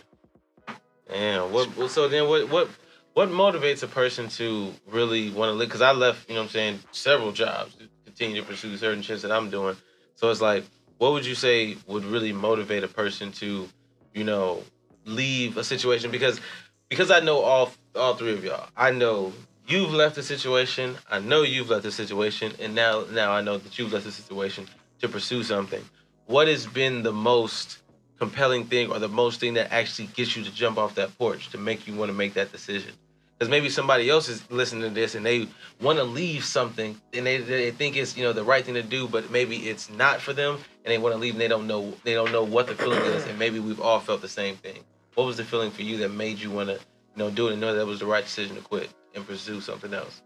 [1.09, 1.51] Damn.
[1.51, 1.67] What?
[1.77, 2.49] what- So then, what?
[2.49, 2.69] What?
[3.13, 5.69] What motivates a person to really want to live?
[5.69, 9.01] Because I left, you know, what I'm saying, several jobs to continue to pursue certain
[9.01, 9.77] shit that I'm doing.
[10.15, 10.65] So it's like,
[10.97, 13.69] what would you say would really motivate a person to,
[14.15, 14.63] you know,
[15.05, 16.09] leave a situation?
[16.09, 16.41] Because,
[16.89, 18.67] because I know all all three of y'all.
[18.75, 19.33] I know
[19.67, 20.97] you've left the situation.
[21.09, 24.11] I know you've left the situation, and now now I know that you've left the
[24.11, 24.67] situation
[25.01, 25.83] to pursue something.
[26.25, 27.79] What has been the most
[28.17, 31.49] compelling thing or the most thing that actually gets you to jump off that porch
[31.49, 32.91] to make you want to make that decision.
[33.37, 35.47] Because maybe somebody else is listening to this and they
[35.81, 38.83] want to leave something and they, they think it's you know the right thing to
[38.83, 41.67] do, but maybe it's not for them and they want to leave and they don't
[41.67, 44.55] know they don't know what the feeling is and maybe we've all felt the same
[44.57, 44.79] thing.
[45.15, 47.53] What was the feeling for you that made you want to you know do it
[47.53, 50.21] and know that was the right decision to quit and pursue something else?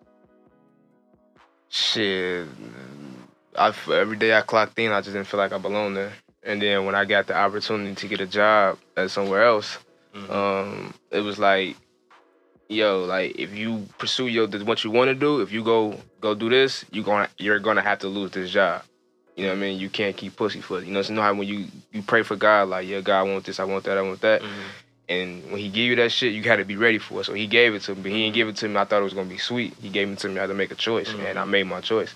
[1.69, 2.47] Shit,
[3.55, 6.13] I every day I clocked in, I just didn't feel like I belonged there.
[6.43, 9.77] And then when I got the opportunity to get a job at somewhere else,
[10.15, 10.29] Mhm.
[10.31, 11.75] um, it was like,
[12.69, 16.33] yo, like if you pursue your what you want to do, if you go go
[16.33, 18.83] do this, you gonna you're gonna have to lose this job.
[19.39, 19.79] You know what I mean?
[19.79, 20.83] You can't keep pussyfoot.
[20.85, 23.19] You know, so you know how when you you pray for God, like yeah, God
[23.21, 24.41] I want this, I want that, I want that.
[24.41, 24.47] Mhm.
[25.07, 27.23] And when he gave you that shit, you got to be ready for it.
[27.23, 28.75] So he gave it to me, but he didn't give it to me.
[28.77, 29.73] I thought it was gonna be sweet.
[29.81, 30.37] He gave it to me.
[30.37, 31.25] I had to make a choice, Mhm.
[31.25, 32.13] and I made my choice.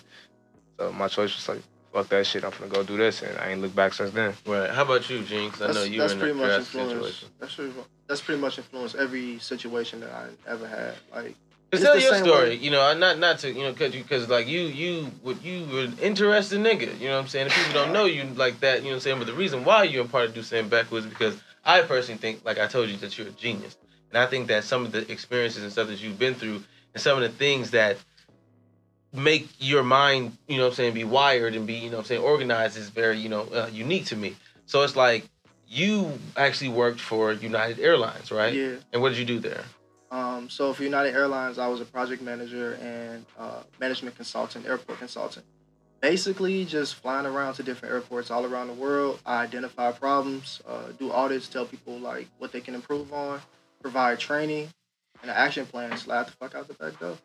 [0.78, 1.62] So my choice was like,
[1.94, 2.44] fuck that shit.
[2.44, 4.34] I'm gonna go do this, and I ain't looked back since then.
[4.46, 4.70] Right.
[4.70, 5.50] How about you, Gene?
[5.50, 6.92] 'Cause I know you that's were in pretty a much crash influenced.
[6.92, 7.30] situation.
[7.40, 7.74] That's pretty,
[8.08, 10.96] that's pretty much influenced every situation that I ever had.
[11.16, 11.38] Like Just
[11.74, 12.56] It's tell your story, way.
[12.56, 15.66] you know, not not to you know, cause you, cause like you you what you
[15.66, 17.48] were an interested nigga, you know what I'm saying.
[17.48, 19.18] If people don't know you like that, you know what I'm saying.
[19.18, 22.20] But the reason why you're a part of Deuce and Backwoods is because I personally
[22.20, 23.76] think, like I told you, that you're a genius,
[24.10, 26.64] and I think that some of the experiences and stuff that you've been through,
[26.94, 27.98] and some of the things that
[29.14, 32.04] make your mind, you know what I'm saying, be wired and be, you know what
[32.04, 34.36] I'm saying, organized is very, you know, uh, unique to me.
[34.66, 35.26] So it's like
[35.68, 38.54] you actually worked for United Airlines, right?
[38.54, 38.76] yeah.
[38.92, 39.64] And what did you do there?
[40.14, 45.00] Um, so for United Airlines, I was a project manager and uh, management consultant, airport
[45.00, 45.44] consultant.
[46.02, 49.20] Basically, just flying around to different airports all around the world.
[49.26, 53.42] I identify problems, uh, do audits, tell people like what they can improve on,
[53.82, 54.70] provide training,
[55.24, 55.98] and an action plan.
[55.98, 57.18] Slide the fuck out the back door.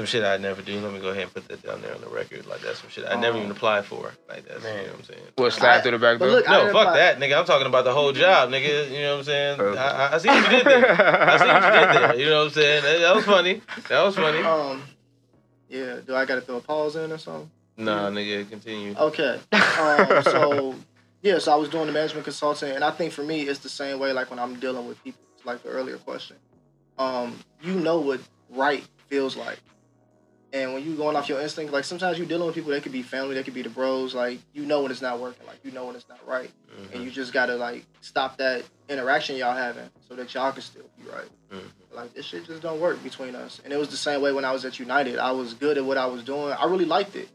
[0.00, 0.80] Some shit I never do.
[0.80, 2.46] Let me go ahead and put that down there on the record.
[2.46, 3.40] Like that's some shit I never Oh.
[3.40, 4.12] even applied for.
[4.30, 4.84] Like that's you know Man.
[4.86, 5.20] what I'm saying.
[5.36, 6.28] What slide I- through the back door?
[6.30, 7.38] look, No, fuck apply- that, nigga.
[7.38, 8.90] I'm talking about the whole job, nigga.
[8.90, 9.60] You know what I'm saying?
[9.60, 9.78] Okay.
[9.78, 10.90] I, I, I see what you did there.
[10.90, 12.16] I see what you did there.
[12.18, 12.82] You know what I'm saying?
[12.82, 13.60] That, that was funny.
[13.90, 14.38] That was funny.
[14.38, 14.82] Um,
[15.68, 15.96] yeah.
[16.06, 17.50] Do I got to throw a pause in or something?
[17.76, 18.94] Nah, nigga, continue.
[18.96, 19.38] Okay.
[19.52, 20.74] Um, so
[21.22, 23.68] yeah, so I was doing the management consulting, and I think for me, it's the
[23.68, 24.12] same way.
[24.14, 26.36] Like when I'm dealing with people, like the earlier question.
[26.98, 29.58] Um, you know what right feels like,
[30.52, 32.70] and when you going off your instinct, like sometimes you dealing with people.
[32.70, 34.14] They could be family, they could be the bros.
[34.14, 35.46] Like you know when it's not working.
[35.46, 36.94] Like you know when it's not right, Mhm.
[36.94, 40.84] and you just gotta like stop that interaction y'all having so that y'all can still
[40.98, 41.28] be right.
[41.52, 41.70] Mhm.
[41.92, 43.60] Like this shit just don't work between us.
[43.64, 45.18] And it was the same way when I was at United.
[45.18, 46.52] I was good at what I was doing.
[46.52, 47.28] I really liked it,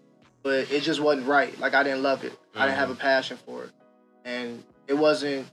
[0.43, 1.57] but it just wasn't right.
[1.59, 2.33] Like I didn't love it.
[2.55, 3.71] I didn't have a passion for it,
[4.23, 5.47] and it wasn't.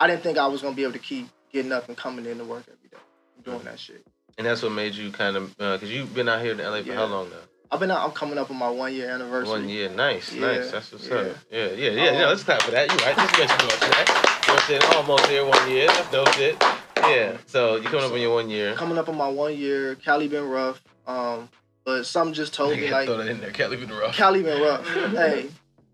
[0.00, 2.38] I didn't think I was gonna be able to keep getting up and coming in
[2.38, 2.96] to work every day,
[3.44, 4.04] doing that shit.
[4.38, 6.88] And that's what made you kind of because you've been out here in LA for
[6.88, 6.94] Yeah.
[6.94, 7.36] how long now?
[7.70, 8.04] I've been out.
[8.04, 9.50] I'm coming up on my one year anniversary.
[9.50, 9.88] One year.
[9.88, 10.70] Nice, Yeah, nice.
[10.70, 11.14] That's what's yeah.
[11.14, 11.36] up.
[11.50, 11.90] Yeah, yeah, yeah.
[12.10, 12.26] Um, yeah.
[12.26, 12.90] Let's clap for that.
[12.90, 13.16] You right.
[13.16, 14.08] Just mention about that.
[14.08, 14.82] You know what I'm saying?
[14.96, 15.86] Almost there one year.
[15.86, 16.56] That's dope shit.
[16.98, 17.36] Yeah.
[17.46, 18.74] So you coming up on your one year.
[18.74, 19.94] Coming up on my one year.
[19.96, 20.82] Cali been rough.
[21.06, 21.48] Um,
[21.84, 23.68] but something just told me like throw that in there.
[23.68, 24.14] Leave it rough.
[24.16, 24.86] Cali been rough.
[25.12, 25.48] hey,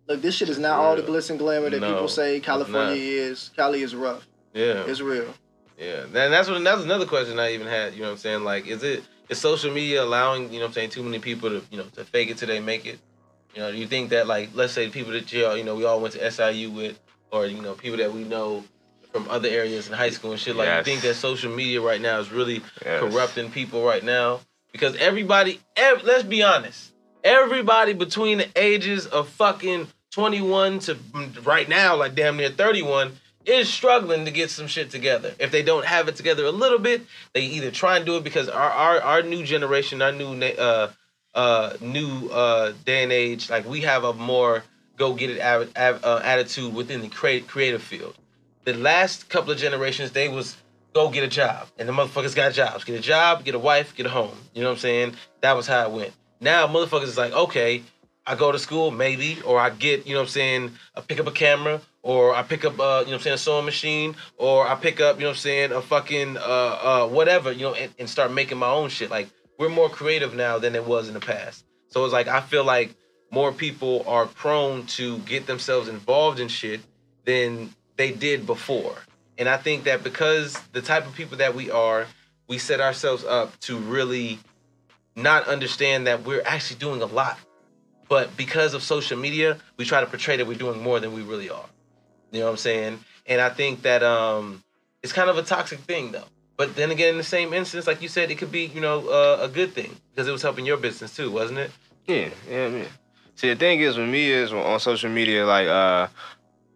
[0.08, 2.94] look, this shit is not all the glitz and glamour that No, people say California
[2.96, 3.50] is.
[3.56, 4.26] Cali is rough.
[4.52, 4.84] Yeah.
[4.86, 5.32] It's real.
[5.78, 7.94] Yeah, and that's what that's another question I even had.
[7.94, 8.44] You know what I'm saying?
[8.44, 11.50] Like, is it is social media allowing you know what I'm saying too many people
[11.50, 12.98] to you know to fake it till they make it?
[13.54, 15.84] You know, do you think that like let's say people that you you know we
[15.84, 16.98] all went to SIU with,
[17.30, 18.64] or you know people that we know
[19.12, 20.54] from other areas in high school and shit.
[20.54, 20.86] Like, Yes.
[20.86, 23.00] you think that social media right now is really Yes.
[23.00, 24.40] corrupting people right now?
[24.70, 26.92] Because everybody, ev- let's be honest,
[27.24, 33.12] everybody between the ages of fucking 21 to mm, right now, like damn near 31,
[33.48, 35.34] is struggling to get some shit together.
[35.38, 38.24] If they don't have it together a little bit, they either try and do it
[38.24, 40.90] because our our, our new generation, our new uh
[41.34, 44.64] uh new uh day and age, like we have a more
[44.96, 48.14] go get it av- av- uh, attitude within the crea- creative field.
[48.64, 50.56] The last couple of generations, they was
[50.92, 52.84] go get a job, and the motherfuckers got jobs.
[52.84, 54.36] Get a job, get a wife, get a home.
[54.54, 55.14] You know what I'm saying?
[55.40, 56.12] That was how it went.
[56.40, 57.82] Now motherfuckers is like, okay,
[58.26, 61.18] I go to school maybe, or I get, you know what I'm saying, I pick
[61.18, 64.16] up a camera, or I pick up, uh, you know I'm saying, a sewing machine,
[64.38, 67.74] or I pick up, you know I'm saying, a fucking uh, uh, whatever, you know,
[67.74, 69.10] and, and start making my own shit.
[69.10, 69.28] Like
[69.58, 71.66] we're more creative now than it was in the past.
[71.88, 72.94] So it's like I feel like
[73.30, 76.80] more people are prone to get themselves involved in shit
[77.26, 78.96] than they did before.
[79.36, 82.06] And I think that because the type of people that we are,
[82.46, 84.38] we set ourselves up to really
[85.14, 87.38] not understand that we're actually doing a lot.
[88.08, 91.20] But because of social media, we try to portray that we're doing more than we
[91.20, 91.66] really are.
[92.30, 92.98] You know what I'm saying?
[93.26, 94.62] And I think that um
[95.02, 96.24] it's kind of a toxic thing though.
[96.56, 99.08] But then again, in the same instance, like you said, it could be, you know,
[99.08, 101.70] uh, a good thing because it was helping your business too, wasn't it?
[102.06, 102.86] Yeah, yeah, I mean.
[103.36, 106.08] See, the thing is with me is on social media, like uh,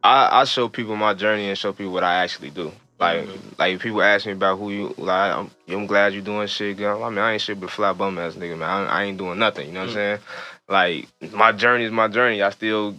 [0.05, 2.73] I I show people my journey and show people what I actually do.
[3.01, 3.59] Like Mhm.
[3.59, 5.33] like people ask me about who you like.
[5.37, 6.77] I'm, I'm glad you're doing shit.
[6.77, 7.03] Girl.
[7.03, 8.69] I mean, I ain't shit but fly bum ass nigga, man.
[8.71, 9.67] I, I ain't doing nothing.
[9.67, 10.19] You know what I'm saying?
[10.69, 12.41] Like my journey is my journey.
[12.43, 12.95] I still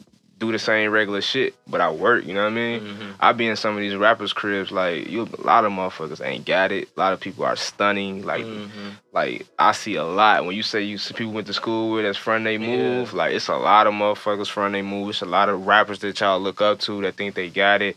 [0.45, 2.25] do the same regular shit, but I work.
[2.25, 2.81] You know what I mean?
[2.81, 3.11] Mm-hmm.
[3.19, 4.71] I be in some of these rappers' cribs.
[4.71, 6.89] Like you, a lot of motherfuckers ain't got it.
[6.95, 8.23] A lot of people are stunning.
[8.25, 8.89] Like Mm-hmm.
[9.13, 12.03] like I see a lot when you say you see people went to school with
[12.05, 13.13] that's front they move.
[13.13, 15.09] Like it's a lot of motherfuckers front they move.
[15.09, 17.95] It's a lot of rappers that y'all look up to that think they got it.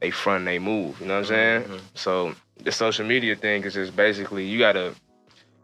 [0.00, 1.00] They front they move.
[1.00, 1.62] You know what I'm saying?
[1.64, 1.80] Mhm.
[1.94, 4.94] So the social media thing is just basically you gotta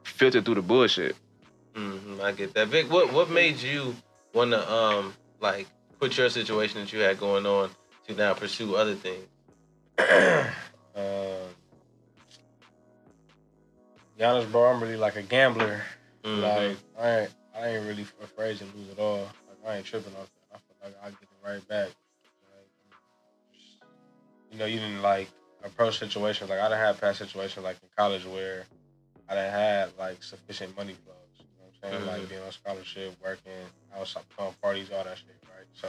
[0.02, 1.14] filter through the bullshit.
[1.74, 2.68] hmm I get that.
[2.68, 3.94] Vic, what what made you
[4.34, 5.66] want to um like
[5.98, 7.70] put your situation that you had going on
[8.06, 9.26] to now pursue other things?
[9.98, 11.48] um,
[14.16, 15.82] be honest, bro, I'm really like a gambler.
[16.24, 16.42] Mhm.
[16.42, 19.20] Like I ain't, I ain't really afraid to lose it all.
[19.48, 20.56] Like I ain't tripping off that.
[20.56, 21.86] I feel like I get it right back.
[21.88, 22.68] Like,
[24.52, 25.28] you know, you didn't like
[25.64, 28.64] approach situations like I done had past situations like in college where
[29.28, 31.16] I done had like sufficient money flows.
[31.38, 32.02] You know what I'm saying?
[32.02, 32.20] Mhm.
[32.20, 33.52] Like being on scholarship, working,
[33.94, 35.45] I was throwing parties, all that shit?
[35.80, 35.88] So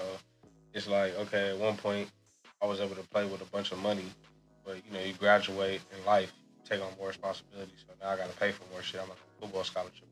[0.74, 2.10] it's like okay, at one point
[2.62, 4.06] I was able to play with a bunch of money,
[4.66, 6.32] but you know, you graduate in life,
[6.68, 7.72] take on more responsibility.
[7.88, 9.02] So now I got to pay for more shit.
[9.02, 10.08] I'm a football scholarship.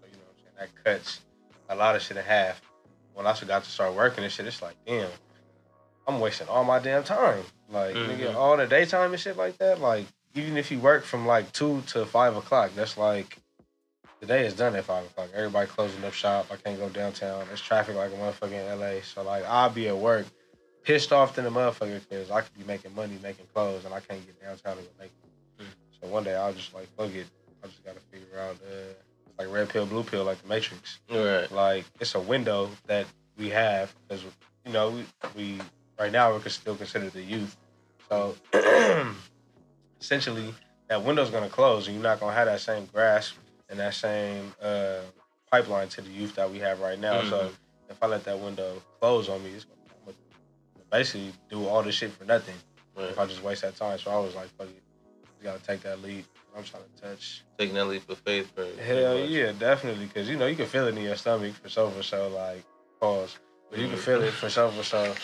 [0.00, 1.20] So you know, what I'm saying that cuts
[1.68, 2.60] a lot of shit in half.
[3.14, 5.10] When I got to start working and shit, it's like, damn,
[6.06, 7.44] I'm wasting all my damn time.
[7.68, 8.18] Like, Mhm.
[8.18, 9.80] nigga, all the daytime and shit like that.
[9.80, 13.36] Like, even if you work from like two to five o'clock, that's like
[14.20, 15.28] the day is done at five o'clock.
[15.34, 16.46] Everybody closing up shop.
[16.52, 17.46] I can't go downtown.
[17.46, 19.00] There's traffic like a motherfucker in LA.
[19.02, 20.26] So like, I'll be at work
[20.82, 24.00] pissed off than a motherfucker because I could be making money making clothes and I
[24.00, 25.10] can't get downtown to go make
[25.58, 25.66] it.
[26.00, 27.26] So one day I'll just like fuck it.
[27.62, 28.94] I just gotta figure out uh
[29.38, 30.98] like red pill, blue pill, like the Matrix.
[31.10, 31.50] Right.
[31.50, 33.06] Like it's a window that
[33.38, 34.24] we have because
[34.66, 35.04] you know we,
[35.36, 35.60] we
[35.98, 37.56] right now we're still considered the youth.
[38.08, 38.34] So
[40.00, 40.54] essentially
[40.88, 43.36] that window's gonna close and you're not gonna have that same grasp
[43.70, 44.98] and that same uh,
[45.50, 47.22] pipeline to the youth that we have right now.
[47.22, 47.52] So Mhm.
[47.88, 50.16] if I let that window close on me, it's gonna
[50.90, 52.56] basically do all this shit for nothing
[52.96, 53.10] Right.
[53.10, 53.98] if I just waste that time.
[53.98, 54.82] So I was like, fuck it,
[55.38, 56.26] you gotta take that leap.
[56.56, 57.44] I'm trying to touch.
[57.58, 60.86] Taking that leap of faith for Hell yeah, definitely, because you know you can feel
[60.88, 62.28] it in your stomach for sure for sure.
[62.28, 62.64] Like
[63.00, 63.38] pause,
[63.70, 65.14] but you can feel it for sure for sure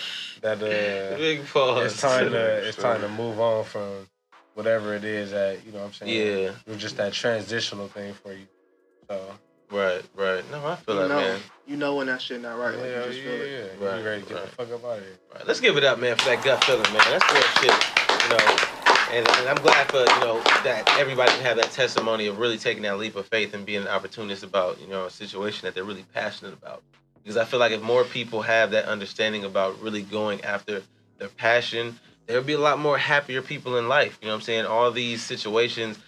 [0.43, 1.85] that uh, Big pause.
[1.93, 2.39] it's time to
[2.69, 4.09] it's time to move on from
[4.57, 6.13] whatever it is that you know what I'm saying.
[6.13, 6.51] Yeah.
[6.51, 8.47] it was just that transitional thing for you.
[9.09, 9.21] So
[9.71, 10.45] Right, right.
[10.53, 11.41] No, I feel You that, know, man.
[11.67, 12.75] you know when that shit not right.
[12.77, 13.73] Like you just yeah, feel it.
[13.81, 13.87] yeah.
[13.89, 14.45] Right, you ready to get right.
[14.45, 15.19] the fuck up out of here?
[15.35, 17.03] Right, let's give it up, man, for that gut feeling, man.
[17.11, 18.57] That's real shit, you know.
[19.13, 22.59] And, and I'm glad for you know that everybody can have that testimony of really
[22.59, 25.75] taking that leap of faith and being an opportunist about you know a situation that
[25.75, 26.83] they're really passionate about.
[27.23, 30.83] Because I feel like if more people have that understanding about really going after
[31.19, 34.19] their passion, there'll be a lot more happier people in life.
[34.21, 34.67] You know what I'm saying?
[34.67, 35.99] All these situations.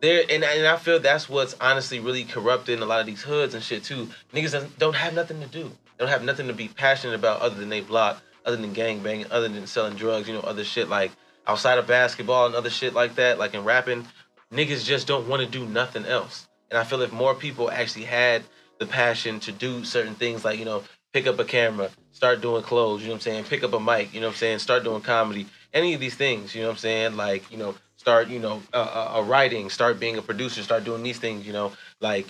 [0.00, 3.54] There and, and I feel that's what's honestly really corrupting a lot of these hoods
[3.54, 4.08] and shit too.
[4.32, 5.64] Niggas don't have nothing to do.
[5.96, 9.00] They don't have nothing to be passionate about other than they block, other than gang
[9.02, 11.12] banging, other than selling drugs, you know, other shit like
[11.46, 14.06] outside of basketball and other shit like that, like in rapping,
[14.52, 16.48] niggas just don't want to do nothing else.
[16.70, 18.42] And I feel if more people actually had
[18.78, 20.82] the passion to do certain things like, you know,
[21.12, 23.80] pick up a camera, start doing clothes, you know what I'm saying, pick up a
[23.80, 26.54] mic, you know what I'm saying, start doing comedy any of these things.
[26.54, 27.16] You know what I'm saying?
[27.16, 30.84] Like you know, start you know, uh, uh, uh, writing, start being a producer, start
[30.84, 31.46] doing these things.
[31.46, 32.26] You know, like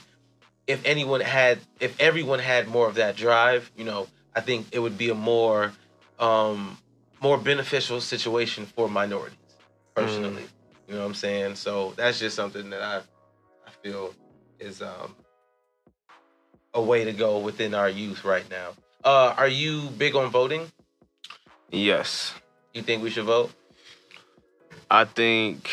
[0.66, 4.78] if anyone had, if everyone had more of that drive, you know, I think it
[4.78, 5.72] would be a more,
[6.18, 6.78] um,
[7.20, 9.36] more beneficial situation for minorities,
[9.94, 10.44] personally.
[10.88, 11.56] You know what I'm saying?
[11.56, 12.96] So that's just something that I,
[13.66, 14.14] I feel
[14.58, 15.14] is um,
[16.72, 18.70] a way to go within our youth right now.
[19.02, 20.70] Uh, are you big on voting?
[21.70, 22.34] Yes.
[22.74, 23.52] You think we should vote?
[24.90, 25.70] I think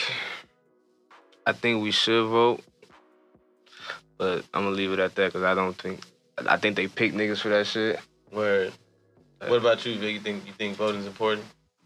[1.45, 2.61] I think we should vote,
[4.17, 6.01] but I'm gonna leave it at that because I don't think
[6.47, 7.99] I think they pick niggas for that shit.
[8.31, 8.71] Word.
[9.39, 10.13] What about you, Vic?
[10.13, 11.45] You think you think voting's important?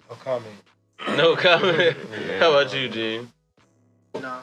[0.10, 0.56] No comment.
[1.18, 1.98] No comment.
[2.12, 2.40] Yeah.
[2.40, 3.30] How about you, Gene?
[4.14, 4.40] No.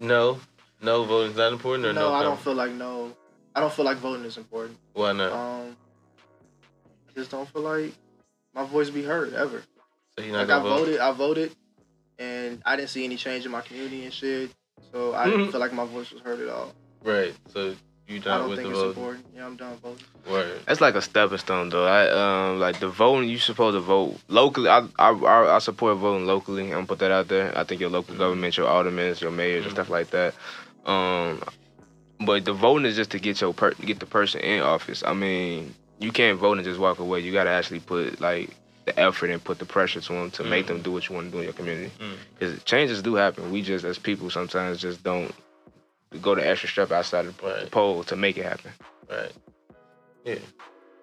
[0.00, 0.40] No,
[0.82, 2.08] no voting's not important, or no?
[2.08, 3.12] No, I don't feel like no.
[3.54, 4.78] I don't feel like voting is important.
[4.92, 5.32] Why not?
[5.32, 5.76] Um,
[7.08, 7.92] I just don't feel like
[8.54, 9.62] my voice be heard ever.
[10.18, 10.78] So you're not Like I vote?
[10.78, 11.52] voted, I voted,
[12.18, 14.50] and I didn't see any change in my community and shit.
[14.92, 15.50] So I didn't Mhm.
[15.52, 16.74] feel like my voice was heard at all.
[17.02, 17.34] Right.
[17.52, 17.74] So
[18.06, 18.88] you done I done don't with think the it's vote?
[18.96, 19.26] important.
[19.34, 20.04] Yeah, I'm done voting.
[20.30, 20.60] Word.
[20.66, 21.86] That's like a stepping stone, though.
[21.86, 23.28] I um like the voting.
[23.28, 24.68] You supposed to vote locally.
[24.68, 26.64] I I I, I support voting locally.
[26.64, 27.56] I'm gonna put that out there.
[27.58, 30.34] I think your local government, your aldermen, your mayors, and stuff like that.
[30.84, 31.42] Um,
[32.20, 35.02] but the voting is just to get your per- get the person in office.
[35.04, 37.20] I mean, you can't vote and just walk away.
[37.20, 38.50] You gotta actually put like
[38.84, 40.68] the effort and put the pressure to them to make Mhm.
[40.68, 41.92] them do what you want to do in your community.
[42.00, 42.16] Mm.
[42.38, 43.52] Because changes do happen.
[43.52, 45.32] We just as people sometimes just don't
[46.20, 48.72] go the extra step outside of the pole to make it happen.
[49.08, 49.30] Right.
[50.24, 50.34] Yeah.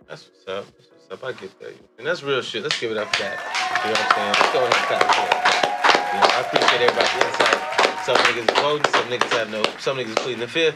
[0.08, 0.66] That's what's up.
[0.78, 1.24] That's what's up.
[1.24, 1.74] I get that.
[1.98, 2.64] And that's real shit.
[2.64, 3.40] Let's give it up for that.
[3.86, 4.34] You know what I'm saying?
[4.40, 6.14] Let's go ahead and clap for it.
[6.14, 8.06] You know, I appreciate everybody's insight.
[8.06, 10.76] Some niggas voting, some niggas have no, some niggas pleading the fifth.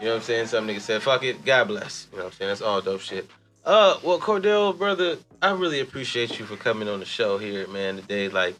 [0.00, 0.46] You know what I'm saying?
[0.48, 2.08] Some niggas said, fuck it, God bless.
[2.10, 2.48] You know what I'm saying?
[2.50, 3.28] That's all dope shit.
[3.64, 7.96] Uh, well, Cordell, brother, I really appreciate you for coming on the show here, man,
[7.96, 8.28] today.
[8.28, 8.56] Like,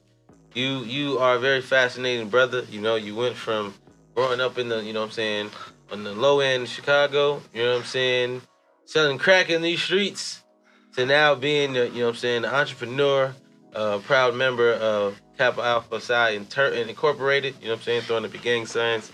[0.54, 2.64] you you are a very fascinating brother.
[2.70, 3.74] You know, you went from
[4.14, 5.50] growing up in the, you know what I'm saying,
[5.90, 8.42] on the low end of Chicago, you know what I'm saying,
[8.84, 10.42] selling crack in these streets,
[10.94, 13.34] to now being, the, you know what I'm saying, an entrepreneur,
[13.74, 18.22] uh, proud member of Kappa Alpha Psi Inter- Incorporated, you know what I'm saying, throwing
[18.22, 19.10] the your gang signs.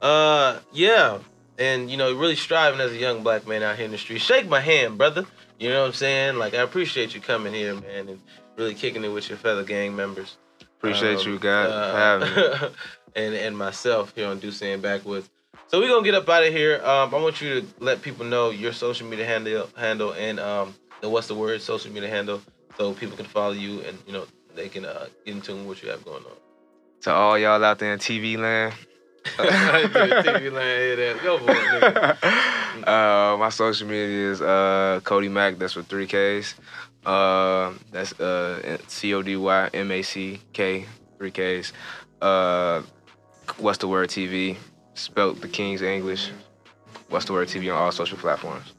[0.00, 1.18] Uh, yeah,
[1.58, 4.20] and you know, really striving as a young black man out here in the street.
[4.20, 5.24] Shake my hand, brother.
[5.58, 6.36] You know what I'm saying?
[6.36, 8.20] Like, I appreciate you coming here, man, and
[8.56, 10.36] really kicking it with your fellow gang members.
[10.78, 12.68] Appreciate Um, you guys uh, having me.
[13.16, 15.30] and and myself here on Deuce and Backwoods.
[15.68, 16.84] So we're gonna get up out of here.
[16.84, 20.74] Um, I want you to let people know your social media handle handle and um
[21.00, 22.42] the what's the word social media handle
[22.76, 25.66] so people can follow you and you know they can uh, get in tune with
[25.78, 26.32] what you have going on.
[27.02, 28.74] To all y'all out there in TV land.
[29.36, 32.86] TV land, Go for it, nigga.
[32.86, 35.58] uh, my social media is uh, Cody Mack.
[35.58, 36.54] That's with three Ks.
[37.06, 40.84] Uh, that's uh, C O D Y M A C K,
[41.18, 41.72] three Ks.
[42.20, 42.82] Uh,
[43.58, 44.56] What's the word TV?
[44.94, 46.30] Spelt the King's English.
[47.08, 48.72] What's the word TV on all social platforms.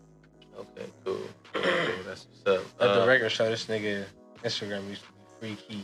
[0.58, 1.20] Okay, cool.
[1.54, 1.62] cool.
[2.06, 2.66] That's what's up.
[2.82, 4.06] At the Uh, record show, this nigga
[4.44, 5.08] Instagram used to
[5.42, 5.84] be free key.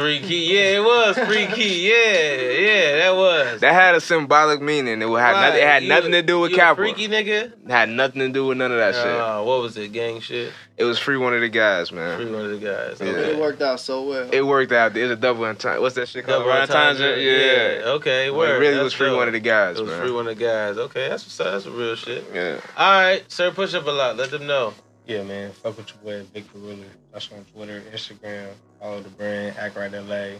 [0.00, 3.60] Free key, yeah, it was free key, yeah, yeah, that was.
[3.60, 5.02] That had a symbolic meaning.
[5.02, 6.76] It would have nothing, it had You- nothing to do with you a Kappa.
[6.82, 7.52] Freaky nigga.
[7.52, 9.06] It had nothing to do with none of that shit.
[9.06, 9.92] Uh, what was it?
[9.92, 10.52] Gang shit.
[10.76, 12.16] It was free one of the guys, man.
[12.16, 12.96] Free one of the guys.
[13.00, 13.08] Yeah.
[13.12, 13.30] Okay.
[13.32, 14.28] It worked out so well.
[14.32, 14.96] It worked out.
[14.96, 15.80] It's a double entendre.
[15.80, 16.40] What's that shit called?
[16.44, 17.06] Double entendre?
[17.08, 17.88] entendre, Yeah.
[17.96, 18.30] Okay.
[18.30, 18.56] Well, Word.
[18.56, 19.18] it really That's was free dope.
[19.18, 20.00] one of the guys, It was man.
[20.00, 20.78] free one of the guys.
[20.78, 21.52] Okay, that's what's up.
[21.52, 22.24] That's a real shit.
[22.34, 22.56] Yeah.
[22.78, 23.50] All right, sir.
[23.50, 24.16] Push up a lot.
[24.16, 24.72] Let them know.
[25.06, 25.52] Yeah, man.
[25.52, 26.84] Fuck with your boy Victor Ruler.
[27.12, 28.46] That's on Twitter, Instagram.
[28.80, 30.38] Follow the brand, Act Right LA,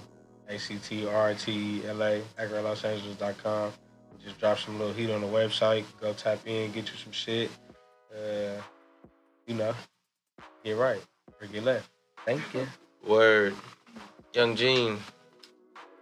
[0.49, 3.73] A C T R T L A, ActRightLosAngeles.com.
[4.25, 5.85] Just drop some little heat on the website.
[6.01, 7.51] Go tap in, get you some shit.
[8.15, 8.61] Uh,
[9.47, 9.75] you know,
[10.65, 11.03] get right
[11.41, 11.91] or get left.
[12.25, 12.67] Thank you.
[13.07, 13.55] Word.
[14.35, 14.99] Young Gene.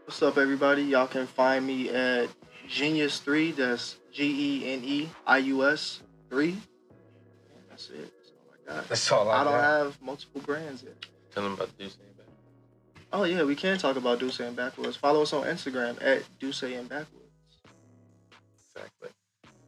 [0.05, 0.83] What's up, everybody?
[0.83, 2.29] Y'all can find me at
[2.69, 3.53] Genius Three.
[3.53, 6.57] That's G E N E I U S Three.
[7.69, 8.13] That's it.
[8.17, 8.89] That's all I got.
[8.89, 9.63] That's all I, I don't got.
[9.63, 10.95] have multiple brands yet.
[11.33, 12.08] Tell them about Deuce and Back.
[13.13, 14.97] Oh yeah, we can talk about Deuce and Backwoods.
[14.97, 17.33] Follow us on Instagram at Deuce and Backwoods.
[18.75, 19.09] Exactly.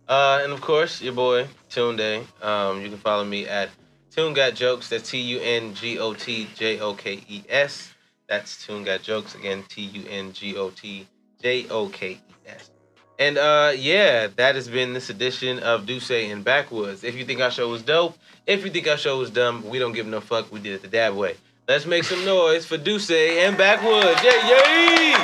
[0.06, 2.24] Uh, and of course, your boy Tunde.
[2.42, 3.70] Um, you can follow me at
[4.10, 4.88] Tune Got Jokes.
[4.88, 7.94] That's T U N G O T J O K E S.
[8.28, 9.64] That's Tune Got Jokes again.
[9.68, 11.06] T U N G O T
[11.40, 12.70] J O K E S.
[13.18, 17.04] And uh, yeah, that has been this edition of Deuce and Backwoods.
[17.04, 19.78] If you think our show was dope, if you think our show was dumb, we
[19.78, 20.52] don't give no fuck.
[20.52, 21.36] We did it the dab way.
[21.70, 24.20] Let's make some noise for Deuce and Backwoods.
[24.24, 25.14] Yeah, yeah.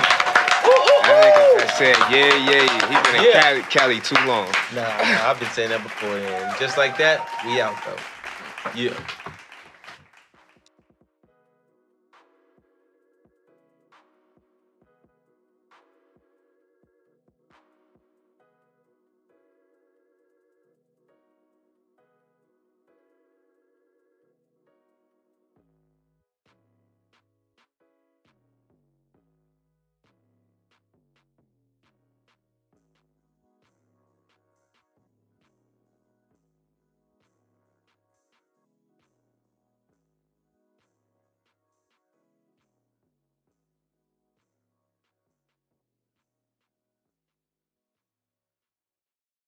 [0.64, 3.43] Ooh, ooh, That nigga that said, yeah, yeah, He been in Yeah.
[3.43, 4.47] Cali, Cali too long.
[4.73, 6.16] Nah, nah, I've been saying that before.
[6.16, 7.98] And just like that, we out though.
[8.78, 8.94] Yeah.